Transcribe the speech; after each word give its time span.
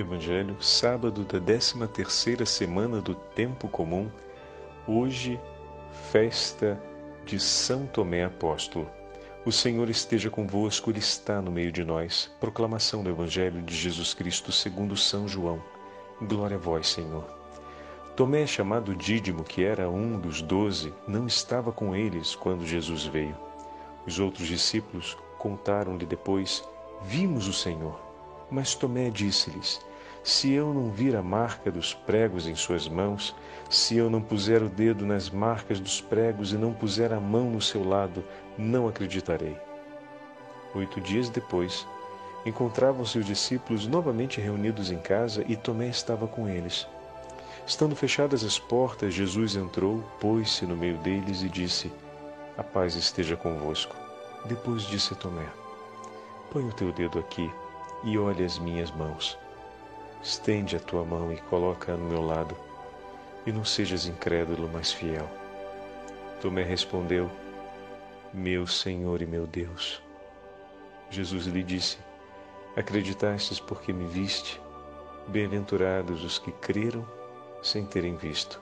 Evangelho, 0.00 0.56
sábado 0.62 1.24
da 1.24 1.40
13 1.40 1.88
terceira 1.88 2.46
semana 2.46 3.00
do 3.00 3.16
tempo 3.16 3.66
comum, 3.66 4.08
hoje, 4.86 5.40
festa 6.12 6.80
de 7.26 7.40
São 7.40 7.84
Tomé 7.84 8.24
Apóstolo. 8.24 8.88
O 9.44 9.50
Senhor 9.50 9.90
esteja 9.90 10.30
convosco, 10.30 10.88
Ele 10.88 11.00
está 11.00 11.42
no 11.42 11.50
meio 11.50 11.72
de 11.72 11.84
nós. 11.84 12.30
Proclamação 12.38 13.02
do 13.02 13.10
Evangelho 13.10 13.60
de 13.60 13.74
Jesus 13.74 14.14
Cristo 14.14 14.52
segundo 14.52 14.96
São 14.96 15.26
João. 15.26 15.60
Glória 16.22 16.56
a 16.56 16.60
vós, 16.60 16.88
Senhor. 16.90 17.24
Tomé, 18.14 18.46
chamado 18.46 18.94
Dídimo, 18.94 19.42
que 19.42 19.64
era 19.64 19.90
um 19.90 20.16
dos 20.20 20.40
doze, 20.40 20.94
não 21.08 21.26
estava 21.26 21.72
com 21.72 21.96
eles 21.96 22.36
quando 22.36 22.64
Jesus 22.64 23.04
veio. 23.04 23.36
Os 24.06 24.20
outros 24.20 24.46
discípulos 24.46 25.16
contaram-lhe 25.38 26.06
depois: 26.06 26.62
Vimos 27.02 27.48
o 27.48 27.52
Senhor. 27.52 27.98
Mas 28.50 28.74
Tomé 28.74 29.10
disse-lhes: 29.10 29.80
Se 30.28 30.52
eu 30.52 30.74
não 30.74 30.90
vir 30.90 31.16
a 31.16 31.22
marca 31.22 31.72
dos 31.72 31.94
pregos 31.94 32.46
em 32.46 32.54
suas 32.54 32.86
mãos, 32.86 33.34
se 33.70 33.96
eu 33.96 34.10
não 34.10 34.20
puser 34.20 34.62
o 34.62 34.68
dedo 34.68 35.06
nas 35.06 35.30
marcas 35.30 35.80
dos 35.80 36.02
pregos 36.02 36.52
e 36.52 36.58
não 36.58 36.70
puser 36.70 37.14
a 37.14 37.18
mão 37.18 37.48
no 37.48 37.62
seu 37.62 37.82
lado, 37.82 38.22
não 38.58 38.86
acreditarei. 38.86 39.56
Oito 40.74 41.00
dias 41.00 41.30
depois, 41.30 41.86
encontravam-se 42.44 43.18
os 43.18 43.24
discípulos 43.24 43.86
novamente 43.86 44.38
reunidos 44.38 44.90
em 44.90 44.98
casa 44.98 45.42
e 45.48 45.56
Tomé 45.56 45.88
estava 45.88 46.28
com 46.28 46.46
eles. 46.46 46.86
Estando 47.66 47.96
fechadas 47.96 48.44
as 48.44 48.58
portas, 48.58 49.14
Jesus 49.14 49.56
entrou, 49.56 50.04
pôs-se 50.20 50.66
no 50.66 50.76
meio 50.76 50.98
deles 50.98 51.40
e 51.40 51.48
disse: 51.48 51.90
A 52.58 52.62
paz 52.62 52.96
esteja 52.96 53.34
convosco. 53.34 53.96
Depois 54.44 54.82
disse 54.82 55.14
Tomé: 55.14 55.46
Põe 56.52 56.68
o 56.68 56.72
teu 56.74 56.92
dedo 56.92 57.18
aqui 57.18 57.50
e 58.04 58.18
olha 58.18 58.44
as 58.44 58.58
minhas 58.58 58.90
mãos. 58.90 59.38
Estende 60.22 60.76
a 60.76 60.80
tua 60.80 61.04
mão 61.04 61.32
e 61.32 61.36
coloca-a 61.42 61.96
no 61.96 62.04
meu 62.04 62.20
lado, 62.20 62.56
e 63.46 63.52
não 63.52 63.64
sejas 63.64 64.06
incrédulo, 64.06 64.68
mas 64.72 64.92
fiel. 64.92 65.28
Tomé 66.40 66.62
respondeu: 66.62 67.30
Meu 68.32 68.66
Senhor 68.66 69.22
e 69.22 69.26
meu 69.26 69.46
Deus. 69.46 70.02
Jesus 71.10 71.46
lhe 71.46 71.62
disse: 71.62 71.98
Acreditastes 72.76 73.60
porque 73.60 73.92
me 73.92 74.06
viste? 74.06 74.60
Bem-aventurados 75.28 76.24
os 76.24 76.38
que 76.38 76.52
creram 76.52 77.06
sem 77.62 77.84
terem 77.84 78.16
visto. 78.16 78.60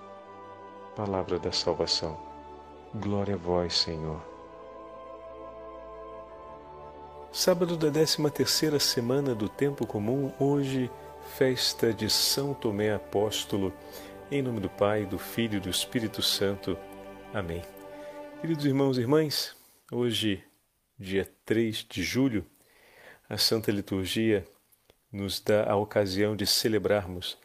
Palavra 0.95 1.39
da 1.39 1.53
salvação. 1.53 2.19
Glória 2.95 3.34
a 3.34 3.39
vós, 3.39 3.77
Senhor. 3.77 4.21
Sábado 7.31 7.77
da 7.77 7.91
13 7.91 8.31
terceira 8.31 8.81
semana 8.81 9.34
do 9.34 9.49
tempo 9.49 9.87
comum, 9.87 10.33
hoje, 10.41 10.91
festa 11.35 11.93
de 11.93 12.09
São 12.09 12.55
Tomé 12.55 12.95
Apóstolo, 12.95 13.75
em 14.31 14.41
nome 14.41 14.61
do 14.61 14.71
Pai, 14.71 15.05
do 15.05 15.19
Filho 15.19 15.57
e 15.57 15.61
do 15.61 15.69
Espírito 15.69 16.23
Santo. 16.23 16.79
Amém. 17.35 17.63
Queridos 18.41 18.65
irmãos 18.65 18.97
e 18.97 19.03
irmãs, 19.03 19.55
hoje, 19.93 20.43
dia 20.99 21.31
3 21.45 21.85
de 21.89 22.03
julho, 22.03 22.47
a 23.29 23.37
Santa 23.37 23.71
Liturgia 23.71 24.47
nos 25.13 25.39
dá 25.41 25.71
a 25.71 25.77
ocasião 25.77 26.35
de 26.35 26.47
celebrarmos 26.47 27.37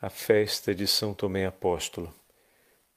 a 0.00 0.10
festa 0.10 0.74
de 0.74 0.86
São 0.86 1.14
Tomé 1.14 1.46
Apóstolo. 1.46 2.12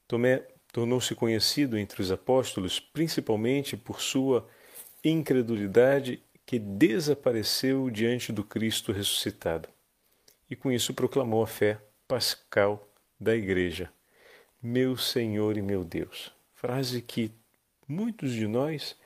Tomé 0.08 0.44
tornou-se 0.72 1.14
conhecido 1.14 1.78
entre 1.78 2.02
os 2.02 2.10
apóstolos 2.10 2.80
principalmente 2.80 3.76
por 3.76 4.00
sua 4.00 4.48
incredulidade 5.04 6.20
que 6.44 6.58
desapareceu 6.58 7.88
diante 7.88 8.32
do 8.32 8.42
Cristo 8.42 8.90
ressuscitado. 8.90 9.68
E 10.50 10.56
com 10.56 10.72
isso 10.72 10.92
proclamou 10.92 11.44
a 11.44 11.46
fé 11.46 11.80
pascal 12.08 12.88
da 13.18 13.36
Igreja. 13.36 13.88
Meu 14.60 14.96
Senhor 14.96 15.56
e 15.56 15.62
meu 15.62 15.84
Deus. 15.84 16.34
Frase 16.54 17.00
que 17.00 17.32
muitos 17.86 18.32
de 18.32 18.48
nós 18.48 18.96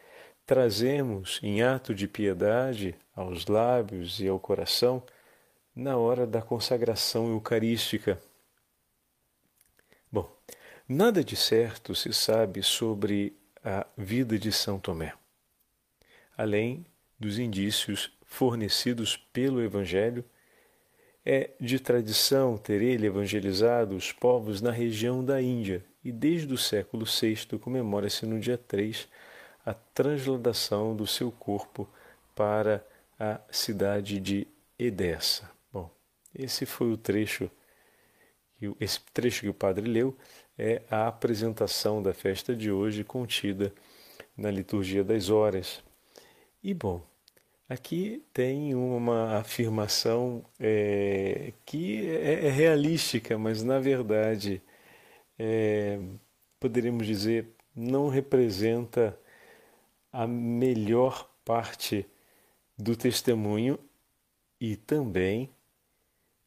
trazemos 0.46 1.38
em 1.42 1.62
ato 1.62 1.94
de 1.94 2.08
piedade 2.08 2.94
aos 3.14 3.46
lábios 3.46 4.20
e 4.20 4.26
ao 4.26 4.40
coração 4.40 5.02
na 5.76 5.96
hora 5.96 6.26
da 6.26 6.40
consagração 6.40 7.28
eucarística. 7.28 8.20
Bom, 10.10 10.30
nada 10.88 11.22
de 11.22 11.36
certo 11.36 11.94
se 11.94 12.12
sabe 12.12 12.62
sobre 12.62 13.36
a 13.62 13.86
vida 13.96 14.38
de 14.38 14.50
São 14.52 14.78
Tomé, 14.78 15.14
além 16.36 16.86
dos 17.18 17.38
indícios 17.38 18.12
fornecidos 18.24 19.16
pelo 19.16 19.62
Evangelho, 19.62 20.24
é 21.24 21.50
de 21.58 21.78
tradição 21.78 22.56
ter 22.56 22.82
ele 22.82 23.06
evangelizado 23.06 23.96
os 23.96 24.12
povos 24.12 24.60
na 24.60 24.70
região 24.70 25.24
da 25.24 25.40
Índia 25.40 25.84
e 26.04 26.12
desde 26.12 26.52
o 26.52 26.58
século 26.58 27.06
VI 27.06 27.58
comemora-se 27.58 28.26
no 28.26 28.38
dia 28.38 28.58
3 28.58 29.08
a 29.64 29.72
transladação 29.72 30.94
do 30.94 31.06
seu 31.06 31.32
corpo 31.32 31.88
para 32.34 32.84
a 33.18 33.40
cidade 33.50 34.20
de 34.20 34.46
Edessa. 34.78 35.50
Bom, 35.72 35.90
esse 36.34 36.66
foi 36.66 36.92
o 36.92 36.96
trecho 36.96 37.50
esse 38.80 39.00
trecho 39.12 39.42
que 39.42 39.48
o 39.48 39.54
padre 39.54 39.86
leu 39.86 40.16
é 40.56 40.82
a 40.90 41.08
apresentação 41.08 42.02
da 42.02 42.14
festa 42.14 42.54
de 42.54 42.70
hoje 42.70 43.04
contida 43.04 43.72
na 44.36 44.50
liturgia 44.50 45.04
das 45.04 45.28
horas. 45.28 45.82
E 46.62 46.72
bom, 46.72 47.04
aqui 47.68 48.22
tem 48.32 48.74
uma 48.74 49.38
afirmação 49.38 50.44
é, 50.58 51.52
que 51.64 52.06
é, 52.08 52.46
é, 52.46 52.50
realística, 52.50 53.38
mas 53.38 53.62
na 53.62 53.78
verdade 53.78 54.62
é, 55.38 55.98
poderíamos 56.60 57.06
dizer 57.06 57.48
não 57.74 58.08
representa 58.08 59.18
a 60.12 60.26
melhor 60.26 61.28
parte 61.44 62.06
do 62.78 62.96
testemunho 62.96 63.78
e 64.60 64.76
também 64.76 65.50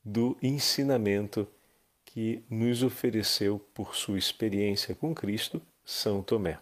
do 0.03 0.37
ensinamento 0.41 1.47
que 2.05 2.43
nos 2.49 2.81
ofereceu 2.81 3.59
por 3.73 3.95
sua 3.95 4.17
experiência 4.17 4.95
com 4.95 5.13
Cristo, 5.13 5.61
São 5.83 6.23
Tomé. 6.23 6.59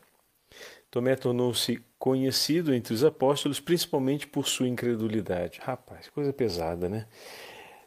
Tomé 0.90 1.16
tornou-se 1.16 1.84
conhecido 1.98 2.74
entre 2.74 2.94
os 2.94 3.04
apóstolos 3.04 3.60
principalmente 3.60 4.28
por 4.28 4.48
sua 4.48 4.68
incredulidade. 4.68 5.60
Rapaz, 5.62 6.10
coisa 6.10 6.32
pesada, 6.32 6.88
né? 6.88 7.08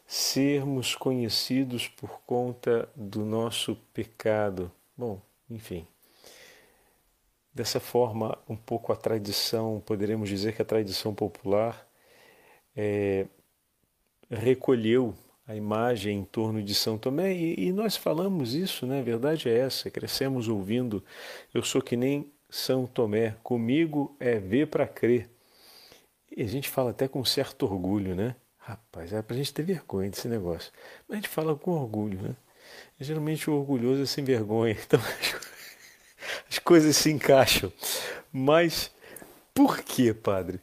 Sermos 0.05 0.95
conhecidos 0.95 1.87
por 1.87 2.21
conta 2.25 2.89
do 2.95 3.23
nosso 3.23 3.75
pecado. 3.93 4.71
Bom, 4.97 5.21
enfim. 5.49 5.87
Dessa 7.53 7.79
forma, 7.79 8.37
um 8.47 8.55
pouco 8.55 8.91
a 8.91 8.95
tradição, 8.95 9.81
poderemos 9.85 10.29
dizer 10.29 10.55
que 10.55 10.61
a 10.61 10.65
tradição 10.65 11.13
popular 11.13 11.87
é, 12.75 13.25
recolheu 14.29 15.15
a 15.47 15.55
imagem 15.55 16.19
em 16.19 16.23
torno 16.23 16.61
de 16.61 16.75
São 16.75 16.97
Tomé 16.97 17.33
e, 17.33 17.67
e 17.67 17.71
nós 17.73 17.97
falamos 17.97 18.53
isso, 18.53 18.85
né? 18.85 18.99
A 18.99 19.03
verdade 19.03 19.49
é 19.49 19.57
essa. 19.57 19.89
Crescemos 19.89 20.47
ouvindo: 20.47 21.03
Eu 21.53 21.63
sou 21.63 21.81
que 21.81 21.97
nem 21.97 22.31
são 22.49 22.87
Tomé, 22.87 23.35
comigo 23.43 24.15
é 24.19 24.39
ver 24.39 24.67
para 24.67 24.87
crer. 24.87 25.29
E 26.35 26.41
a 26.43 26.47
gente 26.47 26.69
fala 26.69 26.91
até 26.91 27.07
com 27.07 27.23
certo 27.23 27.63
orgulho, 27.63 28.15
né? 28.15 28.35
Rapaz, 28.57 29.13
é 29.13 29.21
para 29.21 29.35
a 29.35 29.37
gente 29.37 29.53
ter 29.53 29.63
vergonha 29.63 30.09
desse 30.09 30.27
negócio. 30.27 30.71
Mas 31.07 31.17
a 31.17 31.21
gente 31.21 31.29
fala 31.29 31.55
com 31.55 31.71
orgulho, 31.71 32.21
né? 32.21 32.35
E, 32.99 33.03
geralmente 33.03 33.49
o 33.49 33.53
orgulhoso 33.53 34.03
é 34.03 34.05
sem 34.05 34.23
vergonha. 34.23 34.77
Então 34.85 34.99
as 36.49 36.59
coisas 36.59 36.95
se 36.95 37.11
encaixam. 37.11 37.71
Mas 38.31 38.91
por 39.53 39.79
que, 39.79 40.13
padre? 40.13 40.59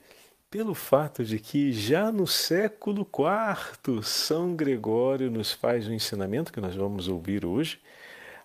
Pelo 0.51 0.75
fato 0.75 1.25
de 1.25 1.39
que 1.39 1.73
já 1.73 2.13
no 2.13 2.27
século 2.27 3.07
IV 3.07 4.03
São 4.03 4.55
Gregório 4.55 5.31
nos 5.31 5.53
faz 5.53 5.89
um 5.89 5.93
ensinamento 5.93 6.53
que 6.53 6.61
nós 6.61 6.75
vamos 6.75 7.09
ouvir 7.09 7.45
hoje, 7.45 7.81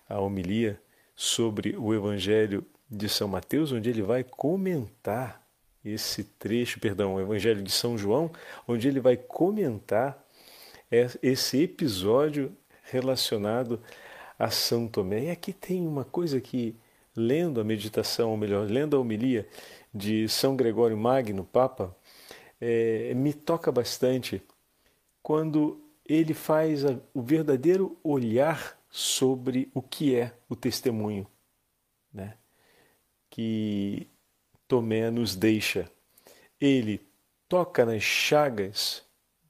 a 0.08 0.20
homilia 0.20 0.80
sobre 1.14 1.76
o 1.76 1.94
Evangelho 1.94 2.66
de 2.92 3.08
São 3.08 3.26
Mateus, 3.26 3.72
onde 3.72 3.88
ele 3.88 4.02
vai 4.02 4.22
comentar 4.22 5.42
esse 5.82 6.22
trecho, 6.22 6.78
perdão, 6.78 7.14
o 7.14 7.20
Evangelho 7.20 7.62
de 7.62 7.72
São 7.72 7.96
João, 7.96 8.30
onde 8.68 8.86
ele 8.86 9.00
vai 9.00 9.16
comentar 9.16 10.22
esse 11.22 11.62
episódio 11.62 12.54
relacionado 12.84 13.80
a 14.38 14.50
São 14.50 14.86
Tomé. 14.86 15.24
E 15.24 15.30
aqui 15.30 15.52
tem 15.52 15.86
uma 15.86 16.04
coisa 16.04 16.38
que, 16.38 16.76
lendo 17.16 17.60
a 17.60 17.64
meditação, 17.64 18.30
ou 18.30 18.36
melhor, 18.36 18.68
lendo 18.68 18.94
a 18.94 19.00
homilia 19.00 19.48
de 19.92 20.28
São 20.28 20.54
Gregório 20.54 20.96
Magno, 20.96 21.44
Papa, 21.44 21.96
é, 22.60 23.14
me 23.14 23.32
toca 23.32 23.72
bastante 23.72 24.42
quando 25.22 25.80
ele 26.06 26.34
faz 26.34 26.84
a, 26.84 26.98
o 27.14 27.22
verdadeiro 27.22 27.96
olhar 28.04 28.78
sobre 28.90 29.70
o 29.72 29.80
que 29.80 30.14
é 30.14 30.32
o 30.48 30.54
testemunho. 30.54 31.26
Né? 32.12 32.34
Que 33.32 34.06
Tomé 34.68 35.10
nos 35.10 35.34
deixa. 35.34 35.90
Ele 36.60 37.00
toca 37.48 37.84
nas 37.86 38.02
chagas 38.02 39.02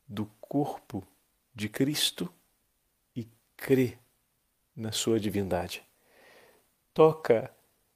do 0.07 0.27
corpo 0.41 1.05
de 1.53 1.69
Cristo 1.69 2.33
e 3.15 3.27
crê 3.57 3.99
na 4.75 4.93
sua 4.93 5.19
divindade. 5.19 5.83
Toca 6.95 7.53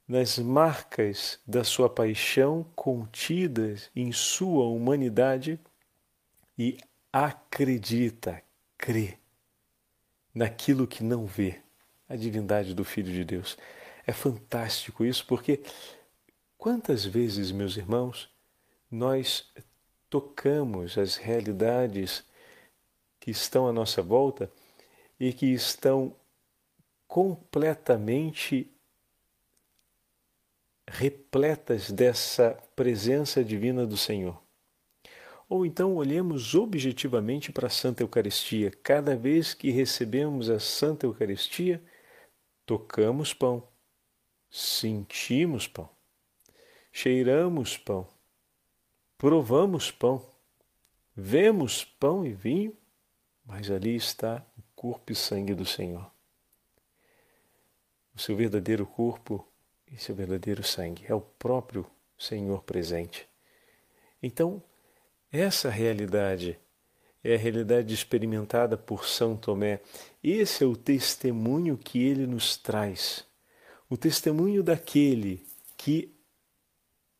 nas 0.08 0.38
marcas 0.40 1.38
da 1.46 1.62
sua 1.62 1.88
paixão 1.88 2.66
contidas 2.74 3.88
em 3.94 4.10
sua 4.10 4.64
humanidade 4.64 5.60
e 6.58 6.78
acredita, 7.12 8.42
crê 8.76 9.18
naquilo 10.34 10.86
que 10.86 11.04
não 11.04 11.26
vê, 11.26 11.60
a 12.08 12.16
divindade 12.16 12.74
do 12.74 12.84
Filho 12.84 13.12
de 13.12 13.24
Deus. 13.24 13.56
É 14.06 14.12
fantástico 14.12 15.04
isso, 15.04 15.26
porque 15.26 15.60
quantas 16.56 17.04
vezes, 17.04 17.50
meus 17.50 17.76
irmãos, 17.76 18.30
nós 18.88 19.52
tocamos 20.08 20.96
as 20.96 21.16
realidades 21.16 22.24
que 23.18 23.32
estão 23.32 23.66
à 23.66 23.72
nossa 23.72 24.00
volta 24.00 24.50
e 25.18 25.32
que 25.32 25.46
estão 25.46 26.14
completamente 27.08 28.70
repletas 30.88 31.90
dessa 31.90 32.56
presença 32.76 33.42
divina 33.42 33.84
do 33.84 33.96
Senhor. 33.96 34.40
Ou 35.48 35.66
então 35.66 35.96
olhemos 35.96 36.54
objetivamente 36.54 37.50
para 37.50 37.66
a 37.66 37.70
Santa 37.70 38.04
Eucaristia. 38.04 38.70
Cada 38.82 39.16
vez 39.16 39.52
que 39.52 39.70
recebemos 39.70 40.48
a 40.48 40.60
Santa 40.60 41.06
Eucaristia, 41.06 41.82
tocamos 42.64 43.32
pão, 43.32 43.66
sentimos 44.50 45.66
pão, 45.66 45.88
cheiramos 46.92 47.76
pão, 47.76 48.06
provamos 49.18 49.90
pão, 49.90 50.24
vemos 51.14 51.84
pão 51.84 52.26
e 52.26 52.32
vinho, 52.32 52.76
mas 53.44 53.70
ali 53.70 53.94
está 53.96 54.44
o 54.58 54.62
corpo 54.74 55.12
e 55.12 55.14
sangue 55.14 55.54
do 55.54 55.64
Senhor. 55.64 56.10
O 58.14 58.20
seu 58.20 58.34
verdadeiro 58.34 58.86
corpo 58.86 59.46
e 59.90 59.98
seu 59.98 60.14
verdadeiro 60.14 60.64
sangue 60.64 61.04
é 61.06 61.14
o 61.14 61.20
próprio 61.20 61.86
Senhor 62.18 62.62
presente. 62.62 63.28
Então, 64.22 64.62
essa 65.30 65.68
realidade 65.68 66.58
é 67.22 67.34
a 67.34 67.38
realidade 67.38 67.92
experimentada 67.92 68.76
por 68.76 69.06
São 69.06 69.36
Tomé. 69.36 69.80
Esse 70.22 70.64
é 70.64 70.66
o 70.66 70.76
testemunho 70.76 71.76
que 71.76 72.02
ele 72.02 72.26
nos 72.26 72.56
traz. 72.56 73.25
O 73.88 73.96
testemunho 73.96 74.62
daquele 74.62 75.46
que 75.76 76.12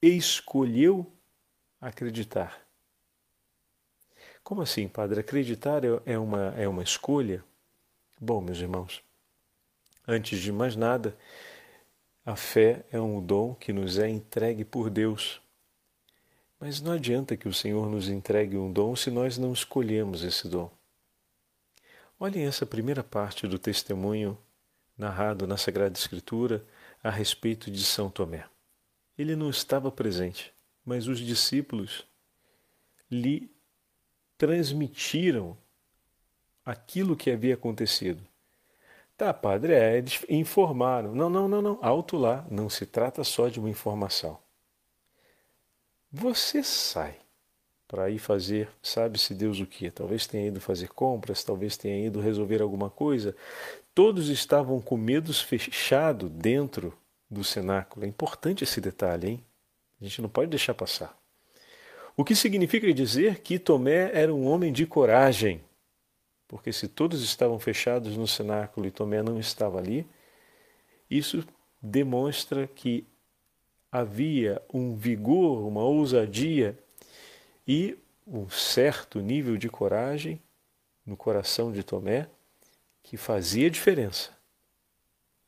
escolheu 0.03 1.11
acreditar. 1.81 2.61
Como 4.43 4.63
assim, 4.63 4.89
padre? 4.89 5.21
Acreditar 5.21 5.85
é, 5.85 5.89
é 6.05 6.19
uma, 6.19 6.55
é 6.57 6.67
uma 6.67 6.83
escolha? 6.83 7.45
Bom, 8.21 8.41
meus 8.41 8.59
irmãos, 8.59 9.03
antes 10.07 10.41
de 10.41 10.51
mais 10.51 10.75
nada, 10.75 11.17
a 12.25 12.35
fé 12.35 12.85
é 12.91 13.01
um 13.01 13.25
dom 13.25 13.55
que 13.55 13.73
nos 13.73 13.99
é 13.99 14.09
entregue 14.09 14.65
por 14.65 14.91
Deus. 14.91 15.41
Mas 16.59 16.81
não 16.81 16.93
adianta 16.93 17.37
que 17.37 17.47
o 17.47 17.55
Senhor 17.55 17.89
nos 17.89 18.09
entregue 18.09 18.57
um 18.57 18.73
dom 18.73 18.97
se 18.97 19.11
nós 19.11 19.39
não 19.39 19.53
escolhemos 19.53 20.25
esse 20.25 20.49
dom. 20.49 20.71
Olhem 22.19 22.47
essa 22.47 22.67
primeira 22.67 23.05
parte 23.05 23.47
do 23.47 23.59
testemunho 23.59 24.37
narrado 24.97 25.47
na 25.47 25.57
Sagrada 25.57 25.99
Escritura 25.99 26.65
a 27.03 27.11
respeito 27.11 27.71
de 27.71 27.85
São 27.85 28.11
Tomé. 28.11 28.45
Ele 29.19 29.37
não 29.37 29.51
estava 29.51 29.91
presente, 29.91 30.53
mas 30.85 31.07
os 31.09 31.19
discípulos 31.19 32.07
lhe 33.11 33.51
transmitiram 34.37 35.57
aquilo 36.65 37.17
que 37.17 37.31
havia 37.31 37.55
acontecido. 37.55 38.23
Tá, 39.17 39.33
padre, 39.33 39.73
é, 39.73 39.97
eles 39.97 40.23
informaram. 40.29 41.15
Não, 41.15 41.31
não, 41.31 41.49
não, 41.49 41.63
não. 41.63 41.79
Alto 41.81 42.19
lá. 42.19 42.47
Não 42.51 42.69
se 42.69 42.85
trata 42.85 43.25
só 43.25 43.49
de 43.49 43.59
uma 43.59 43.71
informação. 43.71 44.39
Você 46.13 46.63
sai 46.63 47.17
para 47.89 48.11
ir 48.11 48.19
fazer, 48.19 48.69
sabe-se 48.83 49.35
Deus 49.35 49.61
o 49.61 49.67
que? 49.67 49.91
Talvez 49.91 50.27
tenha 50.27 50.49
ido 50.49 50.61
fazer 50.61 50.89
compras, 50.89 51.45
talvez 51.45 51.77
tenha 51.77 52.07
ido 52.07 52.21
resolver 52.21 52.61
alguma 52.61 52.91
coisa. 52.91 53.35
Todos 53.97 54.29
estavam 54.29 54.79
com 54.79 54.95
medos 54.99 55.41
fechado 55.41 56.29
dentro 56.29 56.93
do 57.31 57.43
cenáculo. 57.43 58.05
É 58.05 58.09
importante 58.09 58.63
esse 58.63 58.79
detalhe, 58.79 59.27
hein? 59.27 59.45
A 59.99 60.05
gente 60.05 60.21
não 60.21 60.29
pode 60.29 60.51
deixar 60.51 60.75
passar. 60.75 61.19
O 62.15 62.23
que 62.23 62.37
significa 62.37 62.93
dizer 62.93 63.41
que 63.41 63.59
Tomé 63.59 64.11
era 64.13 64.35
um 64.35 64.47
homem 64.49 64.71
de 64.71 64.85
coragem. 64.85 65.63
Porque 66.47 66.75
se 66.75 66.89
todos 66.89 67.23
estavam 67.23 67.59
fechados 67.59 68.19
no 68.19 68.29
cenáculo 68.29 68.87
e 68.87 68.91
Tomé 68.91 69.23
não 69.23 69.41
estava 69.41 69.79
ali, 69.79 70.07
isso 71.09 71.43
demonstra 71.81 72.67
que 72.67 73.07
havia 73.91 74.61
um 74.75 74.95
vigor, 74.95 75.67
uma 75.67 75.83
ousadia 75.83 76.79
e 77.67 77.97
um 78.27 78.47
certo 78.51 79.21
nível 79.21 79.57
de 79.57 79.71
coragem 79.71 80.39
no 81.07 81.17
coração 81.17 81.73
de 81.73 81.83
Tomé 81.83 82.29
que 83.07 83.17
fazia 83.17 83.71
diferença. 83.71 84.37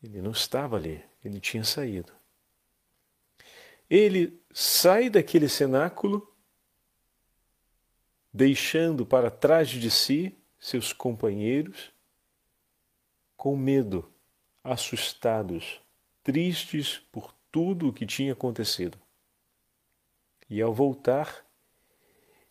Ele 0.01 0.23
não 0.23 0.31
estava 0.31 0.77
ali, 0.77 1.05
ele 1.25 1.41
tinha 1.41 1.65
saído. 1.65 2.13
Ele 3.91 4.41
sai 4.53 5.11
daquele 5.11 5.49
cenáculo, 5.49 6.33
deixando 8.33 9.05
para 9.05 9.29
trás 9.29 9.71
de 9.71 9.91
si 9.91 10.39
seus 10.57 10.93
companheiros 10.93 11.91
com 13.37 13.57
medo, 13.57 14.09
assustados, 14.63 15.83
tristes 16.23 16.99
por 17.11 17.35
tudo 17.51 17.89
o 17.89 17.93
que 17.93 18.07
tinha 18.07 18.35
acontecido. 18.35 18.97
E 20.49 20.63
ao 20.63 20.73
voltar, 20.73 21.45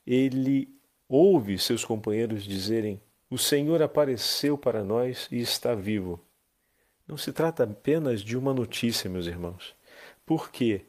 ele 0.06 0.78
ouve 1.08 1.58
seus 1.58 1.86
companheiros 1.86 2.44
dizerem: 2.44 3.02
O 3.30 3.38
Senhor 3.38 3.82
apareceu 3.82 4.58
para 4.58 4.84
nós 4.84 5.28
e 5.32 5.40
está 5.40 5.76
vivo. 5.76 6.20
Não 7.06 7.18
se 7.18 7.34
trata 7.34 7.64
apenas 7.64 8.22
de 8.22 8.38
uma 8.38 8.54
notícia, 8.54 9.10
meus 9.10 9.28
irmãos, 9.28 9.76
porque 10.26 10.86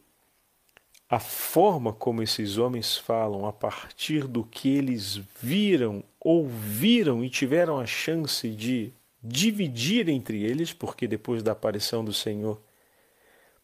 a 1.08 1.18
forma 1.18 1.92
como 1.92 2.22
esses 2.22 2.58
homens 2.58 2.96
falam 2.96 3.46
a 3.46 3.52
partir 3.52 4.26
do 4.26 4.44
que 4.44 4.68
eles 4.76 5.16
viram, 5.40 6.04
ouviram 6.20 7.24
e 7.24 7.30
tiveram 7.30 7.80
a 7.80 7.86
chance 7.86 8.48
de 8.50 8.92
dividir 9.22 10.08
entre 10.08 10.44
eles, 10.44 10.72
porque 10.72 11.08
depois 11.08 11.42
da 11.42 11.52
aparição 11.52 12.04
do 12.04 12.12
Senhor 12.12 12.60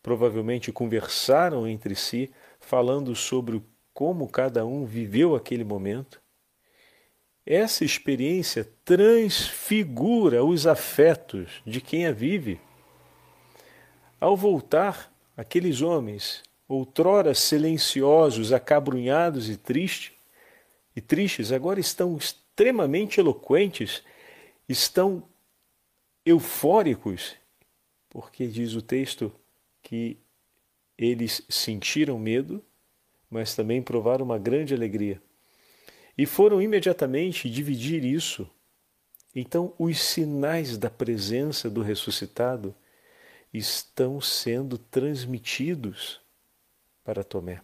provavelmente 0.03 0.73
conversaram 0.73 1.67
entre 1.67 1.95
si, 1.95 2.31
falando 2.59 3.15
sobre 3.15 3.63
como 3.93 4.29
cada 4.29 4.67
um 4.67 4.85
viveu 4.85 5.35
aquele 5.35 5.65
momento. 5.65 6.24
Essa 7.47 7.85
experiência 7.85 8.67
transfigura 8.85 10.43
os 10.43 10.67
afetos 10.67 11.63
de 11.67 11.81
quem 11.81 12.07
a 12.07 12.13
vive. 12.13 12.59
Ao 14.19 14.35
voltar, 14.35 15.13
aqueles 15.37 15.83
homens, 15.83 16.43
outrora 16.67 17.35
silenciosos, 17.35 18.51
acabrunhados 18.51 19.51
e 19.51 19.59
tristes, 19.59 20.13
e 20.97 21.01
tristes, 21.01 21.53
agora 21.53 21.79
estão 21.79 22.17
extremamente 22.17 23.21
eloquentes, 23.21 24.03
estão 24.67 25.23
eufóricos, 26.25 27.35
porque 28.09 28.47
diz 28.47 28.75
o 28.75 28.81
texto 28.81 29.31
que 29.83 30.17
eles 30.97 31.43
sentiram 31.49 32.19
medo, 32.19 32.65
mas 33.29 33.55
também 33.55 33.83
provaram 33.83 34.25
uma 34.25 34.39
grande 34.39 34.73
alegria. 34.73 35.21
E 36.17 36.27
foram 36.27 36.63
imediatamente 36.63 37.51
dividir 37.51 38.05
isso. 38.05 38.49
Então, 39.35 39.75
os 39.79 40.01
sinais 40.01 40.79
da 40.79 40.89
presença 40.89 41.69
do 41.69 41.83
ressuscitado 41.83 42.75
estão 43.53 44.21
sendo 44.21 44.79
transmitidos 44.79 46.21
para 47.05 47.25
Tomé. 47.25 47.61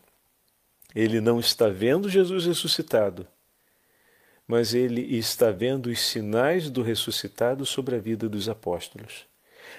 Ele 0.94 1.20
não 1.20 1.38
está 1.38 1.68
vendo 1.68 2.08
Jesus 2.08 2.46
ressuscitado, 2.46 3.26
mas 4.46 4.74
ele 4.74 5.16
está 5.16 5.52
vendo 5.52 5.86
os 5.86 6.00
sinais 6.00 6.68
do 6.68 6.82
ressuscitado 6.82 7.64
sobre 7.64 7.94
a 7.94 8.00
vida 8.00 8.28
dos 8.28 8.48
apóstolos. 8.48 9.26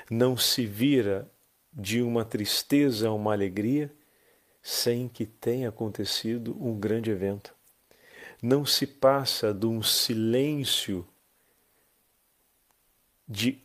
Não 0.10 0.38
se 0.38 0.66
vira 0.66 1.30
de 1.74 2.02
uma 2.02 2.24
tristeza 2.24 3.10
a 3.10 3.14
uma 3.14 3.34
alegria 3.34 3.92
sem 4.64 5.08
que 5.10 5.26
tenha 5.26 5.70
acontecido 5.70 6.56
um 6.60 6.80
grande 6.80 7.12
evento. 7.12 7.54
Não 8.42 8.66
se 8.66 8.88
passa 8.88 9.54
de 9.54 9.68
um 9.68 9.84
silêncio 9.84 11.08
de 13.28 13.60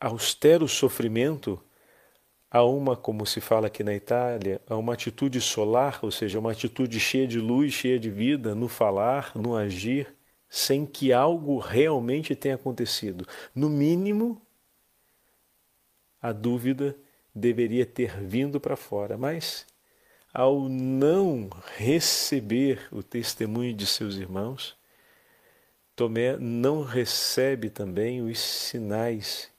austero 0.00 0.66
sofrimento 0.66 1.62
a 2.50 2.64
uma, 2.64 2.96
como 2.96 3.24
se 3.24 3.40
fala 3.40 3.68
aqui 3.68 3.84
na 3.84 3.94
Itália, 3.94 4.60
a 4.66 4.76
uma 4.76 4.94
atitude 4.94 5.40
solar, 5.40 6.00
ou 6.02 6.10
seja, 6.10 6.38
uma 6.40 6.50
atitude 6.50 6.98
cheia 6.98 7.28
de 7.28 7.38
luz, 7.38 7.72
cheia 7.72 7.98
de 7.98 8.10
vida, 8.10 8.54
no 8.54 8.66
falar, 8.66 9.30
no 9.36 9.54
agir, 9.54 10.12
sem 10.48 10.84
que 10.84 11.12
algo 11.12 11.58
realmente 11.58 12.34
tenha 12.34 12.56
acontecido. 12.56 13.24
No 13.54 13.68
mínimo, 13.68 14.42
a 16.20 16.32
dúvida 16.32 16.96
deveria 17.32 17.86
ter 17.86 18.20
vindo 18.20 18.60
para 18.60 18.74
fora, 18.74 19.16
mas 19.16 19.64
ao 20.32 20.68
não 20.68 21.50
receber 21.76 22.88
o 22.92 23.02
testemunho 23.02 23.74
de 23.74 23.86
seus 23.86 24.16
irmãos, 24.16 24.76
Tomé 25.94 26.36
não 26.38 26.82
recebe 26.82 27.68
também 27.68 28.22
os 28.22 28.38
sinais 28.38 29.50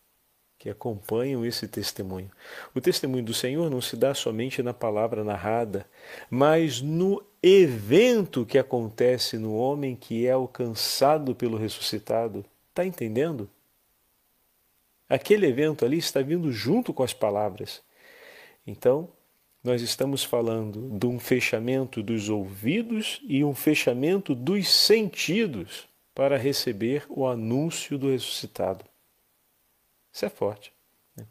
que 0.57 0.69
acompanham 0.69 1.45
esse 1.45 1.67
testemunho. 1.67 2.29
O 2.73 2.79
testemunho 2.79 3.23
do 3.23 3.33
Senhor 3.33 3.69
não 3.69 3.81
se 3.81 3.95
dá 3.95 4.13
somente 4.13 4.61
na 4.61 4.73
palavra 4.73 5.23
narrada, 5.23 5.87
mas 6.29 6.81
no 6.81 7.23
evento 7.41 8.45
que 8.45 8.59
acontece 8.59 9.37
no 9.37 9.55
homem 9.55 9.95
que 9.95 10.27
é 10.27 10.31
alcançado 10.31 11.33
pelo 11.33 11.57
ressuscitado. 11.57 12.45
Está 12.69 12.85
entendendo? 12.85 13.49
Aquele 15.09 15.47
evento 15.47 15.83
ali 15.83 15.97
está 15.97 16.21
vindo 16.21 16.51
junto 16.51 16.93
com 16.93 17.03
as 17.03 17.13
palavras. 17.13 17.81
Então, 18.65 19.09
nós 19.63 19.81
estamos 19.81 20.23
falando 20.23 20.97
de 20.97 21.05
um 21.05 21.19
fechamento 21.19 22.01
dos 22.01 22.29
ouvidos 22.29 23.21
e 23.23 23.43
um 23.43 23.53
fechamento 23.53 24.33
dos 24.33 24.67
sentidos 24.67 25.87
para 26.15 26.37
receber 26.37 27.05
o 27.09 27.27
anúncio 27.27 27.97
do 27.97 28.09
ressuscitado. 28.09 28.83
Isso 30.11 30.25
é 30.25 30.29
forte. 30.29 30.73
Né? 31.15 31.25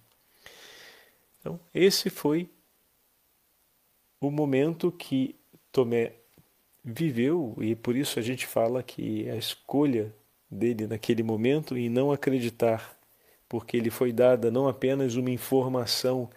Então, 1.39 1.61
esse 1.75 2.09
foi 2.09 2.49
o 4.21 4.31
momento 4.31 4.93
que 4.93 5.35
Tomé 5.73 6.13
viveu, 6.85 7.57
e 7.61 7.75
por 7.75 7.97
isso 7.97 8.19
a 8.19 8.23
gente 8.23 8.47
fala 8.47 8.83
que 8.83 9.29
a 9.29 9.37
escolha 9.37 10.15
dele 10.51 10.87
naquele 10.87 11.23
momento 11.23 11.77
em 11.77 11.89
não 11.89 12.11
acreditar, 12.11 12.97
porque 13.49 13.77
ele 13.77 13.91
foi 13.91 14.13
dada 14.13 14.51
não 14.51 14.69
apenas 14.69 15.15
uma 15.15 15.31
informação, 15.31 16.31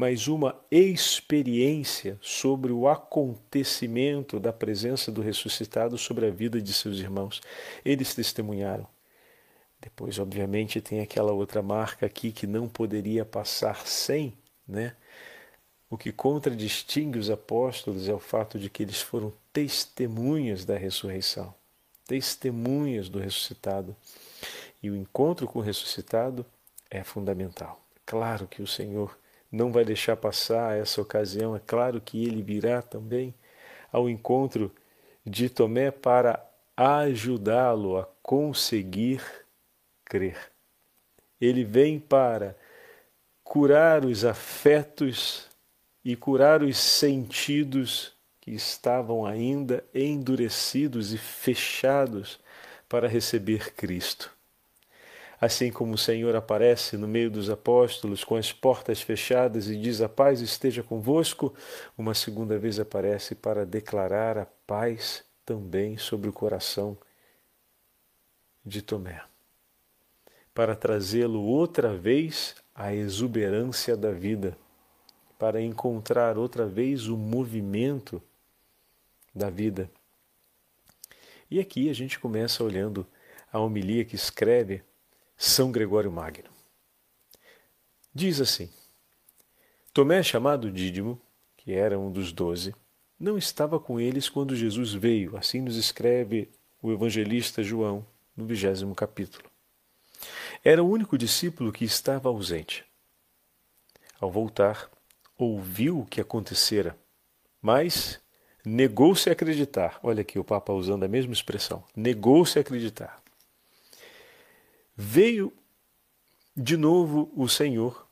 mas 0.00 0.28
uma 0.28 0.58
experiência 0.70 2.18
sobre 2.22 2.72
o 2.72 2.88
acontecimento 2.88 4.40
da 4.40 4.50
presença 4.50 5.12
do 5.12 5.20
ressuscitado 5.20 5.98
sobre 5.98 6.24
a 6.24 6.30
vida 6.30 6.58
de 6.58 6.72
seus 6.72 7.00
irmãos. 7.00 7.42
Eles 7.84 8.14
testemunharam. 8.14 8.86
Depois, 9.78 10.18
obviamente, 10.18 10.80
tem 10.80 11.02
aquela 11.02 11.32
outra 11.32 11.60
marca 11.60 12.06
aqui 12.06 12.32
que 12.32 12.46
não 12.46 12.66
poderia 12.66 13.26
passar 13.26 13.86
sem, 13.86 14.32
né? 14.66 14.96
O 15.90 15.98
que 15.98 16.10
contradistingue 16.12 17.18
os 17.18 17.28
apóstolos 17.28 18.08
é 18.08 18.14
o 18.14 18.18
fato 18.18 18.58
de 18.58 18.70
que 18.70 18.82
eles 18.82 19.02
foram 19.02 19.30
testemunhas 19.52 20.64
da 20.64 20.78
ressurreição, 20.78 21.54
testemunhas 22.06 23.10
do 23.10 23.18
ressuscitado. 23.18 23.94
E 24.82 24.88
o 24.88 24.96
encontro 24.96 25.46
com 25.46 25.58
o 25.58 25.62
ressuscitado 25.62 26.46
é 26.90 27.04
fundamental. 27.04 27.84
Claro 28.06 28.46
que 28.46 28.62
o 28.62 28.66
Senhor 28.66 29.19
não 29.50 29.72
vai 29.72 29.84
deixar 29.84 30.16
passar 30.16 30.78
essa 30.78 31.00
ocasião, 31.00 31.56
é 31.56 31.60
claro 31.60 32.00
que 32.00 32.24
ele 32.24 32.42
virá 32.42 32.82
também 32.82 33.34
ao 33.92 34.08
encontro 34.08 34.72
de 35.24 35.48
Tomé 35.48 35.90
para 35.90 36.44
ajudá-lo 36.76 37.98
a 37.98 38.08
conseguir 38.22 39.22
crer. 40.04 40.38
Ele 41.40 41.64
vem 41.64 41.98
para 41.98 42.56
curar 43.42 44.04
os 44.04 44.24
afetos 44.24 45.48
e 46.04 46.14
curar 46.16 46.62
os 46.62 46.78
sentidos 46.78 48.12
que 48.40 48.52
estavam 48.52 49.26
ainda 49.26 49.84
endurecidos 49.94 51.12
e 51.12 51.18
fechados 51.18 52.40
para 52.88 53.08
receber 53.08 53.74
Cristo. 53.74 54.39
Assim 55.40 55.72
como 55.72 55.94
o 55.94 55.98
Senhor 55.98 56.36
aparece 56.36 56.96
no 56.96 57.08
meio 57.08 57.30
dos 57.30 57.48
apóstolos 57.48 58.22
com 58.22 58.36
as 58.36 58.52
portas 58.52 59.00
fechadas 59.00 59.68
e 59.68 59.76
diz: 59.76 60.00
A 60.00 60.08
paz 60.08 60.40
esteja 60.40 60.82
convosco, 60.82 61.54
uma 61.96 62.12
segunda 62.14 62.58
vez 62.58 62.78
aparece 62.78 63.34
para 63.34 63.64
declarar 63.64 64.36
a 64.36 64.46
paz 64.66 65.24
também 65.46 65.96
sobre 65.96 66.28
o 66.28 66.32
coração 66.32 66.98
de 68.64 68.82
Tomé 68.82 69.22
para 70.54 70.74
trazê-lo 70.74 71.42
outra 71.42 71.96
vez 71.96 72.54
à 72.74 72.92
exuberância 72.92 73.96
da 73.96 74.12
vida, 74.12 74.56
para 75.38 75.60
encontrar 75.60 76.36
outra 76.36 76.66
vez 76.66 77.08
o 77.08 77.16
movimento 77.16 78.22
da 79.34 79.48
vida. 79.48 79.90
E 81.50 81.58
aqui 81.58 81.88
a 81.88 81.94
gente 81.94 82.18
começa 82.18 82.62
olhando 82.62 83.06
a 83.50 83.58
homilia 83.58 84.04
que 84.04 84.14
escreve 84.14 84.82
São 85.42 85.72
Gregório 85.72 86.12
Magno. 86.12 86.50
Diz 88.14 88.42
assim: 88.42 88.68
Tomé, 89.90 90.22
chamado 90.22 90.70
Dídimo, 90.70 91.18
que 91.56 91.72
era 91.72 91.98
um 91.98 92.12
dos 92.12 92.30
doze, 92.30 92.74
não 93.18 93.38
estava 93.38 93.80
com 93.80 93.98
eles 93.98 94.28
quando 94.28 94.54
Jesus 94.54 94.92
veio, 94.92 95.38
assim 95.38 95.62
nos 95.62 95.76
escreve 95.76 96.50
o 96.82 96.92
evangelista 96.92 97.62
João 97.62 98.04
no 98.36 98.44
vigésimo 98.44 98.94
capítulo. 98.94 99.48
Era 100.62 100.84
o 100.84 100.90
único 100.90 101.16
discípulo 101.16 101.72
que 101.72 101.86
estava 101.86 102.28
ausente. 102.28 102.84
Ao 104.20 104.30
voltar, 104.30 104.90
ouviu 105.38 106.00
o 106.00 106.06
que 106.06 106.20
acontecera, 106.20 106.98
mas 107.62 108.20
negou-se 108.62 109.30
a 109.30 109.32
acreditar. 109.32 109.98
Olha 110.02 110.20
aqui 110.20 110.38
o 110.38 110.44
Papa 110.44 110.74
usando 110.74 111.04
a 111.04 111.08
mesma 111.08 111.32
expressão: 111.32 111.82
negou-se 111.96 112.58
a 112.58 112.60
acreditar. 112.60 113.19
Veio 115.02 115.50
de 116.54 116.76
novo 116.76 117.32
o 117.34 117.48
Senhor 117.48 118.06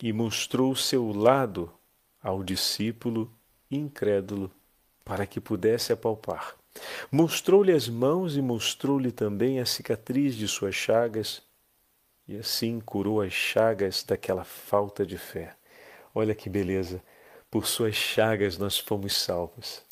e 0.00 0.12
mostrou 0.12 0.76
seu 0.76 1.10
lado 1.10 1.72
ao 2.22 2.44
discípulo 2.44 3.28
incrédulo 3.68 4.48
para 5.04 5.26
que 5.26 5.40
pudesse 5.40 5.92
apalpar. 5.92 6.54
Mostrou-lhe 7.10 7.72
as 7.72 7.88
mãos 7.88 8.36
e 8.36 8.40
mostrou-lhe 8.40 9.10
também 9.10 9.58
a 9.58 9.66
cicatriz 9.66 10.36
de 10.36 10.46
suas 10.46 10.72
chagas 10.72 11.42
e 12.28 12.36
assim 12.36 12.78
curou 12.78 13.20
as 13.20 13.32
chagas 13.32 14.04
daquela 14.04 14.44
falta 14.44 15.04
de 15.04 15.18
fé. 15.18 15.56
Olha 16.14 16.32
que 16.32 16.48
beleza! 16.48 17.02
Por 17.50 17.66
suas 17.66 17.96
chagas 17.96 18.56
nós 18.56 18.78
fomos 18.78 19.20
salvos. 19.20 19.82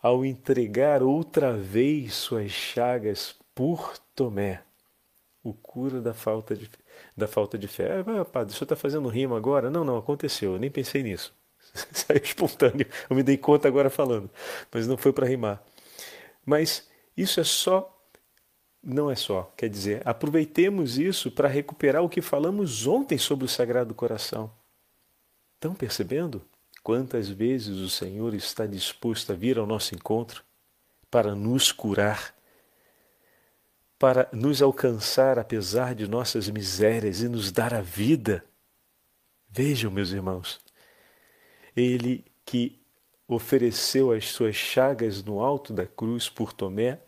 Ao 0.00 0.24
entregar 0.24 1.02
outra 1.02 1.52
vez 1.52 2.14
suas 2.14 2.52
chagas 2.52 3.34
por 3.56 3.98
Tomé, 4.14 4.62
o 5.48 5.54
cura 5.54 6.00
da 6.00 6.14
falta 6.14 6.54
de, 6.54 6.70
da 7.16 7.26
falta 7.26 7.58
de 7.58 7.68
fé. 7.68 8.04
Ah, 8.06 8.24
padre, 8.24 8.52
o 8.52 8.56
senhor 8.56 8.64
está 8.64 8.76
fazendo 8.76 9.08
rima 9.08 9.36
agora? 9.36 9.70
Não, 9.70 9.84
não, 9.84 9.96
aconteceu, 9.96 10.54
eu 10.54 10.58
nem 10.58 10.70
pensei 10.70 11.02
nisso. 11.02 11.34
Saiu 11.92 12.22
espontâneo, 12.22 12.86
eu 13.08 13.16
me 13.16 13.22
dei 13.22 13.36
conta 13.36 13.68
agora 13.68 13.90
falando, 13.90 14.30
mas 14.72 14.86
não 14.86 14.96
foi 14.96 15.12
para 15.12 15.26
rimar. 15.26 15.62
Mas 16.44 16.88
isso 17.16 17.40
é 17.40 17.44
só 17.44 17.94
não 18.82 19.10
é 19.10 19.16
só, 19.16 19.52
quer 19.56 19.68
dizer, 19.68 20.02
aproveitemos 20.04 20.98
isso 20.98 21.30
para 21.30 21.48
recuperar 21.48 22.02
o 22.02 22.08
que 22.08 22.22
falamos 22.22 22.86
ontem 22.86 23.18
sobre 23.18 23.44
o 23.44 23.48
Sagrado 23.48 23.92
Coração. 23.92 24.50
Estão 25.54 25.74
percebendo 25.74 26.42
quantas 26.82 27.28
vezes 27.28 27.76
o 27.78 27.90
Senhor 27.90 28.34
está 28.34 28.64
disposto 28.66 29.32
a 29.32 29.34
vir 29.34 29.58
ao 29.58 29.66
nosso 29.66 29.94
encontro 29.94 30.44
para 31.10 31.34
nos 31.34 31.72
curar, 31.72 32.34
para 33.98 34.28
nos 34.32 34.62
alcançar 34.62 35.38
apesar 35.38 35.94
de 35.94 36.06
nossas 36.06 36.48
misérias 36.48 37.20
e 37.20 37.28
nos 37.28 37.50
dar 37.50 37.74
a 37.74 37.80
vida? 37.80 38.44
Vejam, 39.48 39.90
meus 39.90 40.10
irmãos, 40.10 40.60
Ele 41.76 42.24
que 42.44 42.78
ofereceu 43.28 44.10
as 44.10 44.28
suas 44.28 44.56
chagas 44.56 45.22
no 45.22 45.40
alto 45.40 45.72
da 45.74 45.86
cruz 45.86 46.30
por 46.30 46.52
Tomé, 46.54 46.98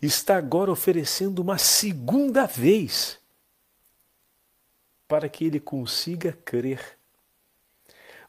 está 0.00 0.36
agora 0.36 0.70
oferecendo 0.70 1.40
uma 1.40 1.58
segunda 1.58 2.46
vez 2.46 3.18
para 5.08 5.28
que 5.28 5.44
ele 5.44 5.58
consiga 5.58 6.32
crer. 6.32 6.80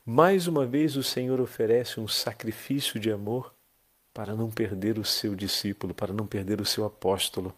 Mais 0.04 0.48
uma 0.48 0.66
vez 0.66 0.96
o 0.96 1.04
Senhor 1.04 1.40
oferece 1.40 2.00
um 2.00 2.08
sacrifício 2.08 3.00
de 3.00 3.12
amor 3.12 3.54
para 4.14 4.36
não 4.36 4.50
perder 4.50 4.98
o 4.98 5.06
seu 5.06 5.36
discípulo, 5.36 5.94
para 5.94 6.14
não 6.14 6.26
perder 6.26 6.60
o 6.60 6.66
seu 6.66 6.86
apóstolo. 6.86 7.54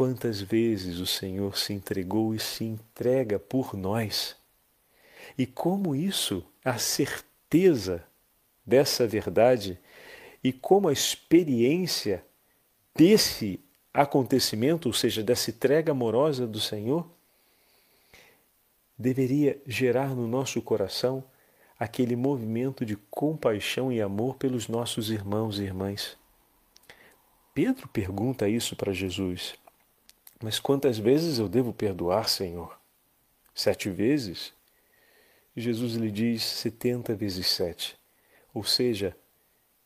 Quantas 0.00 0.40
vezes 0.40 0.98
o 0.98 1.04
Senhor 1.04 1.58
se 1.58 1.74
entregou 1.74 2.34
e 2.34 2.38
se 2.38 2.64
entrega 2.64 3.38
por 3.38 3.76
nós. 3.76 4.34
E 5.36 5.44
como 5.44 5.94
isso, 5.94 6.42
a 6.64 6.78
certeza 6.78 8.02
dessa 8.64 9.06
verdade 9.06 9.78
e 10.42 10.54
como 10.54 10.88
a 10.88 10.92
experiência 10.94 12.24
desse 12.96 13.60
acontecimento, 13.92 14.86
ou 14.86 14.94
seja, 14.94 15.22
dessa 15.22 15.50
entrega 15.50 15.92
amorosa 15.92 16.46
do 16.46 16.62
Senhor, 16.62 17.06
deveria 18.96 19.60
gerar 19.66 20.14
no 20.14 20.26
nosso 20.26 20.62
coração 20.62 21.22
aquele 21.78 22.16
movimento 22.16 22.86
de 22.86 22.96
compaixão 23.10 23.92
e 23.92 24.00
amor 24.00 24.36
pelos 24.36 24.66
nossos 24.66 25.10
irmãos 25.10 25.58
e 25.58 25.64
irmãs. 25.64 26.16
Pedro 27.52 27.86
pergunta 27.86 28.48
isso 28.48 28.74
para 28.74 28.94
Jesus. 28.94 29.59
Mas 30.42 30.58
quantas 30.58 30.98
vezes 30.98 31.38
eu 31.38 31.48
devo 31.48 31.72
perdoar, 31.72 32.28
Senhor? 32.28 32.78
Sete 33.54 33.90
vezes? 33.90 34.52
Jesus 35.54 35.94
lhe 35.94 36.10
diz 36.10 36.42
setenta 36.42 37.14
vezes 37.14 37.46
sete, 37.48 37.98
ou 38.54 38.64
seja, 38.64 39.16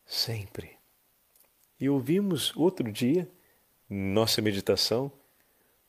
sempre. 0.05 0.77
E 1.79 1.89
ouvimos 1.89 2.55
outro 2.55 2.89
dia, 2.89 3.29
nossa 3.89 4.41
meditação, 4.41 5.11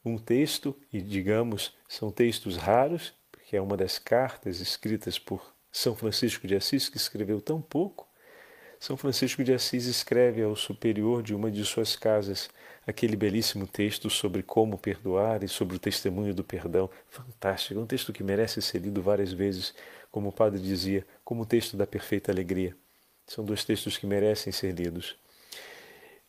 um 0.05 0.19
texto, 0.19 0.75
e 0.93 1.01
digamos, 1.01 1.77
são 1.89 2.11
textos 2.11 2.57
raros, 2.57 3.15
porque 3.31 3.57
é 3.57 3.61
uma 3.61 3.77
das 3.77 3.99
cartas 3.99 4.61
escritas 4.61 5.19
por 5.19 5.55
São 5.71 5.95
Francisco 5.95 6.47
de 6.47 6.57
Assis, 6.57 6.89
que 6.89 6.97
escreveu 6.97 7.41
tão 7.41 7.61
pouco. 7.61 8.06
São 8.79 8.97
Francisco 8.97 9.43
de 9.43 9.53
Assis 9.53 9.87
escreve 9.87 10.43
ao 10.43 10.55
superior 10.55 11.23
de 11.23 11.35
uma 11.35 11.51
de 11.51 11.65
suas 11.65 11.97
casas 11.97 12.49
aquele 12.87 13.17
belíssimo 13.17 13.67
texto 13.67 14.09
sobre 14.09 14.43
como 14.43 14.79
perdoar 14.79 15.43
e 15.43 15.49
sobre 15.49 15.77
o 15.77 15.79
testemunho 15.79 16.35
do 16.35 16.45
perdão. 16.45 16.89
Fantástico, 17.09 17.81
é 17.81 17.83
um 17.83 17.87
texto 17.87 18.13
que 18.13 18.23
merece 18.23 18.63
ser 18.63 18.79
lido 18.79 19.03
várias 19.03 19.33
vezes, 19.33 19.75
como 20.11 20.29
o 20.29 20.33
padre 20.33 20.61
dizia, 20.61 21.07
como 21.25 21.43
o 21.43 21.47
texto 21.47 21.77
da 21.77 21.87
perfeita 21.87 22.31
alegria. 22.31 22.77
São 23.27 23.45
dois 23.45 23.65
textos 23.65 23.97
que 23.97 24.07
merecem 24.07 24.53
ser 24.53 24.73
lidos. 24.73 25.17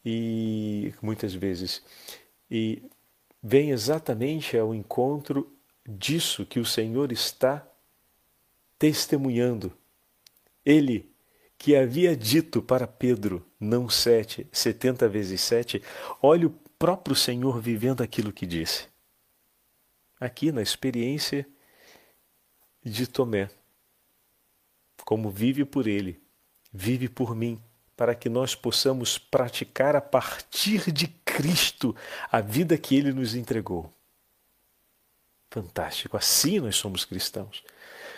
E 0.04 0.94
muitas 1.01 1.34
vezes 1.34 1.84
e 2.50 2.82
vem 3.44 3.72
exatamente 3.72 4.58
ao 4.58 4.74
encontro 4.74 5.54
disso 5.88 6.46
que 6.46 6.60
o 6.60 6.66
Senhor 6.66 7.12
está 7.12 7.66
testemunhando. 8.80 9.72
Ele 10.66 11.10
que 11.58 11.76
havia 11.76 12.16
dito 12.16 12.62
para 12.62 12.88
Pedro, 12.88 13.46
não 13.60 13.90
sete, 13.90 14.48
setenta 14.52 15.10
vezes 15.10 15.42
sete, 15.42 15.82
olha 16.22 16.48
o 16.48 16.56
próprio 16.78 17.16
Senhor 17.16 17.60
vivendo 17.60 18.02
aquilo 18.02 18.32
que 18.32 18.46
disse. 18.46 18.88
Aqui 20.20 20.52
na 20.52 20.62
experiência 20.62 21.48
de 22.84 23.08
Tomé, 23.08 23.50
como 25.04 25.30
vive 25.30 25.66
por 25.66 25.88
ele, 25.88 26.22
vive 26.72 27.10
por 27.10 27.36
mim, 27.36 27.62
para 27.96 28.14
que 28.14 28.30
nós 28.30 28.54
possamos 28.54 29.18
praticar 29.18 29.96
a 29.96 30.02
partir 30.02 30.92
de 30.92 31.08
Cristo 31.08 31.96
a 32.32 32.40
vida 32.40 32.78
que 32.78 32.96
ele 32.96 33.12
nos 33.12 33.34
entregou. 33.34 33.92
Fantástico, 35.50 36.16
assim 36.16 36.60
nós 36.60 36.76
somos 36.76 37.04
cristãos. 37.04 37.64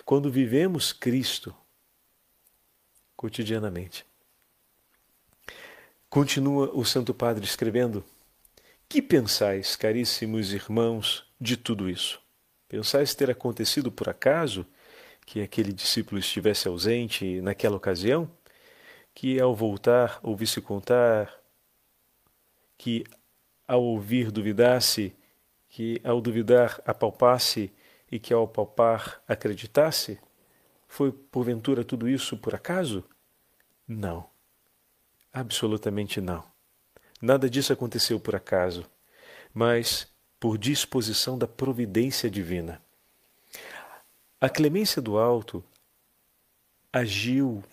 Quando 0.04 0.30
vivemos 0.30 0.92
Cristo, 0.92 1.56
cotidianamente. 3.20 4.06
Continua 6.10 6.72
o 6.74 6.86
Santo 6.86 7.14
Padre 7.14 7.44
escrevendo: 7.44 8.02
Que 8.88 9.02
pensais, 9.02 9.76
caríssimos 9.76 10.54
irmãos, 10.54 11.26
de 11.38 11.58
tudo 11.58 11.90
isso? 11.90 12.22
Pensais 12.70 13.14
ter 13.14 13.30
acontecido 13.30 13.92
por 13.92 14.08
acaso 14.08 14.66
que 15.26 15.42
aquele 15.42 15.74
discípulo 15.74 16.18
estivesse 16.18 16.70
ausente 16.70 17.42
naquela 17.42 17.76
ocasião? 17.76 18.32
Que 19.14 19.38
ao 19.38 19.54
voltar 19.54 20.18
ouvisse 20.24 20.62
contar, 20.62 21.30
que 22.78 23.04
ao 23.68 23.84
ouvir 23.84 24.32
duvidasse, 24.32 25.14
que 25.68 26.00
ao 26.06 26.22
duvidar 26.22 26.82
apalpasse 26.86 27.70
e 28.10 28.18
que 28.18 28.34
ao 28.34 28.48
palpar 28.48 29.22
acreditasse? 29.28 30.18
Foi 30.90 31.12
porventura 31.12 31.86
tudo 31.86 32.10
isso 32.10 32.36
por 32.36 32.56
acaso? 32.56 33.06
Não. 33.88 34.28
Absolutamente 35.32 36.20
não. 36.20 36.44
Nada 37.22 37.48
disso 37.48 37.72
aconteceu 37.72 38.20
por 38.20 38.36
acaso, 38.36 38.90
mas 39.54 40.08
por 40.40 40.58
disposição 40.58 41.38
da 41.38 41.48
providência 41.48 42.30
divina. 42.30 42.82
A 44.42 44.50
clemência 44.50 45.02
do 45.02 45.18
alto 45.18 45.64
agiu 46.92 47.64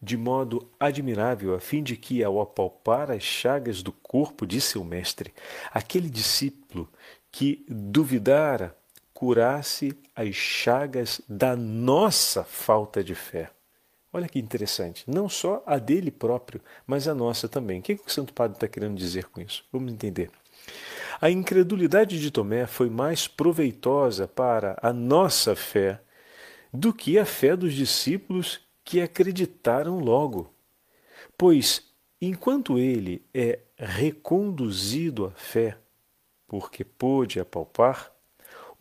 de 0.00 0.16
modo 0.16 0.68
admirável 0.78 1.54
a 1.54 1.60
fim 1.60 1.82
de 1.82 1.96
que, 1.96 2.22
ao 2.22 2.40
apalpar 2.40 3.10
as 3.10 3.22
chagas 3.22 3.82
do 3.82 3.92
corpo 3.92 4.46
de 4.46 4.60
seu 4.60 4.84
mestre, 4.84 5.32
aquele 5.72 6.10
discípulo 6.10 6.88
que 7.30 7.64
duvidara 7.68 8.76
curasse 9.22 9.96
as 10.16 10.34
chagas 10.34 11.20
da 11.28 11.54
nossa 11.54 12.42
falta 12.42 13.04
de 13.04 13.14
fé. 13.14 13.50
Olha 14.12 14.28
que 14.28 14.40
interessante. 14.40 15.04
Não 15.06 15.28
só 15.28 15.62
a 15.64 15.78
dele 15.78 16.10
próprio, 16.10 16.60
mas 16.84 17.06
a 17.06 17.14
nossa 17.14 17.48
também. 17.48 17.78
O 17.78 17.82
que, 17.84 17.94
que 17.94 18.04
o 18.04 18.10
Santo 18.10 18.32
Padre 18.32 18.56
está 18.56 18.66
querendo 18.66 18.96
dizer 18.96 19.26
com 19.26 19.40
isso? 19.40 19.64
Vamos 19.70 19.92
entender. 19.92 20.28
A 21.20 21.30
incredulidade 21.30 22.20
de 22.20 22.32
Tomé 22.32 22.66
foi 22.66 22.90
mais 22.90 23.28
proveitosa 23.28 24.26
para 24.26 24.76
a 24.82 24.92
nossa 24.92 25.54
fé 25.54 26.00
do 26.74 26.92
que 26.92 27.16
a 27.16 27.24
fé 27.24 27.56
dos 27.56 27.74
discípulos 27.74 28.60
que 28.82 29.00
acreditaram 29.00 30.00
logo. 30.00 30.52
Pois, 31.38 31.84
enquanto 32.20 32.76
ele 32.76 33.24
é 33.32 33.60
reconduzido 33.76 35.26
à 35.26 35.30
fé, 35.30 35.78
porque 36.48 36.82
pôde 36.82 37.38
apalpar, 37.38 38.11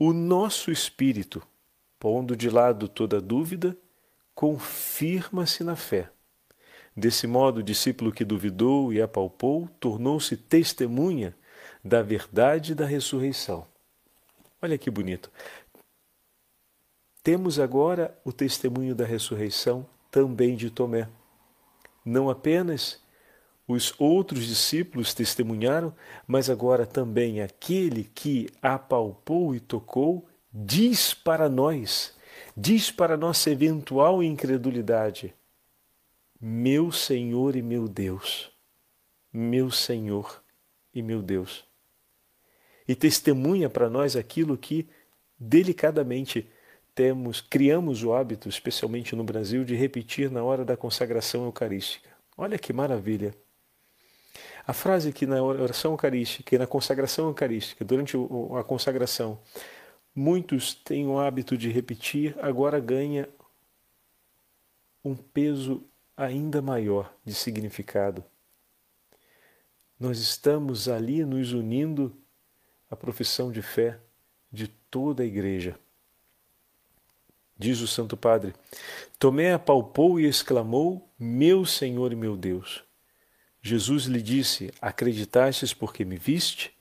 o 0.04 0.14
nosso 0.14 0.72
espírito, 0.72 1.48
pondo 2.00 2.36
de 2.36 2.50
lado 2.50 2.88
toda 2.88 3.22
dúvida, 3.22 3.78
confirma-se 4.34 5.64
na 5.64 5.76
fé. 5.76 6.10
Desse 6.98 7.28
modo, 7.28 7.60
o 7.60 7.64
discípulo 7.64 8.12
que 8.12 8.26
duvidou 8.26 8.92
e 8.92 9.00
apalpou 9.00 9.70
tornou-se 9.80 10.36
testemunha 10.36 11.38
da 11.86 12.02
verdade 12.02 12.74
da 12.74 12.84
ressurreição. 12.84 13.68
Olha 14.60 14.76
que 14.76 14.90
bonito. 14.90 15.30
Temos 17.22 17.60
agora 17.60 18.20
o 18.26 18.34
testemunho 18.34 18.96
da 18.96 19.06
ressurreição 19.06 19.86
também 20.10 20.56
de 20.56 20.72
Tomé. 20.72 21.08
Não 22.04 22.28
apenas 22.28 23.00
os 23.72 23.94
outros 23.98 24.46
discípulos 24.46 25.14
testemunharam, 25.14 25.94
mas 26.28 26.50
agora 26.50 26.86
também 26.86 27.42
aquele 27.42 28.04
que 28.04 28.50
apalpou 28.62 29.56
e 29.56 29.60
tocou 29.60 30.28
diz 30.54 31.14
para 31.14 31.48
nós, 31.48 32.14
diz 32.56 32.92
para 32.92 33.16
nossa 33.16 33.50
eventual 33.50 34.22
incredulidade: 34.22 35.34
Meu 36.40 36.92
Senhor 36.92 37.56
e 37.56 37.62
meu 37.62 37.88
Deus, 37.88 38.52
meu 39.32 39.72
Senhor 39.72 40.44
e 40.94 41.02
meu 41.02 41.22
Deus. 41.22 41.64
E 42.88 42.96
testemunha 42.96 43.70
para 43.70 43.90
nós 43.90 44.16
aquilo 44.16 44.58
que 44.58 44.90
delicadamente 45.40 46.50
temos, 46.94 47.40
criamos 47.40 48.04
o 48.04 48.14
hábito, 48.14 48.50
especialmente 48.50 49.16
no 49.16 49.24
Brasil, 49.24 49.64
de 49.64 49.76
repetir 49.76 50.30
na 50.30 50.44
hora 50.44 50.66
da 50.66 50.76
consagração 50.76 51.46
eucarística. 51.46 52.10
Olha 52.38 52.60
que 52.60 52.74
maravilha! 52.74 53.34
A 54.66 54.74
frase 54.74 55.12
que 55.12 55.26
na 55.26 55.42
oração 55.42 55.92
eucarística 55.92 56.56
e 56.56 56.58
na 56.58 56.68
consagração 56.68 57.28
eucarística, 57.28 57.84
durante 57.84 58.16
a 58.58 58.64
consagração, 58.64 59.40
muitos 60.14 60.74
têm 60.74 61.08
o 61.08 61.20
hábito 61.20 61.58
de 61.58 61.70
repetir, 61.70 62.36
agora 62.40 62.80
ganha 62.80 63.28
um 65.04 65.16
peso 65.16 65.84
ainda 66.16 66.62
maior 66.62 67.14
de 67.26 67.34
significado. 67.34 68.24
Nós 70.00 70.20
estamos 70.20 70.88
ali 70.88 71.26
nos 71.26 71.54
unindo 71.54 72.16
à 72.90 72.96
profissão 72.96 73.52
de 73.52 73.62
fé 73.62 74.00
de 74.52 74.68
toda 74.68 75.24
a 75.24 75.26
igreja. 75.26 75.78
Diz 77.58 77.80
o 77.82 77.88
Santo 77.88 78.18
Padre: 78.18 78.54
Tomé 79.20 79.54
apalpou 79.54 80.20
e 80.20 80.26
exclamou: 80.26 81.08
Meu 81.18 81.66
Senhor 81.66 82.12
e 82.12 82.16
meu 82.16 82.36
Deus. 82.36 82.84
Jesus 83.62 84.06
lhe 84.06 84.22
disse: 84.22 84.72
Acreditastes 84.82 85.74
porque 85.74 86.04
me 86.04 86.18
viste? 86.18 86.72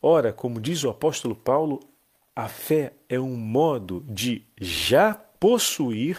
Ora, 0.00 0.32
como 0.32 0.60
diz 0.60 0.82
o 0.84 0.90
apóstolo 0.90 1.34
Paulo, 1.34 1.80
a 2.34 2.48
fé 2.48 2.92
é 3.08 3.18
um 3.20 3.36
modo 3.36 4.04
de 4.08 4.44
já 4.60 5.14
possuir 5.14 6.18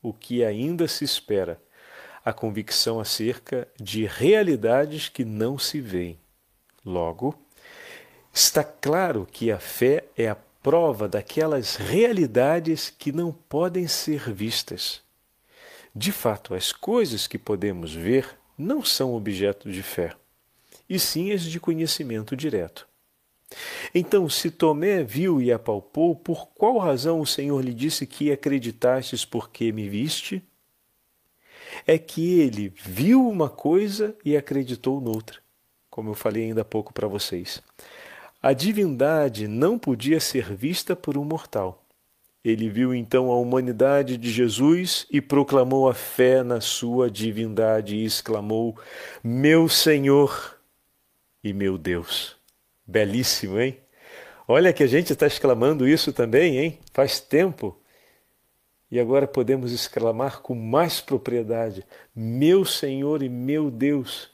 o 0.00 0.12
que 0.12 0.44
ainda 0.44 0.88
se 0.88 1.04
espera, 1.04 1.60
a 2.24 2.32
convicção 2.32 2.98
acerca 2.98 3.68
de 3.80 4.06
realidades 4.06 5.08
que 5.08 5.24
não 5.24 5.58
se 5.58 5.80
veem. 5.80 6.18
Logo, 6.84 7.34
está 8.32 8.64
claro 8.64 9.26
que 9.30 9.52
a 9.52 9.58
fé 9.58 10.04
é 10.16 10.28
a 10.28 10.36
prova 10.62 11.08
daquelas 11.08 11.76
realidades 11.76 12.90
que 12.90 13.12
não 13.12 13.32
podem 13.32 13.86
ser 13.86 14.32
vistas. 14.32 15.02
De 15.94 16.10
fato, 16.10 16.54
as 16.54 16.72
coisas 16.72 17.26
que 17.26 17.38
podemos 17.38 17.92
ver 17.92 18.38
não 18.62 18.84
são 18.84 19.14
objeto 19.14 19.70
de 19.70 19.82
fé, 19.82 20.14
e 20.88 20.98
sim 20.98 21.32
as 21.32 21.42
de 21.42 21.58
conhecimento 21.58 22.36
direto. 22.36 22.88
Então, 23.94 24.28
se 24.28 24.50
Tomé 24.50 25.02
viu 25.02 25.40
e 25.42 25.52
apalpou, 25.52 26.16
por 26.16 26.48
qual 26.48 26.78
razão 26.78 27.20
o 27.20 27.26
Senhor 27.26 27.62
lhe 27.62 27.74
disse 27.74 28.06
que 28.06 28.32
acreditastes 28.32 29.24
porque 29.24 29.70
me 29.72 29.88
viste? 29.88 30.42
É 31.86 31.98
que 31.98 32.40
ele 32.40 32.72
viu 32.74 33.28
uma 33.28 33.48
coisa 33.48 34.16
e 34.24 34.36
acreditou 34.36 35.00
noutra. 35.00 35.40
como 35.90 36.08
eu 36.08 36.14
falei 36.14 36.44
ainda 36.44 36.62
há 36.62 36.64
pouco 36.64 36.90
para 36.90 37.06
vocês. 37.06 37.62
A 38.42 38.54
divindade 38.54 39.46
não 39.46 39.78
podia 39.78 40.18
ser 40.20 40.54
vista 40.54 40.96
por 40.96 41.18
um 41.18 41.24
mortal. 41.24 41.81
Ele 42.44 42.68
viu 42.68 42.92
então 42.92 43.30
a 43.30 43.38
humanidade 43.38 44.16
de 44.16 44.30
Jesus 44.30 45.06
e 45.10 45.20
proclamou 45.20 45.88
a 45.88 45.94
fé 45.94 46.42
na 46.42 46.60
sua 46.60 47.08
divindade 47.08 47.94
e 47.94 48.04
exclamou: 48.04 48.76
Meu 49.22 49.68
Senhor 49.68 50.58
e 51.42 51.52
meu 51.52 51.78
Deus. 51.78 52.36
Belíssimo, 52.84 53.60
hein? 53.60 53.78
Olha 54.48 54.72
que 54.72 54.82
a 54.82 54.88
gente 54.88 55.12
está 55.12 55.26
exclamando 55.26 55.86
isso 55.86 56.12
também, 56.12 56.58
hein? 56.58 56.78
Faz 56.92 57.20
tempo. 57.20 57.78
E 58.90 58.98
agora 58.98 59.26
podemos 59.26 59.72
exclamar 59.72 60.42
com 60.42 60.54
mais 60.54 61.00
propriedade: 61.00 61.86
Meu 62.14 62.64
Senhor 62.64 63.22
e 63.22 63.28
meu 63.28 63.70
Deus 63.70 64.32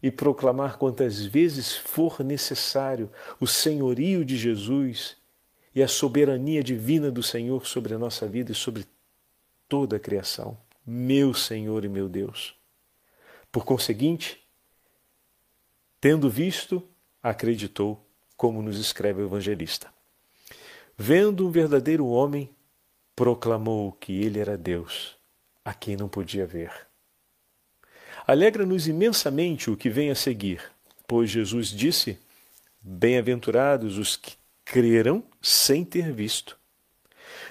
e 0.00 0.12
proclamar 0.12 0.78
quantas 0.78 1.24
vezes 1.24 1.76
for 1.76 2.22
necessário 2.22 3.10
o 3.40 3.46
senhorio 3.48 4.24
de 4.24 4.36
Jesus 4.36 5.16
e 5.76 5.82
a 5.82 5.88
soberania 5.88 6.64
divina 6.64 7.10
do 7.10 7.22
Senhor 7.22 7.66
sobre 7.66 7.92
a 7.92 7.98
nossa 7.98 8.26
vida 8.26 8.50
e 8.50 8.54
sobre 8.54 8.86
toda 9.68 9.96
a 9.96 10.00
criação. 10.00 10.56
Meu 10.86 11.34
Senhor 11.34 11.84
e 11.84 11.88
meu 11.88 12.08
Deus. 12.08 12.54
Por 13.52 13.66
conseguinte, 13.66 14.42
tendo 16.00 16.30
visto, 16.30 16.82
acreditou, 17.22 18.02
como 18.38 18.62
nos 18.62 18.78
escreve 18.78 19.20
o 19.20 19.26
evangelista. 19.26 19.92
Vendo 20.96 21.46
um 21.46 21.50
verdadeiro 21.50 22.06
homem, 22.06 22.48
proclamou 23.14 23.92
que 23.92 24.24
ele 24.24 24.38
era 24.38 24.56
Deus, 24.56 25.14
a 25.62 25.74
quem 25.74 25.94
não 25.94 26.08
podia 26.08 26.46
ver. 26.46 26.72
Alegra-nos 28.26 28.88
imensamente 28.88 29.70
o 29.70 29.76
que 29.76 29.90
vem 29.90 30.10
a 30.10 30.14
seguir, 30.14 30.62
pois 31.06 31.28
Jesus 31.28 31.68
disse: 31.68 32.18
Bem-aventurados 32.80 33.98
os 33.98 34.16
que 34.16 34.36
creram 34.66 35.22
sem 35.40 35.84
ter 35.84 36.12
visto. 36.12 36.58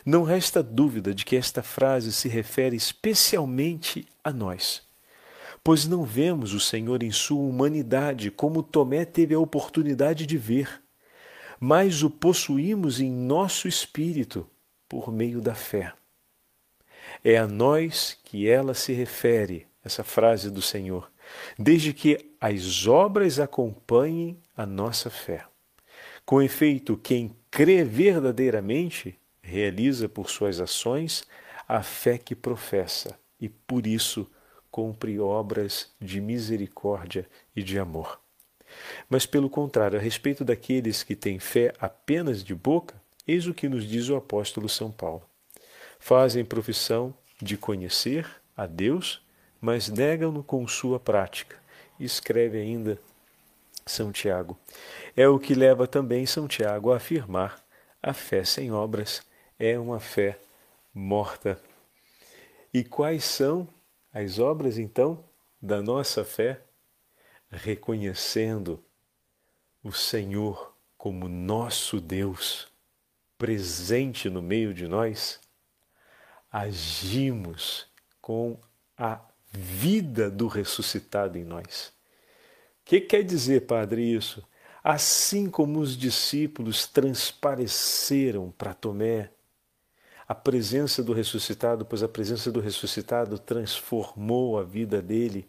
Não 0.05 0.21
resta 0.23 0.61
dúvida 0.61 1.15
de 1.15 1.25
que 1.25 1.35
esta 1.35 1.63
frase 1.63 2.11
se 2.11 2.27
refere 2.27 2.75
especialmente 2.75 4.05
a 4.23 4.31
nós, 4.31 4.83
pois 5.63 5.87
não 5.87 6.03
vemos 6.03 6.53
o 6.53 6.59
Senhor 6.59 7.01
em 7.01 7.11
sua 7.11 7.41
humanidade 7.41 8.29
como 8.29 8.61
Tomé 8.61 9.05
teve 9.05 9.33
a 9.33 9.39
oportunidade 9.39 10.27
de 10.27 10.37
ver, 10.37 10.83
mas 11.59 12.03
o 12.03 12.09
possuímos 12.09 12.99
em 12.99 13.09
nosso 13.09 13.67
espírito 13.67 14.47
por 14.87 15.11
meio 15.11 15.41
da 15.41 15.55
fé. 15.55 15.93
É 17.23 17.37
a 17.37 17.47
nós 17.47 18.19
que 18.25 18.47
ela 18.47 18.73
se 18.73 18.91
refere 18.93 19.65
essa 19.83 20.03
frase 20.03 20.51
do 20.51 20.61
Senhor, 20.61 21.09
desde 21.57 21.93
que 21.93 22.35
as 22.41 22.85
obras 22.85 23.39
acompanhem 23.39 24.37
a 24.55 24.65
nossa 24.65 25.09
fé. 25.09 25.45
Com 26.25 26.41
efeito, 26.41 26.97
quem 26.97 27.35
crê 27.51 27.83
verdadeiramente 27.83 29.15
realiza 29.43 30.09
por 30.09 30.29
suas 30.29 30.59
ações 30.59 31.23
a 31.67 31.83
fé 31.83 32.17
que 32.17 32.35
professa 32.35 33.17
e 33.39 33.47
por 33.47 33.85
isso 33.85 34.27
cumpre 34.71 35.19
obras 35.19 35.91
de 36.01 36.19
misericórdia 36.19 37.29
e 37.55 37.61
de 37.61 37.77
amor. 37.77 38.19
Mas, 39.07 39.25
pelo 39.27 39.49
contrário, 39.49 39.99
a 39.99 40.01
respeito 40.01 40.43
daqueles 40.43 41.03
que 41.03 41.15
têm 41.15 41.37
fé 41.37 41.71
apenas 41.79 42.43
de 42.43 42.55
boca, 42.55 42.95
eis 43.27 43.45
o 43.45 43.53
que 43.53 43.69
nos 43.69 43.87
diz 43.87 44.09
o 44.09 44.15
apóstolo 44.15 44.67
São 44.67 44.91
Paulo. 44.91 45.23
Fazem 45.99 46.43
profissão 46.43 47.13
de 47.39 47.55
conhecer 47.55 48.27
a 48.57 48.65
Deus, 48.65 49.21
mas 49.61 49.89
negam-no 49.89 50.43
com 50.43 50.67
sua 50.67 50.99
prática. 50.99 51.55
Escreve 51.99 52.57
ainda 52.57 52.99
São 53.85 54.11
Tiago. 54.11 54.57
É 55.15 55.27
o 55.27 55.39
que 55.39 55.53
leva 55.53 55.87
também 55.87 56.25
São 56.25 56.47
Tiago 56.47 56.91
a 56.91 56.97
afirmar: 56.97 57.63
a 58.01 58.13
fé 58.13 58.43
sem 58.43 58.71
obras 58.71 59.21
é 59.59 59.77
uma 59.77 59.99
fé 59.99 60.39
morta. 60.93 61.61
E 62.73 62.83
quais 62.83 63.23
são 63.23 63.67
as 64.11 64.39
obras, 64.39 64.77
então, 64.77 65.23
da 65.61 65.81
nossa 65.81 66.25
fé? 66.25 66.61
Reconhecendo 67.49 68.83
o 69.83 69.91
Senhor 69.91 70.75
como 70.97 71.29
nosso 71.29 72.01
Deus 72.01 72.67
presente 73.37 74.29
no 74.29 74.41
meio 74.41 74.73
de 74.73 74.87
nós, 74.87 75.39
agimos 76.51 77.85
com 78.19 78.59
a 78.97 79.21
vida 79.51 80.29
do 80.31 80.47
ressuscitado 80.47 81.37
em 81.37 81.43
nós. 81.43 81.94
Que 82.85 83.01
quer 83.01 83.23
dizer, 83.23 83.65
Padre, 83.65 84.03
isso? 84.15 84.43
Assim 84.83 85.49
como 85.49 85.79
os 85.79 85.97
discípulos 85.97 86.85
transpareceram 86.85 88.53
para 88.55 88.75
Tomé 88.75 89.31
a 90.27 90.35
presença 90.35 91.03
do 91.03 91.11
ressuscitado, 91.11 91.83
pois 91.83 92.03
a 92.03 92.07
presença 92.07 92.51
do 92.51 92.59
ressuscitado 92.59 93.39
transformou 93.39 94.59
a 94.59 94.63
vida 94.63 95.01
dele, 95.01 95.47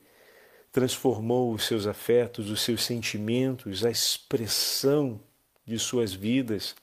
transformou 0.73 1.53
os 1.53 1.67
seus 1.67 1.87
afetos, 1.87 2.51
os 2.51 2.63
seus 2.63 2.83
sentimentos, 2.83 3.85
a 3.85 3.91
expressão 3.91 5.21
de 5.67 5.79
suas 5.79 6.15
vidas. 6.15 6.75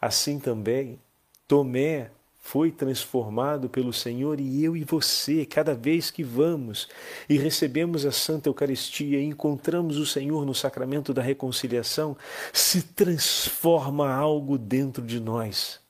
Assim 0.00 0.40
também, 0.40 1.00
Tomé 1.46 2.10
foi 2.46 2.70
transformado 2.70 3.70
pelo 3.70 3.90
Senhor 3.90 4.38
e 4.38 4.62
eu 4.62 4.76
e 4.76 4.84
você, 4.84 5.46
cada 5.46 5.74
vez 5.74 6.10
que 6.10 6.22
vamos 6.22 6.86
e 7.26 7.38
recebemos 7.38 8.04
a 8.04 8.12
Santa 8.12 8.50
Eucaristia 8.50 9.18
e 9.18 9.24
encontramos 9.24 9.96
o 9.96 10.04
Senhor 10.04 10.44
no 10.44 10.54
sacramento 10.54 11.14
da 11.14 11.22
reconciliação, 11.22 12.14
se 12.52 12.82
transforma 12.82 14.12
algo 14.12 14.58
dentro 14.58 15.02
de 15.02 15.18
nós. 15.18 15.80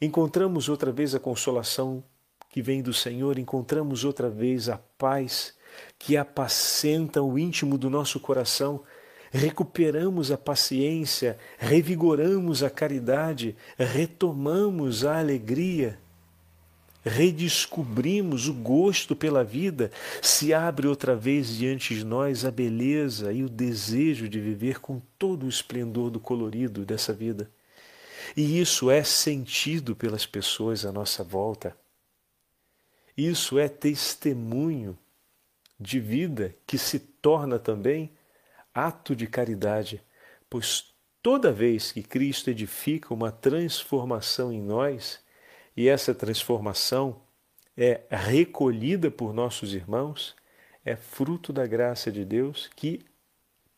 Encontramos 0.00 0.68
outra 0.68 0.92
vez 0.92 1.12
a 1.12 1.18
consolação 1.18 2.04
que 2.48 2.62
vem 2.62 2.80
do 2.80 2.94
Senhor, 2.94 3.36
encontramos 3.36 4.04
outra 4.04 4.30
vez 4.30 4.68
a 4.68 4.78
paz 4.96 5.54
que 5.98 6.16
apacenta 6.16 7.20
o 7.20 7.36
íntimo 7.36 7.76
do 7.76 7.90
nosso 7.90 8.20
coração 8.20 8.84
recuperamos 9.30 10.30
a 10.30 10.38
paciência, 10.38 11.38
revigoramos 11.58 12.62
a 12.62 12.70
caridade, 12.70 13.56
retomamos 13.76 15.04
a 15.04 15.18
alegria, 15.18 15.98
redescobrimos 17.04 18.48
o 18.48 18.54
gosto 18.54 19.14
pela 19.14 19.44
vida, 19.44 19.90
se 20.20 20.52
abre 20.52 20.86
outra 20.86 21.14
vez 21.14 21.56
diante 21.56 21.94
de 21.94 22.04
nós 22.04 22.44
a 22.44 22.50
beleza 22.50 23.32
e 23.32 23.44
o 23.44 23.48
desejo 23.48 24.28
de 24.28 24.40
viver 24.40 24.80
com 24.80 25.00
todo 25.18 25.46
o 25.46 25.48
esplendor 25.48 26.10
do 26.10 26.20
colorido 26.20 26.84
dessa 26.84 27.12
vida. 27.12 27.50
E 28.36 28.60
isso 28.60 28.90
é 28.90 29.02
sentido 29.02 29.96
pelas 29.96 30.26
pessoas 30.26 30.84
à 30.84 30.92
nossa 30.92 31.24
volta. 31.24 31.76
Isso 33.16 33.58
é 33.58 33.68
testemunho 33.68 34.96
de 35.80 35.98
vida 35.98 36.54
que 36.66 36.76
se 36.76 36.98
torna 36.98 37.58
também 37.58 38.10
ato 38.74 39.14
de 39.14 39.26
caridade, 39.26 40.02
pois 40.48 40.94
toda 41.22 41.52
vez 41.52 41.92
que 41.92 42.02
Cristo 42.02 42.50
edifica 42.50 43.12
uma 43.12 43.30
transformação 43.30 44.52
em 44.52 44.60
nós, 44.60 45.20
e 45.76 45.88
essa 45.88 46.14
transformação 46.14 47.20
é 47.76 48.00
recolhida 48.10 49.10
por 49.10 49.32
nossos 49.32 49.74
irmãos, 49.74 50.34
é 50.84 50.96
fruto 50.96 51.52
da 51.52 51.66
graça 51.66 52.10
de 52.10 52.24
Deus 52.24 52.68
que 52.74 53.04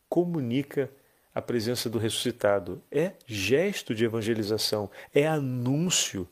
comunica 0.09 0.90
a 1.35 1.42
presença 1.42 1.88
do 1.90 1.98
ressuscitado. 1.98 2.83
É 2.90 3.12
gesto 3.26 3.94
de 3.94 4.05
evangelização, 4.05 4.90
é 5.14 5.26
anúncio 5.26 6.29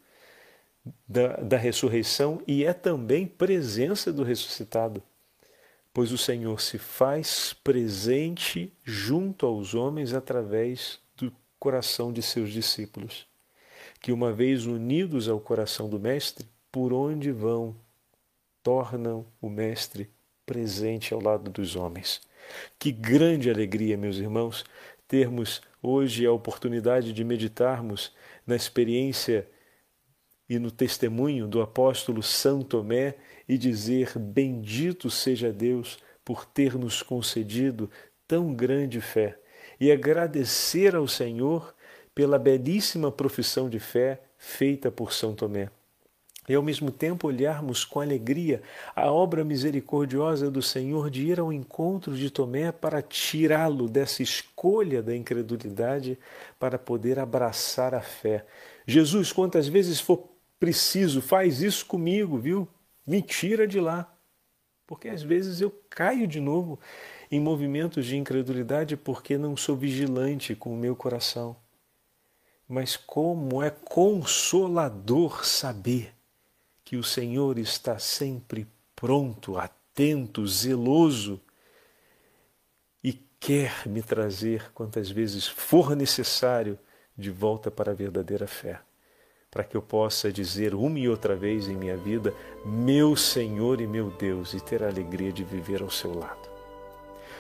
da, 1.06 1.36
da 1.36 1.56
ressurreição 1.56 2.42
e 2.46 2.64
é 2.64 2.72
também 2.72 3.26
presença 3.26 4.12
do 4.12 4.22
ressuscitado 4.22 5.02
pois 5.92 6.12
o 6.12 6.18
Senhor 6.18 6.60
se 6.60 6.78
faz 6.78 7.54
presente 7.64 8.72
junto 8.84 9.46
aos 9.46 9.74
homens 9.74 10.14
através 10.14 11.00
do 11.16 11.32
coração 11.58 12.12
de 12.12 12.22
seus 12.22 12.50
discípulos, 12.50 13.26
que, 14.00 14.12
uma 14.12 14.32
vez 14.32 14.66
unidos 14.66 15.28
ao 15.28 15.40
coração 15.40 15.88
do 15.88 15.98
Mestre, 15.98 16.46
por 16.70 16.92
onde 16.92 17.32
vão, 17.32 17.74
tornam 18.62 19.26
o 19.40 19.48
Mestre 19.48 20.10
presente 20.46 21.12
ao 21.12 21.20
lado 21.20 21.50
dos 21.50 21.76
homens. 21.76 22.20
Que 22.78 22.92
grande 22.92 23.50
alegria, 23.50 23.96
meus 23.96 24.16
irmãos, 24.16 24.64
termos 25.06 25.60
hoje 25.82 26.24
a 26.26 26.32
oportunidade 26.32 27.12
de 27.12 27.24
meditarmos 27.24 28.12
na 28.46 28.56
experiência 28.56 29.46
e 30.48 30.58
no 30.58 30.70
testemunho 30.70 31.46
do 31.46 31.60
apóstolo 31.60 32.22
São 32.22 32.62
Tomé 32.62 33.16
e 33.48 33.58
dizer: 33.58 34.18
Bendito 34.18 35.10
seja 35.10 35.52
Deus 35.52 35.98
por 36.24 36.44
ter 36.44 36.74
nos 36.74 37.02
concedido 37.02 37.90
tão 38.26 38.54
grande 38.54 39.00
fé, 39.00 39.38
e 39.80 39.90
agradecer 39.90 40.94
ao 40.94 41.08
Senhor 41.08 41.74
pela 42.14 42.38
belíssima 42.38 43.12
profissão 43.12 43.68
de 43.68 43.78
fé 43.78 44.20
feita 44.36 44.90
por 44.90 45.12
São 45.12 45.34
Tomé. 45.34 45.70
e 46.48 46.54
ao 46.54 46.62
mesmo 46.62 46.90
tempo 46.90 47.28
olharmos 47.28 47.84
com 47.84 48.00
alegria 48.00 48.62
a 48.96 49.12
obra 49.12 49.44
misericordiosa 49.44 50.50
do 50.50 50.62
Senhor 50.62 51.10
de 51.10 51.26
ir 51.26 51.38
ao 51.38 51.52
encontro 51.52 52.16
de 52.16 52.30
Tomé 52.30 52.72
para 52.72 53.02
tirá-lo 53.02 53.86
dessa 53.86 54.22
escolha 54.22 55.02
da 55.02 55.14
incredulidade 55.14 56.18
para 56.58 56.78
poder 56.78 57.18
abraçar 57.18 57.94
a 57.94 58.00
fé. 58.00 58.46
Jesus, 58.86 59.30
quantas 59.30 59.68
vezes 59.68 60.00
for 60.00 60.37
preciso, 60.58 61.20
faz 61.20 61.62
isso 61.62 61.86
comigo, 61.86 62.38
viu? 62.38 62.68
Me 63.06 63.22
tira 63.22 63.66
de 63.66 63.80
lá. 63.80 64.12
Porque 64.86 65.08
às 65.08 65.22
vezes 65.22 65.60
eu 65.60 65.70
caio 65.90 66.26
de 66.26 66.40
novo 66.40 66.78
em 67.30 67.38
movimentos 67.40 68.06
de 68.06 68.16
incredulidade 68.16 68.96
porque 68.96 69.36
não 69.36 69.56
sou 69.56 69.76
vigilante 69.76 70.54
com 70.54 70.72
o 70.72 70.76
meu 70.76 70.96
coração. 70.96 71.56
Mas 72.66 72.96
como 72.96 73.62
é 73.62 73.70
consolador 73.70 75.44
saber 75.44 76.14
que 76.84 76.96
o 76.96 77.04
Senhor 77.04 77.58
está 77.58 77.98
sempre 77.98 78.66
pronto, 78.96 79.58
atento, 79.58 80.46
zeloso 80.46 81.40
e 83.04 83.12
quer 83.12 83.86
me 83.86 84.02
trazer 84.02 84.72
quantas 84.72 85.10
vezes 85.10 85.46
for 85.46 85.94
necessário 85.94 86.78
de 87.16 87.30
volta 87.30 87.70
para 87.70 87.92
a 87.92 87.94
verdadeira 87.94 88.46
fé, 88.46 88.80
para 89.50 89.64
que 89.64 89.76
eu 89.76 89.82
possa 89.82 90.32
dizer 90.32 90.74
uma 90.74 90.98
e 90.98 91.08
outra 91.08 91.34
vez 91.34 91.68
em 91.68 91.76
minha 91.76 91.96
vida: 91.96 92.34
Meu 92.64 93.16
Senhor 93.16 93.80
e 93.80 93.86
meu 93.86 94.10
Deus, 94.10 94.54
e 94.54 94.60
ter 94.60 94.82
a 94.82 94.88
alegria 94.88 95.32
de 95.32 95.44
viver 95.44 95.82
ao 95.82 95.90
seu 95.90 96.16
lado. 96.16 96.48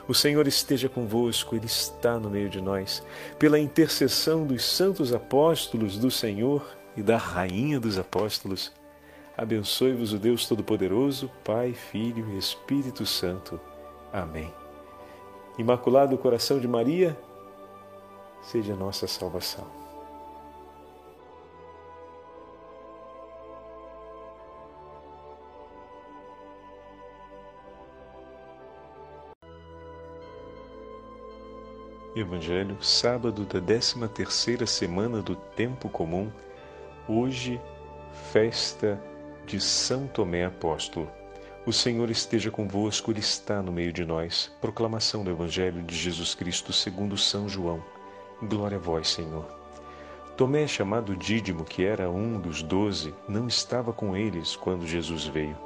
O 0.06 0.14
Senhor 0.14 0.46
esteja 0.46 0.88
convosco, 0.88 1.54
Ele 1.54 1.66
está 1.66 2.18
no 2.18 2.30
meio 2.30 2.48
de 2.48 2.60
nós. 2.60 3.02
Pela 3.38 3.58
intercessão 3.58 4.46
dos 4.46 4.64
santos 4.64 5.12
apóstolos 5.12 5.98
do 5.98 6.10
Senhor 6.10 6.66
e 6.96 7.02
da 7.02 7.18
Rainha 7.18 7.78
dos 7.78 7.98
Apóstolos, 7.98 8.72
Abençoe-vos 9.38 10.12
o 10.12 10.18
Deus 10.18 10.48
Todo-Poderoso, 10.48 11.30
Pai, 11.44 11.72
Filho 11.72 12.28
e 12.30 12.38
Espírito 12.38 13.06
Santo. 13.06 13.60
Amém. 14.12 14.52
Imaculado 15.56 16.18
Coração 16.18 16.58
de 16.58 16.66
Maria, 16.66 17.16
seja 18.42 18.74
nossa 18.74 19.06
salvação. 19.06 19.77
Evangelho, 32.20 32.76
sábado 32.82 33.44
da 33.44 33.60
13 33.60 34.08
terceira 34.08 34.66
semana 34.66 35.22
do 35.22 35.36
Tempo 35.36 35.88
Comum, 35.88 36.32
hoje, 37.06 37.60
festa 38.32 39.00
de 39.46 39.60
São 39.60 40.08
Tomé 40.08 40.44
Apóstolo. 40.44 41.08
O 41.64 41.72
Senhor 41.72 42.10
esteja 42.10 42.50
convosco, 42.50 43.12
Ele 43.12 43.20
está 43.20 43.62
no 43.62 43.70
meio 43.70 43.92
de 43.92 44.04
nós. 44.04 44.50
Proclamação 44.60 45.22
do 45.22 45.30
Evangelho 45.30 45.80
de 45.82 45.94
Jesus 45.94 46.34
Cristo 46.34 46.72
segundo 46.72 47.16
São 47.16 47.48
João. 47.48 47.84
Glória 48.42 48.78
a 48.78 48.80
vós, 48.80 49.10
Senhor. 49.10 49.46
Tomé, 50.36 50.66
chamado 50.66 51.14
Dídimo, 51.14 51.64
que 51.64 51.84
era 51.84 52.10
um 52.10 52.40
dos 52.40 52.62
doze, 52.62 53.14
não 53.28 53.46
estava 53.46 53.92
com 53.92 54.16
eles 54.16 54.56
quando 54.56 54.86
Jesus 54.86 55.26
veio. 55.26 55.56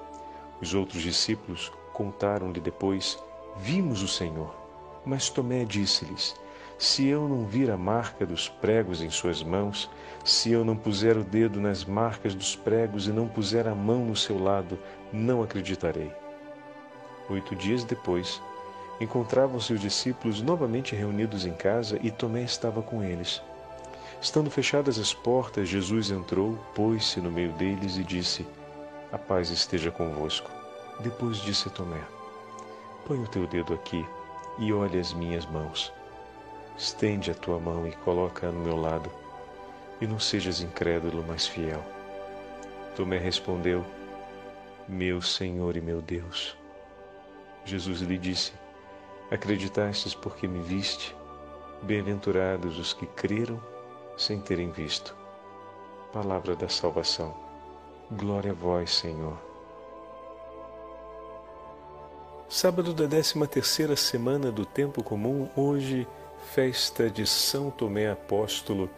Os 0.60 0.74
outros 0.74 1.02
discípulos 1.02 1.72
contaram-lhe 1.94 2.60
depois: 2.60 3.18
Vimos 3.56 4.02
o 4.02 4.08
Senhor. 4.08 4.54
Mas 5.04 5.28
Tomé 5.28 5.64
disse-lhes: 5.64 6.41
se 6.82 7.06
eu 7.06 7.28
não 7.28 7.46
vir 7.46 7.70
a 7.70 7.76
marca 7.76 8.26
dos 8.26 8.48
pregos 8.48 9.00
em 9.00 9.08
suas 9.08 9.40
mãos, 9.40 9.88
se 10.24 10.50
eu 10.50 10.64
não 10.64 10.74
puser 10.76 11.16
o 11.16 11.22
dedo 11.22 11.60
nas 11.60 11.84
marcas 11.84 12.34
dos 12.34 12.56
pregos 12.56 13.06
e 13.06 13.12
não 13.12 13.28
puser 13.28 13.68
a 13.68 13.74
mão 13.74 14.04
no 14.04 14.16
seu 14.16 14.36
lado, 14.36 14.76
não 15.12 15.44
acreditarei. 15.44 16.12
Oito 17.30 17.54
dias 17.54 17.84
depois, 17.84 18.42
encontravam-se 19.00 19.72
os 19.72 19.80
discípulos 19.80 20.42
novamente 20.42 20.96
reunidos 20.96 21.46
em 21.46 21.52
casa 21.52 22.00
e 22.02 22.10
Tomé 22.10 22.42
estava 22.42 22.82
com 22.82 23.00
eles. 23.00 23.40
Estando 24.20 24.50
fechadas 24.50 24.98
as 24.98 25.14
portas, 25.14 25.68
Jesus 25.68 26.10
entrou, 26.10 26.58
pôs-se 26.74 27.20
no 27.20 27.30
meio 27.30 27.52
deles 27.52 27.96
e 27.96 28.02
disse: 28.02 28.44
A 29.12 29.18
paz 29.18 29.50
esteja 29.50 29.92
convosco. 29.92 30.50
Depois 30.98 31.36
disse 31.42 31.70
Tomé: 31.70 32.02
Põe 33.06 33.22
o 33.22 33.28
teu 33.28 33.46
dedo 33.46 33.72
aqui 33.72 34.04
e 34.58 34.72
olhe 34.72 34.98
as 34.98 35.12
minhas 35.12 35.46
mãos 35.46 35.92
Estende 36.82 37.30
a 37.30 37.34
tua 37.34 37.60
mão 37.60 37.86
e 37.86 37.92
coloca-a 37.92 38.50
no 38.50 38.58
meu 38.58 38.74
lado, 38.74 39.08
e 40.00 40.06
não 40.06 40.18
sejas 40.18 40.60
incrédulo, 40.60 41.24
mas 41.24 41.46
fiel. 41.46 41.80
Tomé 42.96 43.18
respondeu: 43.18 43.84
Meu 44.88 45.22
Senhor 45.22 45.76
e 45.76 45.80
meu 45.80 46.02
Deus. 46.02 46.58
Jesus 47.64 48.00
lhe 48.00 48.18
disse: 48.18 48.52
Acreditastes 49.30 50.12
porque 50.12 50.48
me 50.48 50.60
viste? 50.60 51.14
Bem-aventurados 51.82 52.76
os 52.76 52.92
que 52.92 53.06
creram 53.06 53.62
sem 54.16 54.40
terem 54.40 54.72
visto. 54.72 55.16
Palavra 56.12 56.56
da 56.56 56.68
salvação. 56.68 57.32
Glória 58.10 58.50
a 58.50 58.54
vós, 58.54 58.92
Senhor. 58.92 59.38
Sábado 62.48 62.92
da 62.92 63.06
13 63.06 63.46
terceira 63.46 63.94
semana 63.94 64.50
do 64.50 64.66
tempo 64.66 65.00
comum, 65.04 65.48
hoje 65.56 66.08
festa 66.42 67.08
de 67.08 67.26
São 67.26 67.70
Tomé 67.70 68.10
Apóstolo, 68.10 68.90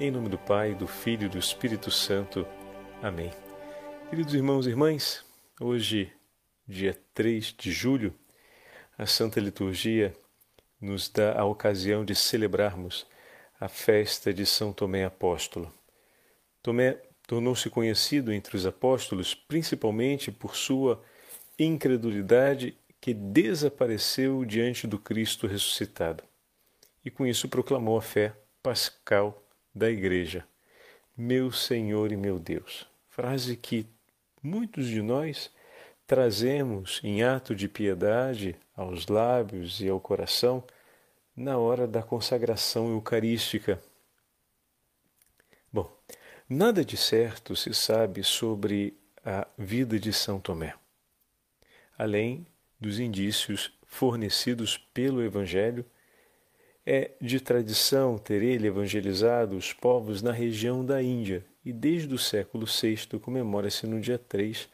em 0.00 0.10
nome 0.10 0.28
do 0.28 0.38
Pai, 0.38 0.74
do 0.74 0.86
Filho 0.86 1.26
e 1.26 1.28
do 1.28 1.38
Espírito 1.38 1.90
Santo. 1.90 2.46
Amém. 3.02 3.30
Queridos 4.08 4.32
irmãos 4.32 4.66
e 4.66 4.70
irmãs, 4.70 5.22
hoje, 5.60 6.10
dia 6.66 6.98
3 7.12 7.54
de 7.58 7.72
julho, 7.72 8.14
a 8.96 9.04
Santa 9.04 9.38
Liturgia 9.38 10.14
nos 10.80 11.08
dá 11.08 11.38
a 11.38 11.44
ocasião 11.44 12.04
de 12.04 12.14
celebrarmos 12.14 13.06
a 13.60 13.68
festa 13.68 14.32
de 14.32 14.46
São 14.46 14.72
Tomé 14.72 15.04
Apóstolo. 15.04 15.70
Tomé 16.62 17.02
tornou-se 17.26 17.68
conhecido 17.68 18.32
entre 18.32 18.56
os 18.56 18.64
apóstolos 18.64 19.34
principalmente 19.34 20.32
por 20.32 20.56
sua 20.56 21.02
incredulidade 21.58 22.78
que 22.98 23.12
desapareceu 23.12 24.44
diante 24.44 24.86
do 24.86 24.98
Cristo 24.98 25.46
ressuscitado 25.46 26.24
e 27.04 27.10
com 27.10 27.26
isso 27.26 27.48
proclamou 27.48 27.98
a 27.98 28.02
fé 28.02 28.34
pascal 28.62 29.42
da 29.74 29.90
Igreja. 29.90 30.46
Meu 31.16 31.52
Senhor 31.52 32.10
e 32.10 32.16
meu 32.16 32.38
Deus. 32.38 32.88
Frase 33.08 33.56
que 33.56 33.86
muitos 34.42 34.86
de 34.86 35.02
nós 35.02 35.50
trazemos 36.06 37.00
em 37.02 37.22
ato 37.22 37.54
de 37.54 37.68
piedade 37.68 38.56
aos 38.76 39.06
lábios 39.06 39.80
e 39.80 39.88
ao 39.88 40.00
coração 40.00 40.64
na 41.36 41.58
hora 41.58 41.86
da 41.86 42.02
consagração 42.02 42.90
eucarística. 42.90 43.80
Bom, 45.72 45.90
nada 46.48 46.84
de 46.84 46.96
certo 46.96 47.56
se 47.56 47.74
sabe 47.74 48.22
sobre 48.22 48.96
a 49.24 49.46
vida 49.56 49.98
de 49.98 50.12
São 50.12 50.38
Tomé, 50.38 50.74
além 51.96 52.46
dos 52.78 52.98
indícios 52.98 53.72
fornecidos 53.86 54.76
pelo 54.76 55.22
Evangelho 55.22 55.84
é 56.86 57.12
de 57.20 57.40
tradição 57.40 58.18
ter 58.18 58.42
ele 58.42 58.66
evangelizado 58.66 59.56
os 59.56 59.72
povos 59.72 60.22
na 60.22 60.32
região 60.32 60.84
da 60.84 61.02
Índia 61.02 61.44
e 61.64 61.72
desde 61.72 62.14
o 62.14 62.18
século 62.18 62.66
VI 62.66 63.18
comemora-se 63.20 63.86
no 63.86 64.00
dia 64.00 64.18
3 64.18 64.68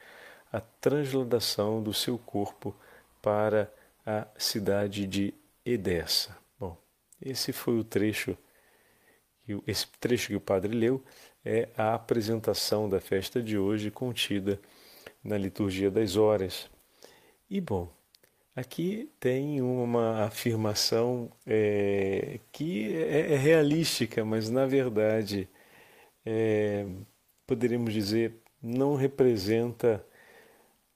a 0.53 0.61
transladação 0.61 1.83
do 1.83 1.95
seu 1.95 2.19
corpo 2.19 2.75
para 3.23 3.73
a 4.05 4.27
cidade 4.37 5.07
de 5.07 5.33
Edessa. 5.65 6.37
Bom, 6.59 6.77
esse 7.23 7.53
foi 7.53 7.79
o 7.79 7.85
trecho 7.85 8.37
esse 9.67 9.87
trecho 9.99 10.29
que 10.29 10.37
o 10.37 10.41
padre 10.41 10.77
leu 10.77 11.03
é 11.45 11.69
a 11.77 11.95
apresentação 11.95 12.89
da 12.89 13.01
festa 13.01 13.43
de 13.43 13.59
hoje 13.59 13.91
contida 13.91 14.61
na 15.25 15.37
liturgia 15.37 15.91
das 15.91 16.17
horas. 16.17 16.71
E 17.49 17.61
bom, 17.61 17.93
Aqui 18.61 19.11
tem 19.19 19.63
uma 19.63 20.25
afirmação 20.25 21.33
é, 21.47 22.41
que 22.53 22.95
é, 22.95 23.33
é, 23.33 23.37
realística, 23.37 24.23
mas 24.23 24.51
na 24.51 24.67
verdade 24.67 25.49
é, 26.27 26.85
poderíamos 27.47 27.95
dizer 27.95 28.35
não 28.63 28.97
representa 28.97 30.05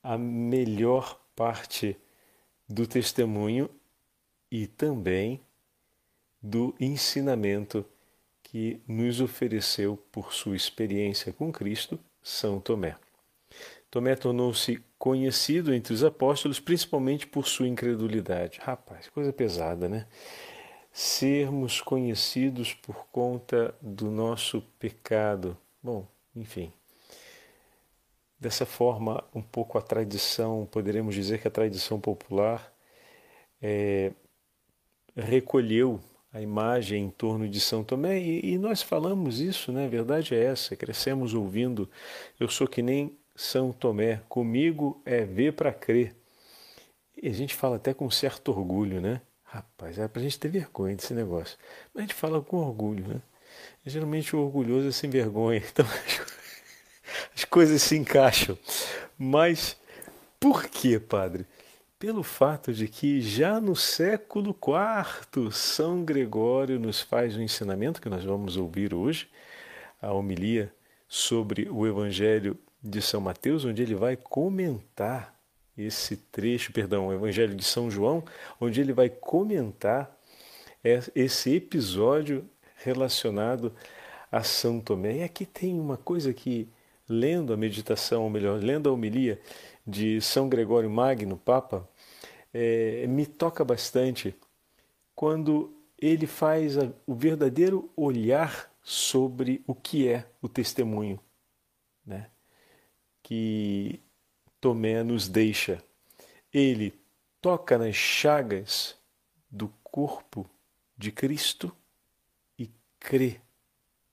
a 0.03 0.19
melhor 0.19 1.19
parte 1.35 1.97
do 2.69 2.87
testemunho 2.87 3.71
e 4.51 4.67
também 4.67 5.41
do 6.43 6.75
ensinamento 6.79 7.83
que 8.43 8.79
nos 8.87 9.23
ofereceu 9.23 9.97
por 10.13 10.35
sua 10.35 10.55
experiência 10.55 11.33
com 11.33 11.51
Cristo, 11.51 11.99
São 12.23 12.61
Tomé. 12.61 12.95
Tomé 13.95 14.17
tornou-se 14.17 14.83
conhecido 14.99 15.73
entre 15.73 15.95
os 15.95 16.03
apóstolos 16.03 16.59
principalmente 16.59 17.29
por 17.29 17.47
sua 17.47 17.69
incredulidade. 17.69 18.59
Rapaz, 18.61 19.09
coisa 19.09 19.33
pesada, 19.33 19.89
né? 19.89 20.09
Sermos 20.93 21.81
conhecidos 21.81 22.75
por 22.75 23.07
conta 23.13 23.73
do 23.81 24.11
nosso 24.11 24.61
pecado. 24.81 25.57
Bom, 25.81 26.09
enfim. 26.35 26.73
dessa 28.37 28.67
forma, 28.67 29.23
um 29.33 29.41
pouco 29.41 29.79
a 29.79 29.81
tradição, 29.81 30.67
poderemos 30.73 31.15
dizer 31.15 31.41
que 31.41 31.47
a 31.47 31.51
tradição 31.53 32.01
popular 32.01 32.75
é, 33.63 34.11
recolheu 35.15 36.01
a 36.33 36.41
imagem 36.41 37.05
em 37.05 37.11
torno 37.11 37.49
de 37.49 37.61
São 37.61 37.85
Tomé 37.85 38.19
e, 38.19 38.55
e, 38.55 38.59
nós 38.59 38.83
falamos 38.83 39.39
isso, 39.39 39.71
né? 39.71 39.85
A 39.85 39.89
verdade 39.89 40.35
é 40.35 40.43
essa, 40.43 40.75
crescemos 40.75 41.33
ouvindo, 41.33 41.89
eu 42.41 42.49
sou 42.49 42.67
que 42.67 42.83
nem 42.83 43.17
São 43.35 43.73
Tomé, 43.73 44.21
comigo 44.29 45.03
é 45.05 45.25
ver 45.25 45.53
para 45.55 45.73
crer. 45.73 46.15
E 47.21 47.29
a 47.29 47.33
gente 47.33 47.55
fala 47.55 47.77
até 47.77 47.95
com 47.95 48.11
certo 48.11 48.51
orgulho, 48.51 49.01
né? 49.01 49.21
Rapaz, 49.43 49.99
é 49.99 50.09
para 50.09 50.21
a 50.21 50.23
gente 50.23 50.39
ter 50.39 50.49
vergonha 50.49 50.97
desse 50.97 51.15
negócio. 51.15 51.57
Mas 51.93 52.05
a 52.05 52.07
gente 52.07 52.15
fala 52.15 52.41
com 52.41 52.57
orgulho, 52.57 53.07
né? 53.07 53.21
E, 53.85 53.91
geralmente 53.91 54.35
o 54.35 54.41
orgulhoso 54.41 54.89
é 54.89 54.93
sem 54.93 55.09
vergonha, 55.09 55.63
então 55.71 55.87
as 57.35 57.45
coisas 57.45 57.83
se 57.83 57.97
encaixam. 57.97 58.59
Mas 59.19 59.77
por 60.41 60.67
que, 60.69 60.99
padre? 60.99 61.47
pelo 62.05 62.23
fato 62.23 62.71
de 62.71 62.87
que 62.87 63.23
já 63.23 63.59
no 63.59 63.75
século 63.75 64.55
IV 64.55 65.51
São 65.51 66.05
Gregório 66.05 66.79
nos 66.79 67.01
faz 67.01 67.35
um 67.35 67.41
ensinamento 67.41 67.99
que 67.99 68.11
nós 68.11 68.23
vamos 68.23 68.59
ouvir 68.59 68.93
hoje, 68.93 69.27
a 70.03 70.13
homilia 70.13 70.71
sobre 71.09 71.67
o 71.71 71.87
Evangelho 71.87 72.59
de 72.85 73.01
São 73.01 73.21
Mateus, 73.21 73.65
onde 73.65 73.83
ele 73.83 73.95
vai 73.95 74.15
comentar 74.15 75.35
esse 75.77 76.17
trecho, 76.17 76.73
perdão, 76.73 77.09
o 77.09 77.13
Evangelho 77.13 77.55
de 77.55 77.65
São 77.65 77.91
João, 77.91 78.23
onde 78.61 78.81
ele 78.81 78.93
vai 78.93 79.09
comentar 79.09 80.15
esse 81.15 81.55
episódio 81.55 82.49
relacionado 82.77 83.73
a 84.31 84.43
São 84.43 84.81
Tomé. 84.81 85.17
E 85.17 85.23
aqui 85.23 85.47
tem 85.47 85.81
uma 85.81 85.97
coisa 85.97 86.33
que, 86.35 86.69
lendo 87.09 87.53
a 87.53 87.57
meditação, 87.57 88.23
ou 88.23 88.31
melhor, 88.31 88.63
lendo 88.63 88.89
a 88.89 88.93
homilia 88.93 89.41
de 89.87 90.21
São 90.21 90.49
Gregório 90.49 90.91
Magno, 90.91 91.39
Papa, 91.39 91.89
é, 92.53 93.07
me 93.07 93.25
toca 93.27 93.65
bastante 93.65 94.35
quando 95.15 95.75
ele 95.99 96.27
faz 96.27 96.77
a, 96.77 96.93
o 97.07 97.15
verdadeiro 97.15 97.91
olhar 97.97 98.71
sobre 98.83 99.63
o 99.67 99.75
que 99.75 100.07
é 100.07 100.27
o 100.43 100.49
testemunho, 100.49 101.19
né? 102.07 102.29
Que 103.25 104.01
Tomé 104.61 105.03
nos 105.03 105.29
deixa. 105.29 105.83
Ele 106.53 106.95
toca 107.41 107.77
nas 107.77 107.97
chagas 107.97 108.97
do 109.51 109.69
corpo 109.83 110.49
de 110.97 111.11
Cristo 111.11 111.75
e 112.57 112.71
crê 113.01 113.41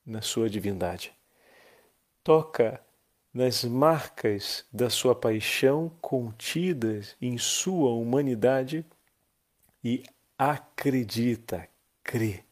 na 0.03 0.21
sua 0.21 0.49
divindade. 0.49 1.13
Toca 2.23 2.83
nas 3.33 3.63
marcas 3.63 4.65
da 4.73 4.89
sua 4.89 5.13
paixão 5.13 5.89
contidas 6.01 7.15
em 7.21 7.37
sua 7.37 7.91
humanidade 7.91 8.85
e 9.83 10.03
acredita, 10.37 11.67
crê 12.03 12.43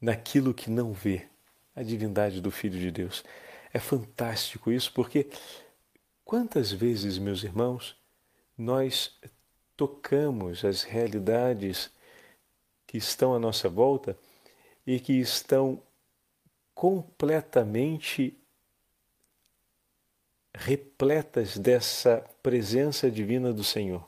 naquilo 0.00 0.52
que 0.52 0.70
não 0.70 0.92
vê, 0.92 1.26
a 1.74 1.82
divindade 1.82 2.40
do 2.40 2.50
Filho 2.50 2.78
de 2.78 2.90
Deus. 2.90 3.24
É 3.72 3.78
fantástico 3.78 4.70
isso 4.70 4.92
porque 4.92 5.28
quantas 6.24 6.70
vezes, 6.70 7.18
meus 7.18 7.42
irmãos, 7.42 7.96
nós 8.56 9.18
tocamos 9.76 10.64
as 10.64 10.82
realidades 10.82 11.90
que 12.86 12.98
estão 12.98 13.34
à 13.34 13.38
nossa 13.38 13.68
volta 13.68 14.16
e 14.86 15.00
que 15.00 15.14
estão 15.14 15.82
completamente 16.74 18.38
repletas 20.54 21.56
dessa 21.56 22.24
presença 22.42 23.10
divina 23.10 23.52
do 23.52 23.64
Senhor. 23.64 24.06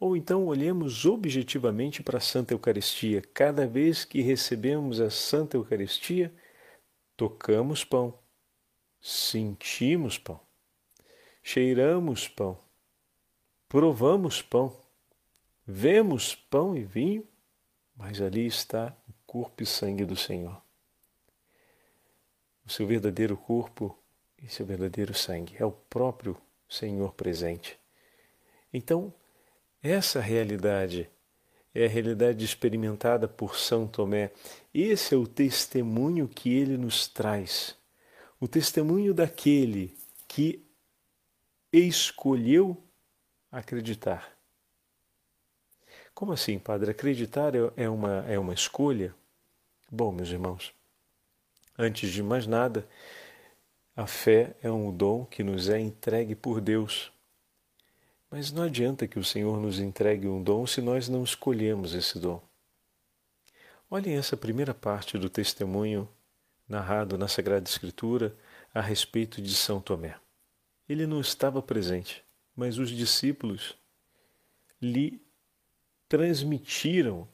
Ou 0.00 0.16
então 0.16 0.46
olhemos 0.46 1.04
objetivamente 1.04 2.02
para 2.02 2.18
a 2.18 2.20
Santa 2.20 2.54
Eucaristia. 2.54 3.22
Cada 3.34 3.66
vez 3.66 4.04
que 4.04 4.20
recebemos 4.20 5.00
a 5.00 5.10
Santa 5.10 5.56
Eucaristia, 5.56 6.32
tocamos 7.16 7.84
pão, 7.84 8.18
sentimos 9.06 10.18
pão, 10.18 10.40
cheiramos 11.42 12.28
pão, 12.28 12.58
provamos 13.68 14.42
pão, 14.42 14.74
vemos 15.66 16.34
pão 16.34 16.76
e 16.76 16.84
vinho, 16.84 17.26
mas 17.96 18.20
ali 18.20 18.46
está 18.46 18.94
o 19.08 19.12
corpo 19.26 19.62
e 19.62 19.66
sangue 19.66 20.04
do 20.04 20.16
Senhor. 20.16 20.60
O 22.66 22.70
seu 22.70 22.86
verdadeiro 22.86 23.36
corpo 23.36 23.96
esse 24.44 24.60
é 24.60 24.64
o 24.64 24.66
verdadeiro 24.68 25.14
sangue, 25.14 25.54
é 25.58 25.64
o 25.64 25.72
próprio 25.72 26.36
Senhor 26.68 27.12
presente. 27.14 27.78
Então, 28.72 29.12
essa 29.82 30.20
realidade 30.20 31.08
é 31.74 31.86
a 31.86 31.88
realidade 31.88 32.44
experimentada 32.44 33.26
por 33.28 33.56
São 33.56 33.86
Tomé. 33.86 34.30
Esse 34.74 35.14
é 35.14 35.16
o 35.16 35.26
testemunho 35.26 36.28
que 36.28 36.52
ele 36.52 36.76
nos 36.76 37.08
traz. 37.08 37.75
O 38.38 38.46
testemunho 38.46 39.14
daquele 39.14 39.96
que 40.28 40.62
escolheu 41.72 42.76
acreditar. 43.50 44.36
Como 46.14 46.32
assim, 46.32 46.58
padre? 46.58 46.90
Acreditar 46.90 47.54
é, 47.54 47.58
é 47.76 47.88
uma, 47.88 48.24
é 48.26 48.38
uma 48.38 48.54
escolha? 48.54 49.14
Bom, 49.90 50.12
meus 50.12 50.30
irmãos, 50.30 50.74
antes 51.78 52.10
de 52.10 52.22
mais 52.22 52.46
nada, 52.46 52.86
a 53.94 54.06
fé 54.06 54.54
é 54.62 54.70
um 54.70 54.94
dom 54.94 55.24
que 55.24 55.42
nos 55.42 55.68
é 55.68 55.78
entregue 55.78 56.34
por 56.34 56.60
Deus. 56.60 57.10
Mas 58.30 58.52
não 58.52 58.64
adianta 58.64 59.06
que 59.06 59.18
o 59.18 59.24
Senhor 59.24 59.58
nos 59.58 59.78
entregue 59.78 60.26
um 60.26 60.42
dom 60.42 60.66
se 60.66 60.82
nós 60.82 61.08
não 61.08 61.24
escolhemos 61.24 61.94
esse 61.94 62.18
dom. 62.18 62.42
Olhem 63.88 64.16
essa 64.16 64.36
primeira 64.36 64.74
parte 64.74 65.16
do 65.16 65.30
testemunho 65.30 66.08
narrado 66.68 67.16
na 67.16 67.28
Sagrada 67.28 67.68
Escritura 67.68 68.36
a 68.74 68.80
respeito 68.80 69.40
de 69.40 69.54
São 69.54 69.80
Tomé. 69.80 70.16
Ele 70.88 71.06
não 71.06 71.20
estava 71.20 71.62
presente, 71.62 72.24
mas 72.54 72.78
os 72.78 72.90
discípulos 72.90 73.76
lhe 74.80 75.20
transmitiram 76.08 77.28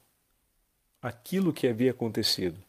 aquilo 1.01 1.53
que 1.53 1.67
havia 1.67 1.91
acontecido. 1.91 2.63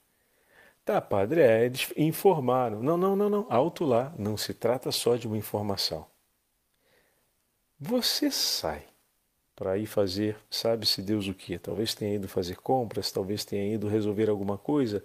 Tá, 0.83 0.99
padre, 0.99 1.41
é, 1.41 1.65
eles 1.65 1.93
informaram. 1.95 2.83
Não, 2.83 2.97
não, 2.97 3.15
não, 3.15 3.29
não. 3.29 3.47
Alto 3.49 3.85
lá. 3.85 4.13
Não 4.17 4.35
se 4.35 4.53
trata 4.53 4.91
só 4.91 5.15
de 5.15 5.27
uma 5.27 5.37
informação. 5.37 6.05
Você 7.79 8.29
sai 8.29 8.83
para 9.55 9.77
ir 9.77 9.85
fazer, 9.85 10.35
sabe-se 10.49 11.01
Deus 11.01 11.27
o 11.27 11.33
que? 11.33 11.57
Talvez 11.57 11.93
tenha 11.93 12.15
ido 12.15 12.27
fazer 12.27 12.57
compras, 12.57 13.11
talvez 13.11 13.45
tenha 13.45 13.75
ido 13.75 13.87
resolver 13.87 14.29
alguma 14.29 14.57
coisa. 14.57 15.03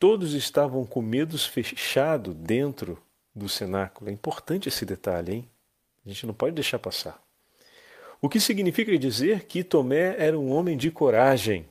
Todos 0.00 0.32
estavam 0.32 0.86
com 0.86 1.02
medos 1.02 1.44
fechados 1.44 2.34
dentro 2.34 2.98
do 3.34 3.50
cenáculo. 3.50 4.08
É 4.08 4.12
importante 4.14 4.66
esse 4.66 4.86
detalhe, 4.86 5.32
hein? 5.34 5.48
A 6.06 6.08
gente 6.08 6.26
não 6.26 6.32
pode 6.32 6.54
deixar 6.54 6.78
passar. 6.78 7.22
O 8.18 8.26
que 8.26 8.40
significa 8.40 8.98
dizer 8.98 9.44
que 9.44 9.62
Tomé 9.62 10.16
era 10.18 10.38
um 10.38 10.52
homem 10.52 10.74
de 10.74 10.90
coragem. 10.90 11.68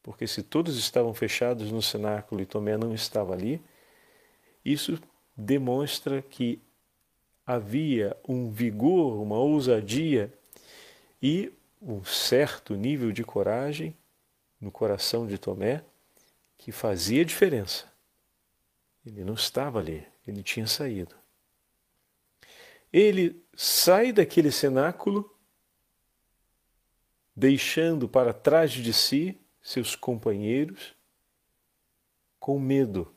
Porque 0.00 0.28
se 0.28 0.44
todos 0.44 0.78
estavam 0.78 1.12
fechados 1.12 1.72
no 1.72 1.82
cenáculo 1.82 2.40
e 2.40 2.46
Tomé 2.46 2.76
não 2.76 2.94
estava 2.94 3.32
ali, 3.32 3.60
isso 4.64 4.96
demonstra 5.36 6.22
que 6.22 6.62
havia 7.44 8.16
um 8.28 8.48
vigor, 8.48 9.20
uma 9.20 9.40
ousadia 9.40 10.32
e 11.20 11.52
um 11.82 12.04
certo 12.04 12.76
nível 12.76 13.10
de 13.10 13.24
coragem 13.24 13.92
no 14.60 14.70
coração 14.70 15.26
de 15.26 15.36
Tomé 15.36 15.82
que 16.60 16.70
fazia 16.70 17.24
diferença. 17.24 17.90
Ele 19.04 19.24
não 19.24 19.32
estava 19.32 19.78
ali, 19.78 20.06
ele 20.26 20.42
tinha 20.42 20.66
saído. 20.66 21.16
Ele 22.92 23.42
sai 23.54 24.12
daquele 24.12 24.52
cenáculo, 24.52 25.34
deixando 27.34 28.06
para 28.06 28.34
trás 28.34 28.72
de 28.72 28.92
si 28.92 29.40
seus 29.62 29.96
companheiros 29.96 30.94
com 32.38 32.58
medo, 32.58 33.10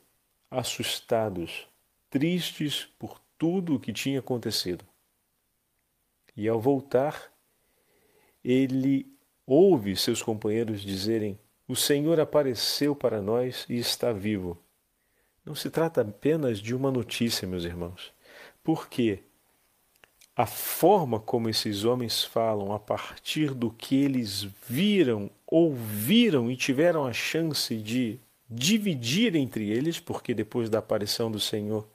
assustados, 0.50 1.68
tristes 2.08 2.86
por 2.98 3.20
tudo 3.36 3.74
o 3.74 3.80
que 3.80 3.92
tinha 3.92 4.20
acontecido. 4.20 4.86
E 6.34 6.48
ao 6.48 6.58
voltar, 6.58 7.30
ele 8.42 9.06
ouve 9.46 9.94
seus 9.96 10.22
companheiros 10.22 10.80
dizerem: 10.80 11.38
O 11.66 11.74
Senhor 11.74 12.20
apareceu 12.20 12.94
para 12.94 13.22
nós 13.22 13.64
e 13.68 13.78
está 13.78 14.12
vivo. 14.12 14.58
Não 15.44 15.54
se 15.54 15.70
trata 15.70 16.02
apenas 16.02 16.58
de 16.58 16.74
uma 16.74 16.90
notícia, 16.90 17.48
meus 17.48 17.64
irmãos, 17.64 18.12
porque 18.62 19.20
a 20.36 20.46
forma 20.46 21.18
como 21.18 21.48
esses 21.48 21.84
homens 21.84 22.22
falam 22.22 22.72
a 22.72 22.78
partir 22.78 23.54
do 23.54 23.70
que 23.70 24.02
eles 24.02 24.42
viram, 24.68 25.30
ouviram 25.46 26.50
e 26.50 26.56
tiveram 26.56 27.06
a 27.06 27.12
chance 27.12 27.76
de 27.76 28.18
dividir 28.50 29.34
entre 29.34 29.70
eles, 29.70 29.98
porque 29.98 30.34
depois 30.34 30.68
da 30.68 30.80
aparição 30.80 31.30
do 31.30 31.40
Senhor 31.40 31.88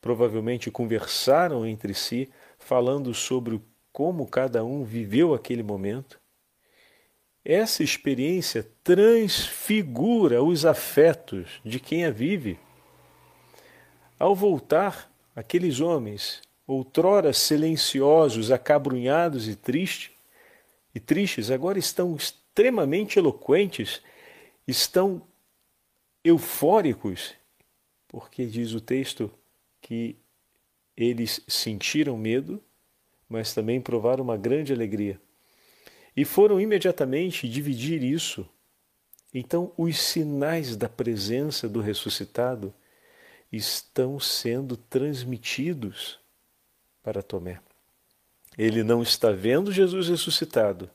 provavelmente 0.00 0.70
conversaram 0.70 1.66
entre 1.66 1.92
si, 1.94 2.30
falando 2.58 3.12
sobre 3.12 3.60
como 3.92 4.26
cada 4.26 4.64
um 4.64 4.82
viveu 4.82 5.34
aquele 5.34 5.62
momento. 5.62 6.21
Essa 7.44 7.82
experiência 7.82 8.68
transfigura 8.84 10.42
os 10.42 10.64
afetos 10.64 11.60
de 11.64 11.80
quem 11.80 12.04
a 12.04 12.10
vive. 12.10 12.58
Ao 14.16 14.34
voltar, 14.34 15.12
aqueles 15.34 15.80
homens, 15.80 16.40
outrora 16.64 17.32
silenciosos, 17.32 18.52
acabrunhados 18.52 19.48
e 19.48 19.56
tristes, 19.56 20.12
e 20.94 21.00
tristes, 21.00 21.50
agora 21.50 21.78
estão 21.78 22.14
extremamente 22.14 23.18
eloquentes, 23.18 24.00
estão 24.66 25.22
eufóricos, 26.22 27.34
porque 28.06 28.46
diz 28.46 28.72
o 28.72 28.80
texto 28.80 29.28
que 29.80 30.16
eles 30.96 31.40
sentiram 31.48 32.16
medo, 32.16 32.62
mas 33.28 33.52
também 33.52 33.80
provaram 33.80 34.22
uma 34.22 34.36
grande 34.36 34.72
alegria. 34.72 35.20
E 36.16 36.24
foram 36.24 36.60
imediatamente 36.60 37.48
dividir 37.48 38.02
isso. 38.02 38.46
Então, 39.32 39.72
os 39.78 39.98
sinais 39.98 40.76
da 40.76 40.88
presença 40.88 41.68
do 41.68 41.80
ressuscitado 41.80 42.74
estão 43.50 44.20
sendo 44.20 44.76
transmitidos 44.76 46.18
para 47.02 47.22
Tomé. 47.22 47.60
Ele 48.56 48.82
não 48.82 49.02
está 49.02 49.30
vendo 49.30 49.72
Jesus 49.72 50.08
ressuscitado, 50.08 50.90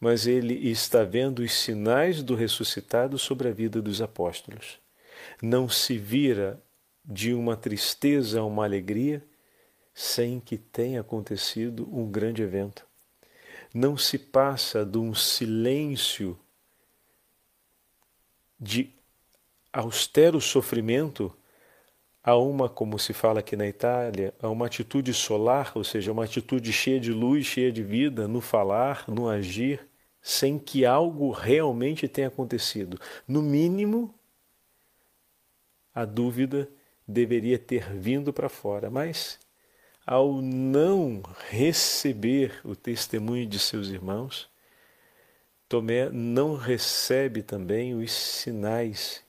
mas 0.00 0.26
ele 0.26 0.54
está 0.68 1.04
vendo 1.04 1.40
os 1.40 1.52
sinais 1.52 2.22
do 2.22 2.34
ressuscitado 2.34 3.16
sobre 3.18 3.48
a 3.48 3.52
vida 3.52 3.80
dos 3.80 4.02
apóstolos. 4.02 4.80
Não 5.40 5.68
se 5.68 5.96
vira 5.96 6.60
de 7.04 7.32
uma 7.32 7.56
tristeza 7.56 8.40
a 8.40 8.44
uma 8.44 8.64
alegria 8.64 9.24
sem 9.94 10.40
que 10.40 10.56
tenha 10.58 11.00
acontecido 11.00 11.88
um 11.92 12.10
grande 12.10 12.42
evento. 12.42 12.84
Não 13.74 13.96
se 13.96 14.18
passa 14.18 14.84
de 14.84 14.98
um 14.98 15.14
silêncio 15.14 16.38
de 18.60 18.90
austero 19.72 20.40
sofrimento 20.40 21.34
a 22.22 22.36
uma, 22.36 22.68
como 22.68 22.98
se 22.98 23.12
fala 23.12 23.40
aqui 23.40 23.56
na 23.56 23.66
Itália, 23.66 24.32
a 24.40 24.48
uma 24.48 24.66
atitude 24.66 25.12
solar, 25.12 25.72
ou 25.74 25.82
seja, 25.82 26.12
uma 26.12 26.24
atitude 26.24 26.72
cheia 26.72 27.00
de 27.00 27.12
luz, 27.12 27.46
cheia 27.46 27.72
de 27.72 27.82
vida, 27.82 28.28
no 28.28 28.40
falar, 28.40 29.04
no 29.08 29.28
agir, 29.28 29.88
sem 30.20 30.58
que 30.58 30.86
algo 30.86 31.32
realmente 31.32 32.06
tenha 32.06 32.28
acontecido. 32.28 33.00
No 33.26 33.42
mínimo, 33.42 34.14
a 35.92 36.04
dúvida 36.04 36.70
deveria 37.06 37.58
ter 37.58 37.92
vindo 37.92 38.32
para 38.32 38.48
fora, 38.48 38.88
mas 38.88 39.40
ao 40.06 40.40
não 40.42 41.22
receber 41.48 42.60
o 42.64 42.74
testemunho 42.74 43.46
de 43.46 43.58
seus 43.58 43.88
irmãos, 43.88 44.50
Tomé 45.68 46.10
não 46.10 46.54
recebe 46.54 47.42
também 47.42 47.94
os 47.94 48.12
sinais 48.12 49.22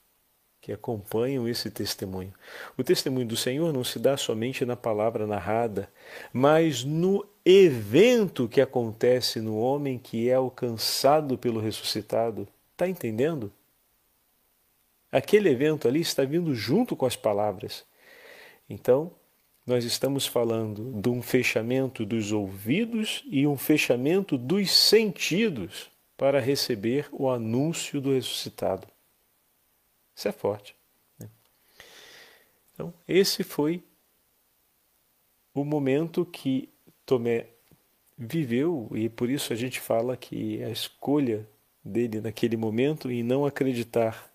que 0.59 0.71
acompanham 0.71 1.47
esse 1.47 1.69
testemunho. 1.69 2.33
O 2.77 2.83
testemunho 2.83 3.27
do 3.27 3.35
Senhor 3.35 3.73
não 3.73 3.83
se 3.83 3.99
dá 3.99 4.15
somente 4.15 4.65
na 4.65 4.75
palavra 4.75 5.27
narrada, 5.27 5.89
mas 6.31 6.83
no 6.83 7.25
evento 7.45 8.47
que 8.47 8.61
acontece 8.61 9.41
no 9.41 9.57
homem 9.57 9.97
que 9.97 10.29
é 10.29 10.33
alcançado 10.33 11.37
pelo 11.37 11.59
ressuscitado. 11.59 12.47
Está 12.71 12.87
entendendo? 12.87 13.51
Aquele 15.11 15.49
evento 15.49 15.87
ali 15.87 16.01
está 16.01 16.23
vindo 16.23 16.55
junto 16.55 16.95
com 16.95 17.05
as 17.05 17.15
palavras. 17.15 17.85
Então, 18.69 19.11
nós 19.65 19.85
estamos 19.85 20.25
falando 20.25 21.01
de 21.01 21.09
um 21.09 21.21
fechamento 21.21 22.05
dos 22.05 22.31
ouvidos 22.31 23.23
e 23.27 23.47
um 23.47 23.57
fechamento 23.57 24.37
dos 24.37 24.71
sentidos 24.71 25.89
para 26.17 26.39
receber 26.39 27.07
o 27.11 27.29
anúncio 27.29 28.01
do 28.01 28.13
ressuscitado. 28.13 28.87
Isso 30.15 30.27
é 30.27 30.31
forte. 30.31 30.75
Né? 31.17 31.29
Então, 32.73 32.93
esse 33.07 33.43
foi 33.43 33.83
o 35.53 35.63
momento 35.63 36.25
que 36.25 36.69
Tomé 37.05 37.47
viveu, 38.17 38.89
e 38.93 39.09
por 39.09 39.29
isso 39.29 39.53
a 39.53 39.55
gente 39.55 39.79
fala 39.79 40.15
que 40.15 40.63
a 40.63 40.69
escolha 40.69 41.47
dele 41.83 42.21
naquele 42.21 42.55
momento 42.55 43.11
em 43.11 43.23
não 43.23 43.45
acreditar, 43.45 44.31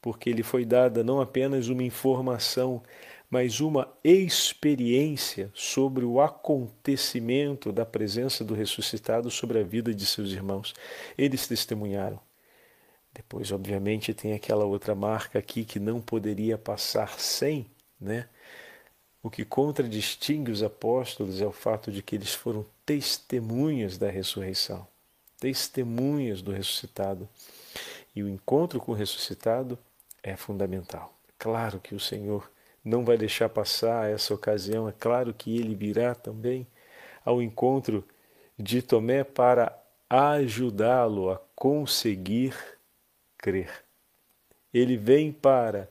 porque 0.00 0.30
ele 0.30 0.42
foi 0.42 0.64
dada 0.64 1.02
não 1.02 1.20
apenas 1.20 1.68
uma 1.68 1.82
informação, 1.82 2.82
mas 3.32 3.62
uma 3.62 3.90
experiência 4.04 5.50
sobre 5.54 6.04
o 6.04 6.20
acontecimento 6.20 7.72
da 7.72 7.82
presença 7.82 8.44
do 8.44 8.52
ressuscitado 8.52 9.30
sobre 9.30 9.58
a 9.58 9.62
vida 9.62 9.94
de 9.94 10.04
seus 10.04 10.32
irmãos. 10.32 10.74
Eles 11.16 11.46
testemunharam. 11.46 12.20
Depois, 13.10 13.50
obviamente, 13.50 14.12
tem 14.12 14.34
aquela 14.34 14.66
outra 14.66 14.94
marca 14.94 15.38
aqui 15.38 15.64
que 15.64 15.80
não 15.80 15.98
poderia 15.98 16.58
passar 16.58 17.18
sem, 17.18 17.64
né? 17.98 18.28
O 19.22 19.30
que 19.30 19.46
contradistingue 19.46 20.50
os 20.50 20.62
apóstolos 20.62 21.40
é 21.40 21.46
o 21.46 21.52
fato 21.52 21.90
de 21.90 22.02
que 22.02 22.14
eles 22.14 22.34
foram 22.34 22.66
testemunhas 22.84 23.96
da 23.96 24.10
ressurreição, 24.10 24.86
testemunhas 25.40 26.42
do 26.42 26.52
ressuscitado. 26.52 27.26
E 28.14 28.22
o 28.22 28.28
encontro 28.28 28.78
com 28.78 28.92
o 28.92 28.94
ressuscitado 28.94 29.78
é 30.22 30.36
fundamental. 30.36 31.18
Claro 31.38 31.80
que 31.80 31.94
o 31.94 32.00
Senhor 32.00 32.52
não 32.84 33.04
vai 33.04 33.16
deixar 33.16 33.48
passar 33.48 34.10
essa 34.10 34.34
ocasião, 34.34 34.88
é 34.88 34.92
claro 34.92 35.32
que 35.32 35.56
ele 35.56 35.74
virá 35.74 36.14
também 36.14 36.66
ao 37.24 37.40
encontro 37.40 38.04
de 38.58 38.82
Tomé 38.82 39.24
para 39.24 39.76
ajudá-lo 40.08 41.30
a 41.30 41.40
conseguir 41.54 42.54
crer. 43.38 43.70
Ele 44.72 44.96
vem 44.96 45.32
para 45.32 45.88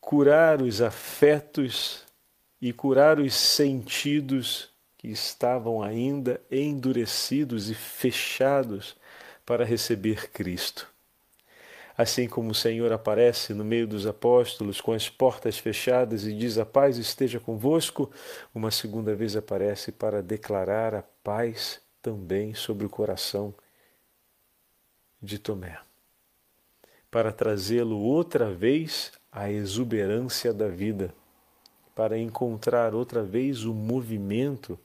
curar 0.00 0.62
os 0.62 0.80
afetos 0.80 2.04
e 2.60 2.72
curar 2.72 3.18
os 3.18 3.34
sentidos 3.34 4.70
que 4.96 5.08
estavam 5.08 5.82
ainda 5.82 6.40
endurecidos 6.50 7.68
e 7.68 7.74
fechados 7.74 8.96
para 9.44 9.64
receber 9.64 10.30
Cristo. 10.30 10.95
Assim 11.96 12.28
como 12.28 12.50
o 12.50 12.54
Senhor 12.54 12.92
aparece 12.92 13.54
no 13.54 13.64
meio 13.64 13.86
dos 13.86 14.06
apóstolos 14.06 14.80
com 14.80 14.92
as 14.92 15.08
portas 15.08 15.58
fechadas 15.58 16.24
e 16.24 16.34
diz: 16.34 16.58
A 16.58 16.66
paz 16.66 16.98
esteja 16.98 17.40
convosco, 17.40 18.10
uma 18.54 18.70
segunda 18.70 19.14
vez 19.14 19.34
aparece 19.34 19.90
para 19.90 20.22
declarar 20.22 20.94
a 20.94 21.02
paz 21.02 21.80
também 22.02 22.54
sobre 22.54 22.84
o 22.84 22.90
coração 22.90 23.54
de 25.22 25.38
Tomé 25.38 25.78
para 27.16 27.32
trazê-lo 27.32 27.98
outra 27.98 28.52
vez 28.52 29.10
à 29.32 29.50
exuberância 29.50 30.52
da 30.52 30.68
vida, 30.68 31.14
para 31.94 32.18
encontrar 32.18 32.94
outra 32.94 33.22
vez 33.22 33.64
o 33.64 33.72
movimento 33.72 34.78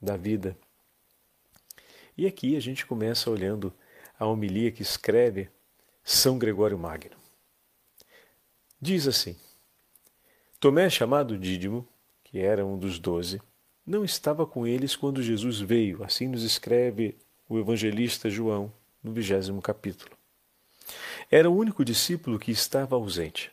da 0.00 0.16
vida. 0.16 0.56
E 2.16 2.28
aqui 2.28 2.56
a 2.56 2.60
gente 2.60 2.86
começa 2.86 3.28
olhando 3.28 3.74
a 4.16 4.24
homilia 4.24 4.70
que 4.70 4.82
escreve 4.82 5.48
São 6.08 6.38
Gregório 6.38 6.78
Magno. 6.78 7.16
Diz 8.80 9.08
assim: 9.08 9.34
Tomé, 10.60 10.88
chamado 10.88 11.36
Dídimo, 11.36 11.84
que 12.22 12.38
era 12.38 12.64
um 12.64 12.78
dos 12.78 13.00
doze, 13.00 13.42
não 13.84 14.04
estava 14.04 14.46
com 14.46 14.64
eles 14.64 14.94
quando 14.94 15.20
Jesus 15.20 15.58
veio, 15.58 16.04
assim 16.04 16.28
nos 16.28 16.44
escreve 16.44 17.18
o 17.48 17.58
evangelista 17.58 18.30
João 18.30 18.72
no 19.02 19.12
vigésimo 19.12 19.60
capítulo. 19.60 20.12
Era 21.28 21.50
o 21.50 21.56
único 21.56 21.84
discípulo 21.84 22.38
que 22.38 22.52
estava 22.52 22.94
ausente. 22.94 23.50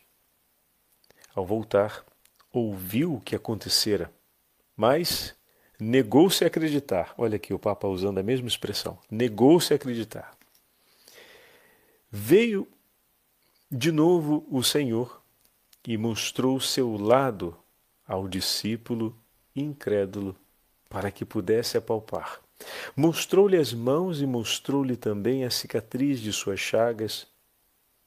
Ao 1.34 1.44
voltar, 1.44 2.06
ouviu 2.52 3.14
o 3.14 3.20
que 3.20 3.34
acontecera, 3.34 4.12
mas 4.76 5.34
negou-se 5.76 6.44
a 6.44 6.46
acreditar. 6.46 7.14
Olha 7.18 7.34
aqui 7.34 7.52
o 7.52 7.58
Papa 7.58 7.88
usando 7.88 8.18
a 8.18 8.22
mesma 8.22 8.46
expressão: 8.46 8.96
negou-se 9.10 9.72
a 9.72 9.76
acreditar. 9.76 10.38
Veio 12.16 12.68
de 13.68 13.90
novo 13.90 14.46
o 14.48 14.62
Senhor 14.62 15.20
e 15.84 15.98
mostrou 15.98 16.60
seu 16.60 16.96
lado 16.96 17.58
ao 18.06 18.28
discípulo 18.28 19.18
incrédulo 19.54 20.36
para 20.88 21.10
que 21.10 21.24
pudesse 21.24 21.76
apalpar. 21.76 22.40
Mostrou-lhe 22.94 23.56
as 23.56 23.74
mãos 23.74 24.20
e 24.20 24.26
mostrou-lhe 24.26 24.96
também 24.96 25.44
a 25.44 25.50
cicatriz 25.50 26.20
de 26.20 26.32
suas 26.32 26.60
chagas 26.60 27.26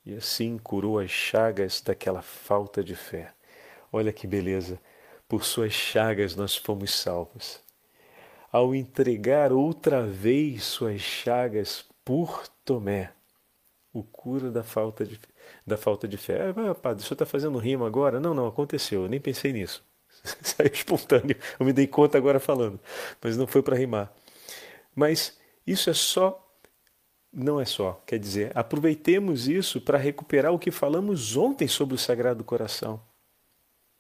e 0.06 0.14
assim 0.14 0.58
curou 0.58 1.00
as 1.00 1.12
chagas 1.12 1.82
daquela 1.82 2.22
falta 2.22 2.82
de 2.82 2.96
fé. 2.96 3.34
Olha 3.92 4.14
que 4.14 4.26
beleza! 4.26 4.80
Por 5.28 5.44
suas 5.44 5.74
chagas 5.74 6.34
nós 6.34 6.56
fomos 6.56 6.98
salvos. 6.98 7.60
Ao 8.54 8.74
entregar 8.74 9.52
outra 9.52 10.08
vez 10.08 10.64
suas 10.64 11.02
chagas 11.02 11.84
por 12.06 12.48
Tomé, 12.64 13.12
o 14.00 14.04
cura 14.04 14.52
da 14.52 14.64
falta 14.64 15.06
de, 15.06 15.20
da 15.66 15.78
falta 15.78 16.08
de 16.08 16.18
fé. 16.18 16.50
Ah, 16.50 16.76
padre, 16.76 17.04
o 17.04 17.06
senhor 17.06 17.14
está 17.14 17.26
fazendo 17.26 17.58
rima 17.58 17.88
agora? 17.88 18.20
Não, 18.20 18.34
não, 18.34 18.48
aconteceu, 18.48 19.04
eu 19.04 19.10
nem 19.10 19.20
pensei 19.20 19.52
nisso. 19.54 19.84
Saiu 20.42 20.72
espontâneo, 20.72 21.38
eu 21.60 21.66
me 21.66 21.74
dei 21.74 21.88
conta 21.88 22.18
agora 22.18 22.40
falando, 22.40 22.80
mas 23.22 23.38
não 23.38 23.48
foi 23.48 23.62
para 23.62 23.76
rimar. 23.76 24.12
Mas 24.96 25.38
isso 25.66 25.90
é 25.90 25.94
só, 25.94 26.44
não 27.32 27.60
é 27.60 27.66
só, 27.66 28.02
quer 28.06 28.18
dizer, 28.18 28.52
aproveitemos 28.56 29.48
isso 29.48 29.82
para 29.82 29.98
recuperar 29.98 30.54
o 30.54 30.60
que 30.60 30.72
falamos 30.72 31.36
ontem 31.36 31.68
sobre 31.68 31.96
o 31.96 32.00
Sagrado 32.00 32.44
Coração. 32.44 33.02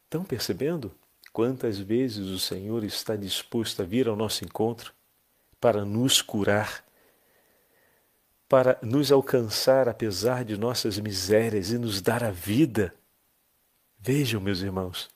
Estão 0.06 0.24
percebendo 0.24 0.92
quantas 1.34 1.78
vezes 1.78 2.28
o 2.28 2.40
Senhor 2.40 2.84
está 2.84 3.16
disposto 3.16 3.82
a 3.82 3.86
vir 3.86 4.08
ao 4.08 4.16
nosso 4.16 4.46
encontro 4.46 4.94
para 5.60 5.84
nos 5.84 6.22
curar? 6.22 6.87
Para 8.48 8.80
nos 8.82 9.12
alcançar 9.12 9.90
apesar 9.90 10.46
de 10.46 10.58
nossas 10.58 10.98
misérias 11.00 11.72
e 11.72 11.78
nos 11.78 12.02
dar 12.02 12.24
a 12.24 12.32
vida. 12.32 12.94
Vejam, 14.00 14.40
meus 14.40 14.62
irmãos, 14.62 15.10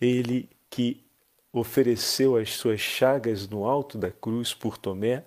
ele 0.00 0.48
que 0.70 1.04
ofereceu 1.52 2.36
as 2.36 2.54
suas 2.54 2.80
chagas 2.80 3.46
no 3.48 3.64
alto 3.64 3.98
da 3.98 4.10
cruz 4.10 4.54
por 4.54 4.78
Tomé, 4.78 5.24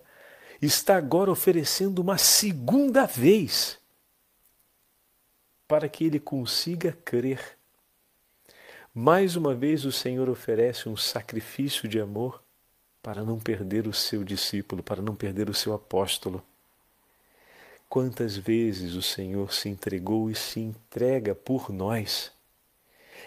está 0.61 0.97
agora 0.97 1.31
oferecendo 1.31 1.99
uma 1.99 2.17
segunda 2.17 3.05
vez 3.05 3.77
para 5.67 5.87
que 5.87 6.05
ele 6.05 6.19
consiga 6.19 6.97
crer. 7.05 7.57
Mais 8.93 9.35
uma 9.35 9.53
vez 9.53 9.85
o 9.85 9.91
Senhor 9.91 10.29
oferece 10.29 10.87
um 10.87 10.95
sacrifício 10.95 11.87
de 11.87 11.99
amor 11.99 12.41
para 13.03 13.23
não 13.23 13.39
perder 13.39 13.87
o 13.87 13.93
seu 13.93 14.23
discípulo, 14.23 14.81
para 14.81 15.01
não 15.01 15.15
perder 15.15 15.49
o 15.49 15.53
seu 15.53 15.73
apóstolo. 15.73 16.43
Quantas 17.95 18.35
vezes 18.35 18.93
o 18.95 19.01
Senhor 19.01 19.53
se 19.53 19.69
entregou 19.69 20.29
e 20.29 20.35
se 20.35 20.59
entrega 20.59 21.33
por 21.33 21.71
nós. 21.71 22.29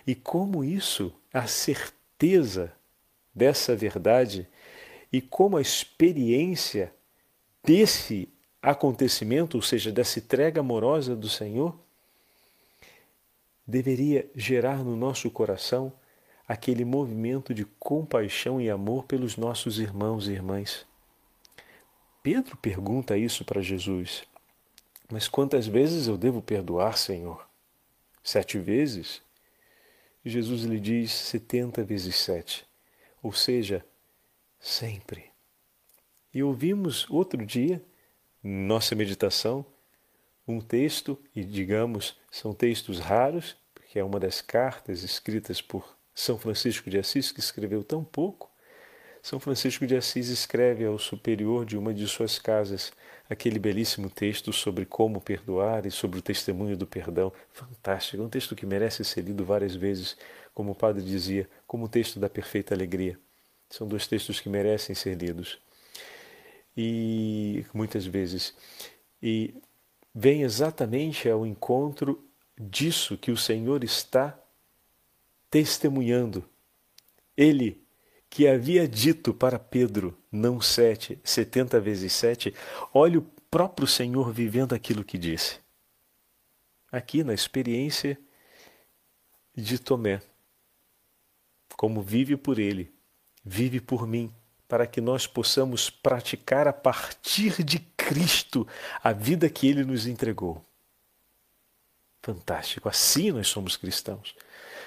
E 0.07 0.15
como 0.15 0.63
isso, 0.63 1.11
a 1.33 1.47
certeza 1.47 2.71
dessa 3.35 3.75
verdade 3.75 4.47
e 5.11 5.23
como 5.23 5.57
a 5.57 5.63
experiência 5.63 6.93
desse 7.65 8.29
acontecimento, 8.61 9.55
ou 9.57 9.63
seja, 9.63 9.91
dessa 9.91 10.19
entrega 10.19 10.61
amorosa 10.61 11.17
do 11.17 11.31
Senhor, 11.31 11.75
deveria 13.67 14.31
gerar 14.35 14.85
no 14.85 14.95
nosso 14.97 15.31
coração 15.31 15.91
aquele 16.47 16.85
movimento 16.85 17.55
de 17.55 17.65
compaixão 17.65 18.61
e 18.61 18.69
amor 18.69 19.05
pelos 19.05 19.35
nossos 19.39 19.79
irmãos 19.79 20.29
e 20.29 20.33
irmãs. 20.33 20.85
Pedro 22.23 22.55
pergunta 22.59 23.17
isso 23.17 23.47
para 23.47 23.63
Jesus. 23.63 24.29
Mas 25.11 25.27
quantas 25.27 25.67
vezes 25.67 26.07
eu 26.07 26.19
devo 26.19 26.43
perdoar, 26.43 26.99
Senhor? 26.99 27.49
Sete 28.23 28.59
vezes? 28.59 29.23
Jesus 30.25 30.63
lhe 30.65 30.79
diz 30.79 31.13
setenta 31.13 31.83
vezes 31.83 32.17
sete, 32.17 32.67
ou 33.23 33.33
seja, 33.33 33.85
sempre. 34.61 35.31
E 36.35 36.43
ouvimos 36.43 37.09
outro 37.09 37.47
dia, 37.47 37.83
nossa 38.43 38.95
meditação, 38.95 39.65
um 40.47 40.61
texto, 40.61 41.19
e 41.35 41.43
digamos, 41.43 42.19
são 42.31 42.53
textos 42.53 42.99
raros, 42.99 43.57
porque 43.75 43.99
é 43.99 44.05
uma 44.05 44.21
das 44.21 44.41
cartas 44.41 45.03
escritas 45.03 45.63
por 45.63 45.97
São 46.15 46.39
Francisco 46.39 46.91
de 46.91 46.99
Assis, 46.99 47.33
que 47.33 47.41
escreveu 47.41 47.83
tão 47.83 48.05
pouco. 48.05 48.48
São 49.23 49.41
Francisco 49.41 49.87
de 49.87 49.97
Assis 49.97 50.29
escreve 50.29 50.85
ao 50.85 50.99
superior 50.99 51.65
de 51.65 51.77
uma 51.77 51.93
de 51.93 52.07
suas 52.07 52.39
casas 52.39 52.93
aquele 53.29 53.59
belíssimo 53.59 54.09
texto 54.09 54.53
sobre 54.53 54.87
como 54.87 55.21
perdoar 55.21 55.85
e 55.87 55.91
sobre 55.91 56.19
o 56.19 56.23
testemunho 56.23 56.77
do 56.77 56.87
perdão. 56.87 57.33
Fantástico, 57.53 58.23
é 58.23 58.25
um 58.25 58.29
texto 58.29 58.57
que 58.57 58.65
merece 58.65 59.05
ser 59.05 59.23
lido 59.23 59.45
várias 59.45 59.75
vezes, 59.75 60.17
como 60.55 60.73
o 60.73 60.75
padre 60.75 61.03
dizia, 61.03 61.49
como 61.67 61.85
o 61.85 61.89
texto 61.89 62.19
da 62.19 62.29
perfeita 62.29 62.75
alegria. 62.75 63.19
São 63.69 63.87
dois 63.87 64.07
textos 64.07 64.41
que 64.41 64.49
merecem 64.49 64.95
ser 64.95 65.15
lidos. 65.17 65.59
E 66.77 67.67
muitas 67.75 68.07
vezes. 68.07 68.55
E 69.23 69.55
vem 70.15 70.43
exatamente 70.43 71.29
ao 71.29 71.45
encontro 71.45 72.25
disso 72.59 73.19
que 73.19 73.31
o 73.31 73.37
Senhor 73.37 73.85
está 73.85 74.39
testemunhando. 75.51 76.45
Ele 77.37 77.81
que 78.31 78.47
havia 78.47 78.87
dito 78.87 79.33
para 79.33 79.59
Pedro, 79.59 80.17
não 80.31 80.61
sete, 80.61 81.19
setenta 81.25 81.81
vezes 81.81 82.13
sete, 82.13 82.55
olha 82.93 83.19
o 83.19 83.23
próprio 83.51 83.87
Senhor 83.87 84.33
vivendo 84.33 84.75
aquilo 84.75 85.05
que 85.05 85.17
disse. 85.17 85.59
Aqui 86.91 87.25
na 87.25 87.35
experiência 87.35 88.19
de 89.55 89.79
Tomé, 89.79 90.23
como 91.77 92.03
vive 92.03 92.37
por 92.37 92.59
ele, 92.59 92.93
vive 93.45 93.81
por 93.81 94.07
mim, 94.07 94.33
para 94.67 94.87
que 94.87 95.01
nós 95.01 95.27
possamos 95.27 95.89
praticar 95.89 96.69
a 96.69 96.73
partir 96.73 97.63
de 97.65 97.79
Cristo 97.79 98.69
a 99.03 99.13
vida 99.13 99.49
que 99.49 99.67
ele 99.67 99.83
nos 99.83 100.07
entregou. 100.07 100.63
Fantástico, 102.21 102.89
assim 102.89 103.31
nós 103.31 103.49
somos 103.49 103.77
cristãos. 103.77 104.35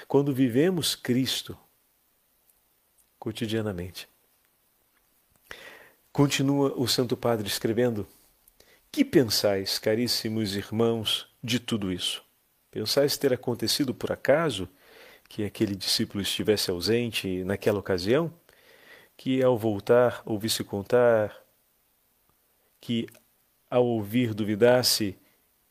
Quando 0.08 0.34
vivemos 0.34 0.94
Cristo, 0.94 1.58
cotidianamente. 3.22 4.10
Continua 6.12 6.74
o 6.76 6.88
Santo 6.88 7.16
Padre 7.16 7.48
escrevendo: 7.48 8.08
Que 8.92 9.06
pensais, 9.06 9.78
caríssimos 9.78 10.56
irmãos, 10.56 11.28
de 11.42 11.60
tudo 11.60 11.94
isso? 11.94 12.24
Pensais 12.72 13.18
ter 13.18 13.32
acontecido 13.32 13.94
por 13.94 14.12
acaso 14.12 14.68
que 15.30 15.44
aquele 15.46 15.76
discípulo 15.76 16.22
estivesse 16.22 16.72
ausente 16.72 17.44
naquela 17.44 17.78
ocasião? 17.78 18.34
Que 19.16 19.44
ao 19.44 19.56
voltar 19.56 20.24
ouvisse 20.26 20.64
contar, 20.64 21.38
que 22.80 23.08
ao 23.70 23.86
ouvir 23.86 24.34
duvidasse, 24.34 25.16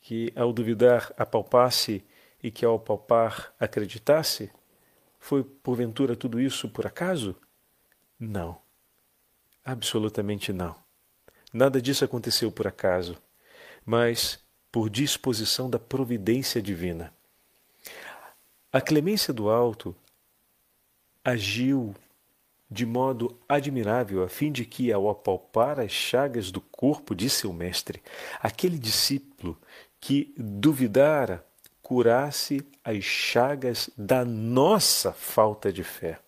que 0.01 0.33
ao 0.37 0.53
duvidar 0.53 1.13
apalpasse 1.17 2.05
e 2.41 2.49
que 2.51 2.65
ao 2.65 2.79
palpar 2.79 3.53
acreditasse? 3.59 4.53
Foi 5.21 5.45
porventura 5.45 6.17
tudo 6.17 6.41
isso 6.41 6.69
por 6.69 6.87
acaso? 6.87 7.37
Não. 8.19 8.59
Absolutamente 9.63 10.53
não. 10.53 10.75
Nada 11.53 11.81
disso 11.81 12.05
aconteceu 12.05 12.51
por 12.51 12.67
acaso, 12.67 13.17
mas 13.85 14.41
por 14.73 14.89
disposição 14.89 15.69
da 15.69 15.79
providência 15.79 16.63
divina. 16.63 17.13
A 18.73 18.81
clemência 18.81 19.33
do 19.33 19.51
alto 19.51 19.95
agiu 21.25 21.95
de 22.71 22.87
modo 22.87 23.37
admirável 23.49 24.23
a 24.23 24.29
fim 24.29 24.53
de 24.53 24.65
que, 24.65 24.93
ao 24.93 25.11
apalpar 25.11 25.81
as 25.81 25.91
chagas 25.91 26.53
do 26.53 26.61
corpo 26.61 27.15
de 27.15 27.29
seu 27.29 27.53
mestre, 27.53 28.01
aquele 28.41 28.79
discípulo 28.79 29.59
que 30.01 30.33
duvidara 30.39 31.45
curasse 31.91 32.65
as 32.85 33.03
chagas 33.03 33.91
da 33.99 34.25
nossa 34.25 35.13
falta 35.13 35.73
de 35.73 35.83
fé. 35.83 36.21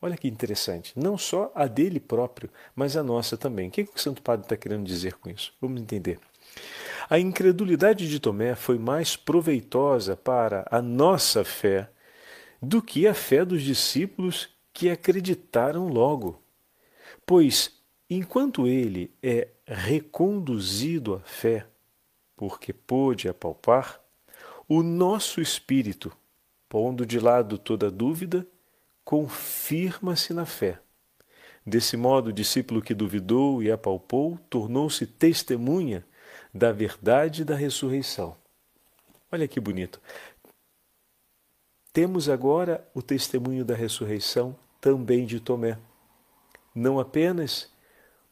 Olha 0.00 0.16
que 0.16 0.28
interessante, 0.28 0.92
não 0.94 1.18
só 1.18 1.50
a 1.52 1.66
dele 1.66 1.98
próprio, 1.98 2.48
mas 2.76 2.96
a 2.96 3.02
nossa 3.02 3.36
também. 3.36 3.66
O 3.66 3.70
que, 3.72 3.82
que 3.82 3.96
o 3.96 4.00
Santo 4.00 4.22
Padre 4.22 4.44
está 4.44 4.56
querendo 4.56 4.84
dizer 4.84 5.14
com 5.14 5.28
isso? 5.28 5.52
Vamos 5.60 5.82
entender. 5.82 6.20
A 7.08 7.18
incredulidade 7.18 8.08
de 8.08 8.20
Tomé 8.20 8.54
foi 8.54 8.78
mais 8.78 9.16
proveitosa 9.16 10.16
para 10.16 10.64
a 10.70 10.80
nossa 10.80 11.44
fé 11.44 11.90
do 12.62 12.80
que 12.80 13.08
a 13.08 13.12
fé 13.12 13.44
dos 13.44 13.62
discípulos 13.62 14.48
que 14.72 14.88
acreditaram 14.90 15.88
logo. 15.88 16.40
Pois, 17.26 17.72
enquanto 18.08 18.64
ele 18.64 19.12
é 19.20 19.48
reconduzido 19.66 21.16
à 21.16 21.18
fé, 21.18 21.66
porque 22.36 22.72
pôde 22.72 23.28
apalpar, 23.28 24.00
o 24.72 24.84
nosso 24.84 25.40
espírito, 25.40 26.16
pondo 26.68 27.04
de 27.04 27.18
lado 27.18 27.58
toda 27.58 27.90
dúvida, 27.90 28.46
confirma-se 29.04 30.32
na 30.32 30.46
fé. 30.46 30.78
Desse 31.66 31.96
modo, 31.96 32.30
o 32.30 32.32
discípulo 32.32 32.80
que 32.80 32.94
duvidou 32.94 33.60
e 33.64 33.72
apalpou 33.72 34.38
tornou-se 34.48 35.04
testemunha 35.08 36.06
da 36.54 36.70
verdade 36.70 37.44
da 37.44 37.56
ressurreição. 37.56 38.36
Olha 39.32 39.48
que 39.48 39.58
bonito. 39.58 40.00
Temos 41.92 42.28
agora 42.28 42.88
o 42.94 43.02
testemunho 43.02 43.64
da 43.64 43.74
ressurreição 43.74 44.56
também 44.80 45.26
de 45.26 45.40
Tomé. 45.40 45.80
Não 46.72 47.00
apenas 47.00 47.72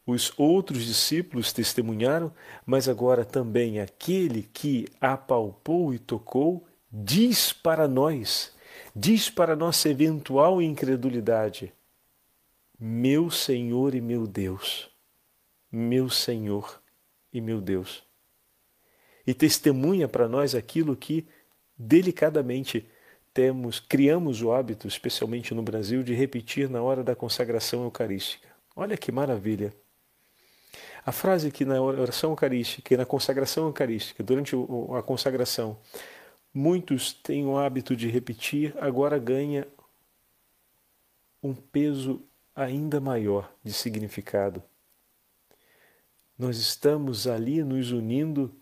os 0.09 0.33
outros 0.37 0.85
discípulos 0.85 1.53
testemunharam, 1.53 2.33
mas 2.65 2.87
agora 2.89 3.23
também 3.25 3.79
aquele 3.79 4.43
que 4.43 4.87
apalpou 4.99 5.93
e 5.93 5.99
tocou 5.99 6.65
diz 6.91 7.53
para 7.53 7.87
nós, 7.87 8.53
diz 8.95 9.29
para 9.29 9.55
nossa 9.55 9.89
eventual 9.89 10.61
incredulidade: 10.61 11.73
Meu 12.79 13.29
Senhor 13.29 13.93
e 13.93 14.01
meu 14.01 14.25
Deus, 14.25 14.89
meu 15.71 16.09
Senhor 16.09 16.81
e 17.31 17.39
meu 17.39 17.61
Deus. 17.61 18.03
e 19.27 19.33
testemunha 19.33 20.07
para 20.07 20.27
nós 20.27 20.55
aquilo 20.55 20.95
que 20.95 21.27
delicadamente 21.77 22.89
temos, 23.31 23.79
criamos 23.79 24.41
o 24.41 24.51
hábito, 24.51 24.87
especialmente 24.87 25.53
no 25.53 25.61
Brasil, 25.61 26.01
de 26.01 26.15
repetir 26.15 26.67
na 26.67 26.81
hora 26.81 27.03
da 27.03 27.15
consagração 27.15 27.83
eucarística. 27.83 28.49
Olha 28.75 28.97
que 28.97 29.11
maravilha! 29.11 29.71
A 31.09 31.11
frase 31.11 31.49
que 31.49 31.65
na 31.65 31.81
oração 31.81 32.29
eucarística 32.29 32.93
e 32.93 32.97
na 32.97 33.03
consagração 33.03 33.65
eucarística, 33.65 34.21
durante 34.21 34.55
a 34.95 35.01
consagração, 35.01 35.75
muitos 36.53 37.11
têm 37.11 37.47
o 37.47 37.57
hábito 37.57 37.95
de 37.95 38.07
repetir, 38.07 38.75
agora 38.77 39.17
ganha 39.17 39.67
um 41.41 41.55
peso 41.55 42.21
ainda 42.55 42.99
maior 42.99 43.51
de 43.63 43.73
significado. 43.73 44.61
Nós 46.37 46.59
estamos 46.59 47.25
ali 47.25 47.63
nos 47.63 47.91
unindo 47.91 48.53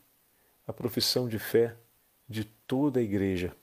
à 0.66 0.72
profissão 0.72 1.28
de 1.28 1.38
fé 1.38 1.76
de 2.30 2.46
toda 2.46 3.02
a 3.02 3.04
igreja. 3.04 3.54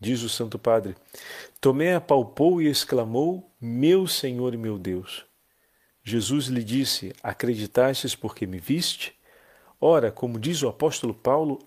Diz 0.00 0.22
o 0.22 0.30
Santo 0.30 0.58
Padre: 0.58 0.96
Tomé 1.60 1.94
apalpou 1.94 2.62
e 2.62 2.68
exclamou: 2.68 3.52
Meu 3.60 4.06
Senhor 4.06 4.54
e 4.54 4.56
meu 4.56 4.78
Deus. 4.78 5.30
Jesus 6.04 6.46
lhe 6.46 6.64
disse: 6.64 7.12
Acreditastes 7.22 8.14
porque 8.14 8.46
me 8.46 8.58
viste? 8.58 9.14
Ora, 9.80 10.10
como 10.10 10.38
diz 10.38 10.62
o 10.62 10.68
apóstolo 10.68 11.14
Paulo, 11.14 11.58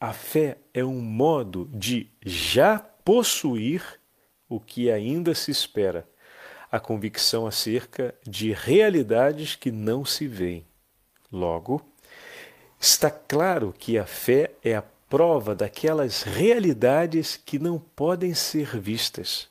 a 0.00 0.12
fé 0.12 0.58
é 0.72 0.84
um 0.84 1.00
modo 1.00 1.68
de 1.72 2.08
já 2.24 2.78
possuir 2.78 3.82
o 4.48 4.60
que 4.60 4.90
ainda 4.90 5.34
se 5.34 5.50
espera, 5.50 6.08
a 6.70 6.78
convicção 6.78 7.46
acerca 7.46 8.14
de 8.26 8.52
realidades 8.52 9.54
que 9.54 9.70
não 9.70 10.04
se 10.04 10.26
veem. 10.26 10.64
Logo, 11.30 11.82
está 12.80 13.10
claro 13.10 13.74
que 13.76 13.98
a 13.98 14.06
fé 14.06 14.52
é 14.62 14.74
a 14.74 14.82
prova 15.08 15.54
daquelas 15.54 16.22
realidades 16.22 17.36
que 17.36 17.58
não 17.58 17.78
podem 17.78 18.34
ser 18.34 18.78
vistas. 18.78 19.48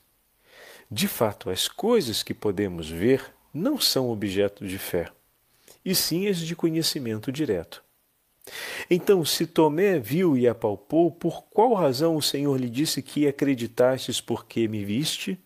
De 0.90 1.08
fato, 1.08 1.50
as 1.50 1.68
coisas 1.68 2.24
que 2.24 2.34
podemos 2.34 2.90
ver 2.90 3.34
não 3.58 3.80
são 3.80 4.10
objeto 4.10 4.66
de 4.66 4.78
fé, 4.78 5.10
e 5.84 5.96
sim 5.96 6.28
as 6.28 6.38
de 6.38 6.56
conhecimento 6.56 7.32
direto. 7.32 7.84
Então, 8.90 9.26
se 9.26 9.46
Tomé 9.46 10.00
viu 10.00 10.38
e 10.38 10.48
apalpou, 10.48 11.12
por 11.12 11.44
qual 11.46 11.74
razão 11.74 12.16
o 12.16 12.22
Senhor 12.22 12.58
lhe 12.58 12.70
disse 12.70 13.02
que 13.02 13.28
acreditastes 13.28 14.22
porque 14.22 14.68
me 14.68 14.86
viste? 14.86 15.38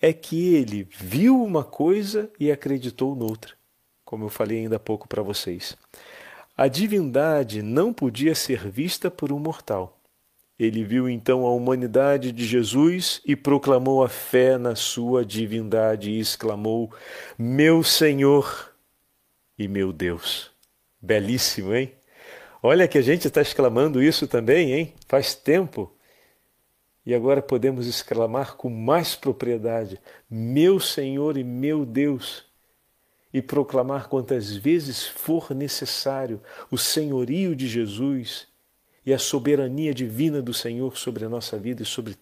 É 0.00 0.12
que 0.12 0.54
ele 0.54 0.86
viu 0.90 1.42
uma 1.42 1.64
coisa 1.64 2.30
e 2.38 2.52
acreditou 2.52 3.16
noutra, 3.16 3.54
como 4.04 4.24
eu 4.24 4.28
falei 4.28 4.60
ainda 4.60 4.76
há 4.76 4.80
pouco 4.80 5.08
para 5.08 5.22
vocês. 5.22 5.76
A 6.56 6.68
divindade 6.68 7.62
não 7.62 7.92
podia 7.92 8.34
ser 8.34 8.68
vista 8.70 9.10
por 9.10 9.32
um 9.32 9.38
mortal. 9.38 9.95
Ele 10.58 10.82
viu 10.84 11.08
então 11.08 11.44
a 11.44 11.52
humanidade 11.52 12.32
de 12.32 12.46
Jesus 12.46 13.20
e 13.26 13.36
proclamou 13.36 14.02
a 14.02 14.08
fé 14.08 14.56
na 14.56 14.74
sua 14.74 15.24
divindade 15.24 16.10
e 16.10 16.18
exclamou: 16.18 16.90
Meu 17.38 17.82
Senhor 17.82 18.72
e 19.58 19.68
meu 19.68 19.92
Deus. 19.92 20.50
Belíssimo, 21.00 21.74
hein? 21.74 21.92
Olha 22.62 22.88
que 22.88 22.96
a 22.96 23.02
gente 23.02 23.28
está 23.28 23.42
exclamando 23.42 24.02
isso 24.02 24.26
também, 24.26 24.72
hein? 24.72 24.94
Faz 25.06 25.34
tempo. 25.34 25.92
E 27.04 27.14
agora 27.14 27.42
podemos 27.42 27.86
exclamar 27.86 28.56
com 28.56 28.70
mais 28.70 29.14
propriedade: 29.14 30.00
Meu 30.28 30.80
Senhor 30.80 31.36
e 31.36 31.44
meu 31.44 31.84
Deus 31.84 32.46
e 33.32 33.42
proclamar 33.42 34.08
quantas 34.08 34.56
vezes 34.56 35.06
for 35.06 35.54
necessário 35.54 36.40
o 36.70 36.78
senhorio 36.78 37.54
de 37.54 37.68
Jesus 37.68 38.48
e 39.06 39.14
a 39.14 39.18
soberania 39.20 39.94
divina 39.94 40.42
do 40.42 40.52
Senhor 40.52 40.98
sobre 40.98 41.24
a 41.24 41.28
nossa 41.28 41.56
vida 41.56 41.84
e 41.84 41.86
sobre 41.86 42.18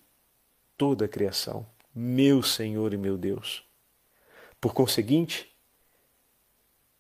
toda 0.76 1.07
a 1.07 1.09
criação. 1.09 1.66
Meu 1.95 2.43
Senhor 2.43 2.93
e 2.93 2.99
meu 2.99 3.16
Deus. 3.16 3.64
Por 4.61 4.74
conseguinte, 4.74 5.51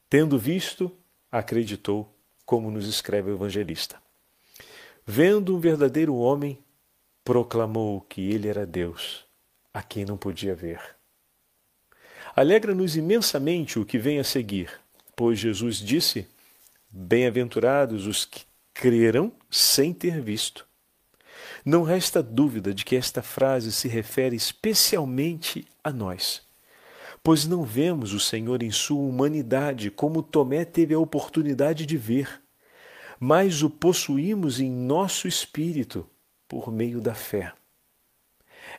tendo 0.08 0.38
visto, 0.38 0.90
acreditou, 1.30 2.10
como 2.46 2.70
nos 2.70 2.88
escreve 2.88 3.30
o 3.30 3.34
evangelista. 3.34 4.00
Vendo 5.06 5.54
um 5.54 5.60
verdadeiro 5.60 6.14
homem, 6.14 6.58
proclamou 7.22 8.00
que 8.00 8.22
ele 8.22 8.48
era 8.48 8.64
Deus, 8.64 9.26
a 9.72 9.82
quem 9.82 10.06
não 10.06 10.16
podia 10.16 10.54
ver. 10.54 10.80
Alegra-nos 12.34 12.96
imensamente 12.96 13.78
o 13.78 13.84
que 13.84 13.98
vem 13.98 14.18
a 14.18 14.24
seguir, 14.24 14.70
pois 15.14 15.38
Jesus 15.38 15.76
disse: 15.76 16.26
Bem-aventurados 16.88 18.06
os 18.06 18.24
que 18.24 18.44
creram 18.74 19.32
sem 19.48 19.94
ter 19.94 20.20
visto. 20.20 20.66
Não 21.64 21.82
resta 21.82 22.22
dúvida 22.22 22.74
de 22.74 22.84
que 22.84 22.96
esta 22.96 23.22
frase 23.22 23.72
se 23.72 23.88
refere 23.88 24.36
especialmente 24.36 25.66
a 25.82 25.90
nós, 25.90 26.42
pois 27.22 27.46
não 27.46 27.62
vemos 27.62 28.12
o 28.12 28.20
Senhor 28.20 28.62
em 28.62 28.70
sua 28.70 29.00
humanidade 29.00 29.90
como 29.90 30.22
Tomé 30.22 30.64
teve 30.64 30.92
a 30.92 30.98
oportunidade 30.98 31.86
de 31.86 31.96
ver, 31.96 32.42
mas 33.18 33.62
o 33.62 33.70
possuímos 33.70 34.60
em 34.60 34.70
nosso 34.70 35.26
espírito 35.26 36.06
por 36.46 36.70
meio 36.70 37.00
da 37.00 37.14
fé. 37.14 37.52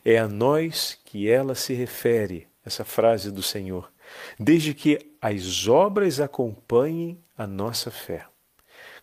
É 0.03 0.19
a 0.19 0.27
nós 0.27 0.99
que 1.05 1.27
ela 1.27 1.55
se 1.55 1.73
refere 1.73 2.47
essa 2.63 2.83
frase 2.83 3.31
do 3.31 3.41
Senhor, 3.41 3.91
desde 4.39 4.73
que 4.73 5.13
as 5.21 5.67
obras 5.67 6.19
acompanhem 6.19 7.17
a 7.35 7.47
nossa 7.47 7.89
fé. 7.89 8.25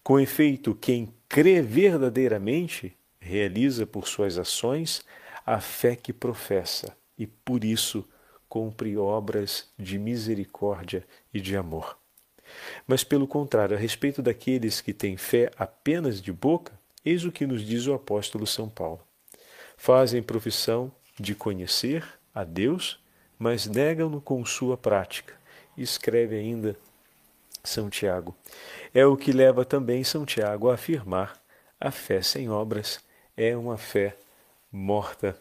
Com 0.02 0.18
efeito, 0.18 0.74
quem 0.74 1.12
crê 1.28 1.62
verdadeiramente 1.62 2.96
realiza 3.20 3.86
por 3.86 4.06
suas 4.08 4.38
ações 4.38 5.02
a 5.46 5.60
fé 5.60 5.94
que 5.94 6.12
professa 6.12 6.96
e 7.16 7.26
por 7.26 7.64
isso 7.64 8.08
cumpre 8.48 8.96
obras 8.96 9.68
de 9.78 9.98
misericórdia 9.98 11.06
e 11.32 11.40
de 11.40 11.56
amor. 11.56 11.96
Mas, 12.86 13.02
pelo 13.02 13.26
contrário, 13.26 13.76
a 13.76 13.80
respeito 13.80 14.20
daqueles 14.20 14.80
que 14.80 14.92
têm 14.92 15.16
fé 15.16 15.50
apenas 15.56 16.20
de 16.20 16.32
boca, 16.32 16.72
eis 17.04 17.24
o 17.24 17.32
que 17.32 17.46
nos 17.46 17.64
diz 17.64 17.86
o 17.86 17.94
apóstolo 17.94 18.46
São 18.46 18.68
Paulo. 18.68 19.00
Fazem 19.76 20.22
profissão 20.22 20.92
de 21.18 21.34
conhecer 21.34 22.04
a 22.34 22.44
Deus 22.44 23.02
mas 23.42 23.66
negam-no 23.66 24.20
com 24.20 24.44
sua 24.44 24.76
prática. 24.76 25.34
Escreve 25.76 26.36
ainda 26.36 26.76
São 27.64 27.88
Tiago. 27.88 28.36
É 28.94 29.06
o 29.06 29.16
que 29.16 29.32
leva 29.32 29.64
também 29.64 30.04
São 30.04 30.24
Tiago 30.24 30.70
a 30.70 30.74
afirmar: 30.74 31.40
a 31.80 31.90
fé 31.90 32.22
sem 32.22 32.48
obras 32.48 33.00
é 33.36 33.56
uma 33.56 33.76
fé 33.76 34.16
morta. 34.70 35.38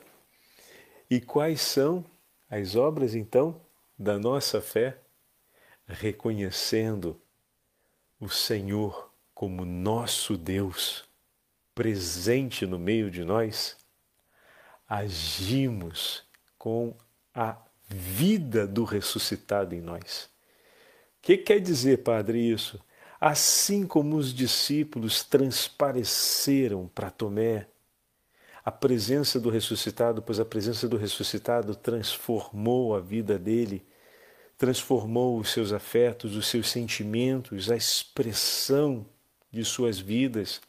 E 1.10 1.20
quais 1.20 1.62
são 1.62 2.06
as 2.50 2.76
obras, 2.76 3.16
então, 3.16 3.60
da 3.98 4.18
nossa 4.18 4.62
fé? 4.62 4.98
Reconhecendo 5.88 7.20
o 8.20 8.30
Senhor 8.30 9.12
como 9.34 9.66
nosso 9.66 10.38
Deus, 10.38 11.04
presente 11.76 12.66
no 12.66 12.80
meio 12.80 13.12
de 13.12 13.26
nós, 13.26 13.76
agimos 14.88 16.24
com 16.58 16.96
a 17.34 17.58
vida 17.90 18.66
do 18.66 18.86
ressuscitado 18.86 19.76
em 19.76 19.82
nós. 19.82 20.31
Que 21.22 21.38
quer 21.38 21.60
dizer, 21.60 22.00
Padre, 22.04 22.40
isso? 22.40 22.80
Assim 23.20 23.86
como 23.86 24.16
os 24.16 24.34
discípulos 24.34 25.24
transpareceram 25.24 26.90
para 26.94 27.12
Tomé 27.12 27.68
a 28.64 28.72
presença 28.72 29.40
do 29.40 29.50
ressuscitado, 29.50 30.22
pois 30.22 30.40
a 30.40 30.46
presença 30.46 30.88
do 30.88 30.98
ressuscitado 30.98 31.76
transformou 31.76 32.96
a 32.96 33.00
vida 33.00 33.38
dele, 33.38 33.86
transformou 34.58 35.40
os 35.40 35.52
seus 35.52 35.72
afetos, 35.72 36.36
os 36.36 36.48
seus 36.48 36.70
sentimentos, 36.70 37.72
a 37.72 37.76
expressão 37.76 39.06
de 39.52 39.66
suas 39.66 40.00
vidas. 40.00 40.62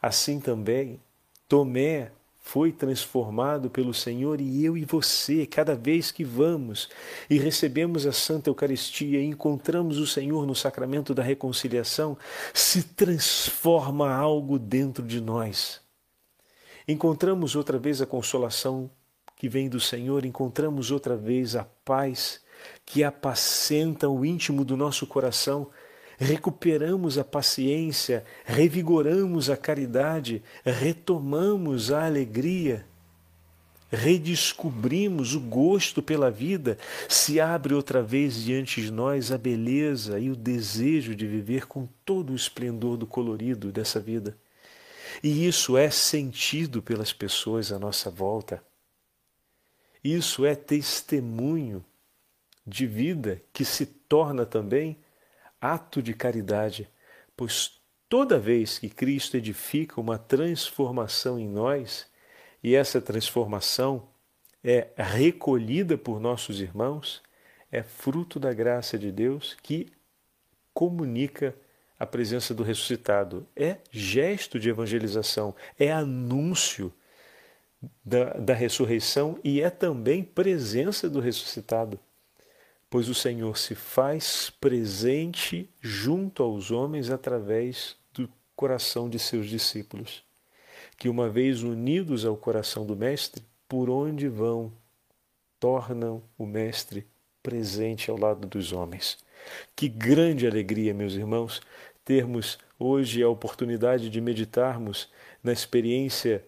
Assim 0.00 0.40
também, 0.40 1.00
Tomé 1.48 2.12
foi 2.46 2.70
transformado 2.70 3.70
pelo 3.70 3.94
Senhor 3.94 4.38
e 4.38 4.62
eu 4.62 4.76
e 4.76 4.84
você, 4.84 5.46
cada 5.46 5.74
vez 5.74 6.12
que 6.12 6.22
vamos 6.22 6.90
e 7.28 7.38
recebemos 7.38 8.06
a 8.06 8.12
Santa 8.12 8.50
Eucaristia 8.50 9.18
e 9.18 9.24
encontramos 9.24 9.98
o 9.98 10.06
Senhor 10.06 10.46
no 10.46 10.54
sacramento 10.54 11.14
da 11.14 11.22
reconciliação, 11.22 12.18
se 12.52 12.82
transforma 12.82 14.12
algo 14.12 14.58
dentro 14.58 15.02
de 15.02 15.22
nós. 15.22 15.80
Encontramos 16.86 17.56
outra 17.56 17.78
vez 17.78 18.02
a 18.02 18.06
consolação 18.06 18.90
que 19.36 19.48
vem 19.48 19.66
do 19.70 19.80
Senhor, 19.80 20.26
encontramos 20.26 20.90
outra 20.90 21.16
vez 21.16 21.56
a 21.56 21.64
paz 21.64 22.42
que 22.84 23.02
apacenta 23.02 24.06
o 24.06 24.22
íntimo 24.22 24.66
do 24.66 24.76
nosso 24.76 25.06
coração 25.06 25.70
recuperamos 26.18 27.18
a 27.18 27.24
paciência, 27.24 28.24
revigoramos 28.44 29.50
a 29.50 29.56
caridade, 29.56 30.42
retomamos 30.64 31.90
a 31.90 32.06
alegria, 32.06 32.86
redescobrimos 33.90 35.34
o 35.34 35.40
gosto 35.40 36.02
pela 36.02 36.30
vida, 36.30 36.78
se 37.08 37.40
abre 37.40 37.74
outra 37.74 38.02
vez 38.02 38.42
diante 38.42 38.82
de 38.82 38.90
nós 38.90 39.30
a 39.30 39.38
beleza 39.38 40.18
e 40.18 40.30
o 40.30 40.36
desejo 40.36 41.14
de 41.14 41.26
viver 41.26 41.66
com 41.66 41.88
todo 42.04 42.32
o 42.32 42.36
esplendor 42.36 42.96
do 42.96 43.06
colorido 43.06 43.70
dessa 43.70 44.00
vida. 44.00 44.36
E 45.22 45.46
isso 45.46 45.76
é 45.76 45.90
sentido 45.90 46.82
pelas 46.82 47.12
pessoas 47.12 47.70
à 47.70 47.78
nossa 47.78 48.10
volta. 48.10 48.62
Isso 50.02 50.44
é 50.44 50.54
testemunho 50.54 51.84
de 52.66 52.86
vida 52.86 53.40
que 53.52 53.64
se 53.64 53.86
torna 53.86 54.44
também 54.44 54.98
ato 55.64 56.02
de 56.02 56.12
caridade, 56.12 56.90
pois 57.34 57.80
toda 58.06 58.38
vez 58.38 58.78
que 58.78 58.90
Cristo 58.90 59.38
edifica 59.38 59.98
uma 59.98 60.18
transformação 60.18 61.38
em 61.38 61.48
nós, 61.48 62.06
e 62.62 62.74
essa 62.74 63.00
transformação 63.00 64.06
é 64.62 64.88
recolhida 64.94 65.96
por 65.96 66.20
nossos 66.20 66.60
irmãos, 66.60 67.22
é 67.72 67.82
fruto 67.82 68.38
da 68.38 68.52
graça 68.52 68.98
de 68.98 69.10
Deus 69.10 69.56
que 69.62 69.90
comunica 70.74 71.54
a 71.98 72.04
presença 72.04 72.52
do 72.52 72.62
ressuscitado. 72.62 73.46
É 73.56 73.78
gesto 73.90 74.60
de 74.60 74.68
evangelização, 74.68 75.54
é 75.78 75.90
anúncio 75.90 76.92
da, 78.04 78.34
da 78.34 78.54
ressurreição 78.54 79.38
e 79.42 79.62
é 79.62 79.70
também 79.70 80.22
presença 80.22 81.08
do 81.08 81.20
ressuscitado. 81.20 81.98
Pois 82.94 83.08
o 83.08 83.14
Senhor 83.14 83.58
se 83.58 83.74
faz 83.74 84.52
presente 84.60 85.68
junto 85.80 86.44
aos 86.44 86.70
homens 86.70 87.10
através 87.10 87.96
do 88.12 88.28
coração 88.54 89.10
de 89.10 89.18
seus 89.18 89.48
discípulos, 89.48 90.22
que, 90.96 91.08
uma 91.08 91.28
vez 91.28 91.64
unidos 91.64 92.24
ao 92.24 92.36
coração 92.36 92.86
do 92.86 92.94
Mestre, 92.94 93.42
por 93.68 93.90
onde 93.90 94.28
vão, 94.28 94.72
tornam 95.58 96.22
o 96.38 96.46
Mestre 96.46 97.04
presente 97.42 98.12
ao 98.12 98.16
lado 98.16 98.46
dos 98.46 98.72
homens. 98.72 99.18
Que 99.74 99.88
grande 99.88 100.46
alegria, 100.46 100.94
meus 100.94 101.14
irmãos, 101.14 101.60
termos 102.04 102.60
hoje 102.78 103.24
a 103.24 103.28
oportunidade 103.28 104.08
de 104.08 104.20
meditarmos 104.20 105.10
na 105.42 105.52
experiência 105.52 106.44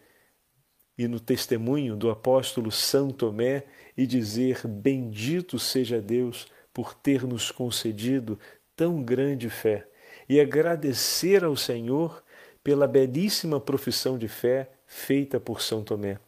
e 0.98 1.06
no 1.06 1.20
testemunho 1.20 1.96
do 1.96 2.10
apóstolo 2.10 2.70
São 2.70 3.10
Tomé 3.10 3.64
e 3.96 4.06
dizer: 4.06 4.66
Bendito 4.66 5.58
seja 5.58 6.00
Deus 6.00 6.46
por 6.72 6.94
ter 6.94 7.24
nos 7.24 7.50
concedido 7.50 8.38
tão 8.74 9.02
grande 9.02 9.48
fé, 9.48 9.86
e 10.28 10.40
agradecer 10.40 11.44
ao 11.44 11.56
Senhor 11.56 12.22
pela 12.62 12.86
belíssima 12.86 13.60
profissão 13.60 14.18
de 14.18 14.28
fé 14.28 14.70
feita 14.86 15.38
por 15.40 15.62
São 15.62 15.82
Tomé 15.82 16.18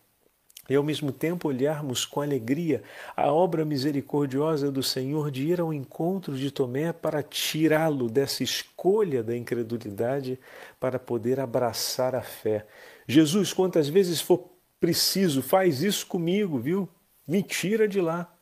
e 0.68 0.74
ao 0.74 0.82
mesmo 0.82 1.10
tempo 1.10 1.48
olharmos 1.48 2.04
com 2.04 2.20
alegria 2.20 2.82
a 3.16 3.32
obra 3.32 3.64
misericordiosa 3.64 4.70
do 4.70 4.82
Senhor 4.82 5.30
de 5.30 5.46
ir 5.46 5.60
ao 5.60 5.72
encontro 5.72 6.36
de 6.36 6.50
Tomé 6.50 6.92
para 6.92 7.22
tirá-lo 7.22 8.08
dessa 8.08 8.42
escolha 8.42 9.22
da 9.22 9.34
incredulidade 9.34 10.38
para 10.78 10.98
poder 10.98 11.40
abraçar 11.40 12.14
a 12.14 12.20
fé. 12.20 12.66
Jesus, 13.06 13.52
quantas 13.52 13.88
vezes 13.88 14.20
for 14.20 14.50
preciso, 14.80 15.42
faz 15.42 15.82
isso 15.82 16.06
comigo, 16.06 16.58
viu? 16.58 16.88
Me 17.26 17.42
tira 17.42 17.86
de 17.88 18.00
lá. 18.00 18.32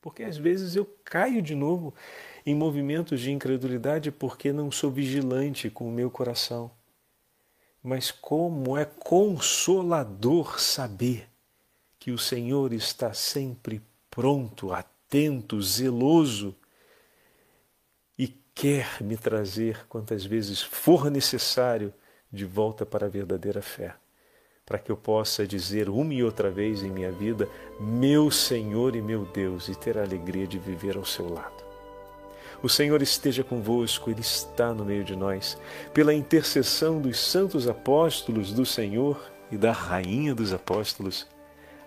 Porque 0.00 0.24
às 0.24 0.36
vezes 0.36 0.74
eu 0.74 0.84
caio 1.04 1.40
de 1.40 1.54
novo 1.54 1.94
em 2.44 2.54
movimentos 2.54 3.20
de 3.20 3.30
incredulidade 3.30 4.10
porque 4.10 4.52
não 4.52 4.70
sou 4.70 4.90
vigilante 4.90 5.70
com 5.70 5.88
o 5.88 5.92
meu 5.92 6.10
coração. 6.10 6.70
Mas 7.82 8.10
como 8.10 8.76
é 8.76 8.84
consolador 8.84 10.60
saber 10.60 11.28
que 11.98 12.10
o 12.10 12.18
Senhor 12.18 12.72
está 12.72 13.12
sempre 13.12 13.80
pronto, 14.10 14.72
atento, 14.72 15.62
zeloso 15.62 16.54
e 18.18 18.28
quer 18.54 19.02
me 19.02 19.16
trazer 19.16 19.86
quantas 19.88 20.24
vezes 20.24 20.60
for 20.60 21.10
necessário 21.10 21.94
de 22.30 22.44
volta 22.44 22.84
para 22.84 23.06
a 23.06 23.08
verdadeira 23.08 23.62
fé, 23.62 23.94
para 24.64 24.78
que 24.78 24.90
eu 24.90 24.96
possa 24.96 25.46
dizer 25.46 25.88
uma 25.88 26.14
e 26.14 26.22
outra 26.22 26.50
vez 26.50 26.82
em 26.82 26.90
minha 26.90 27.10
vida: 27.12 27.48
Meu 27.80 28.30
Senhor 28.30 28.96
e 28.96 29.02
meu 29.02 29.24
Deus, 29.24 29.68
e 29.68 29.74
ter 29.74 29.98
a 29.98 30.02
alegria 30.02 30.46
de 30.46 30.58
viver 30.58 30.96
ao 30.96 31.04
seu 31.04 31.32
lado. 31.32 31.62
O 32.62 32.68
Senhor 32.68 33.02
esteja 33.02 33.42
convosco, 33.42 34.10
Ele 34.10 34.20
está 34.20 34.72
no 34.72 34.84
meio 34.84 35.02
de 35.02 35.16
nós. 35.16 35.58
Pela 35.92 36.14
intercessão 36.14 37.00
dos 37.00 37.18
santos 37.18 37.66
apóstolos 37.68 38.52
do 38.52 38.64
Senhor 38.64 39.20
e 39.50 39.56
da 39.56 39.72
Rainha 39.72 40.34
dos 40.34 40.52
Apóstolos, 40.52 41.26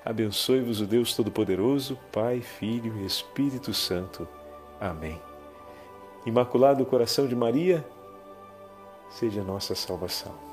Abençoe-vos 0.05 0.81
o 0.81 0.85
Deus 0.85 1.15
Todo-Poderoso, 1.15 1.97
Pai, 2.11 2.39
Filho 2.39 2.95
e 2.99 3.07
Espírito 3.07 3.73
Santo. 3.73 4.27
Amém. 4.79 5.19
Imaculado 6.27 6.85
Coração 6.85 7.27
de 7.27 7.35
Maria, 7.35 7.83
seja 9.09 9.43
nossa 9.43 9.73
salvação. 9.73 10.44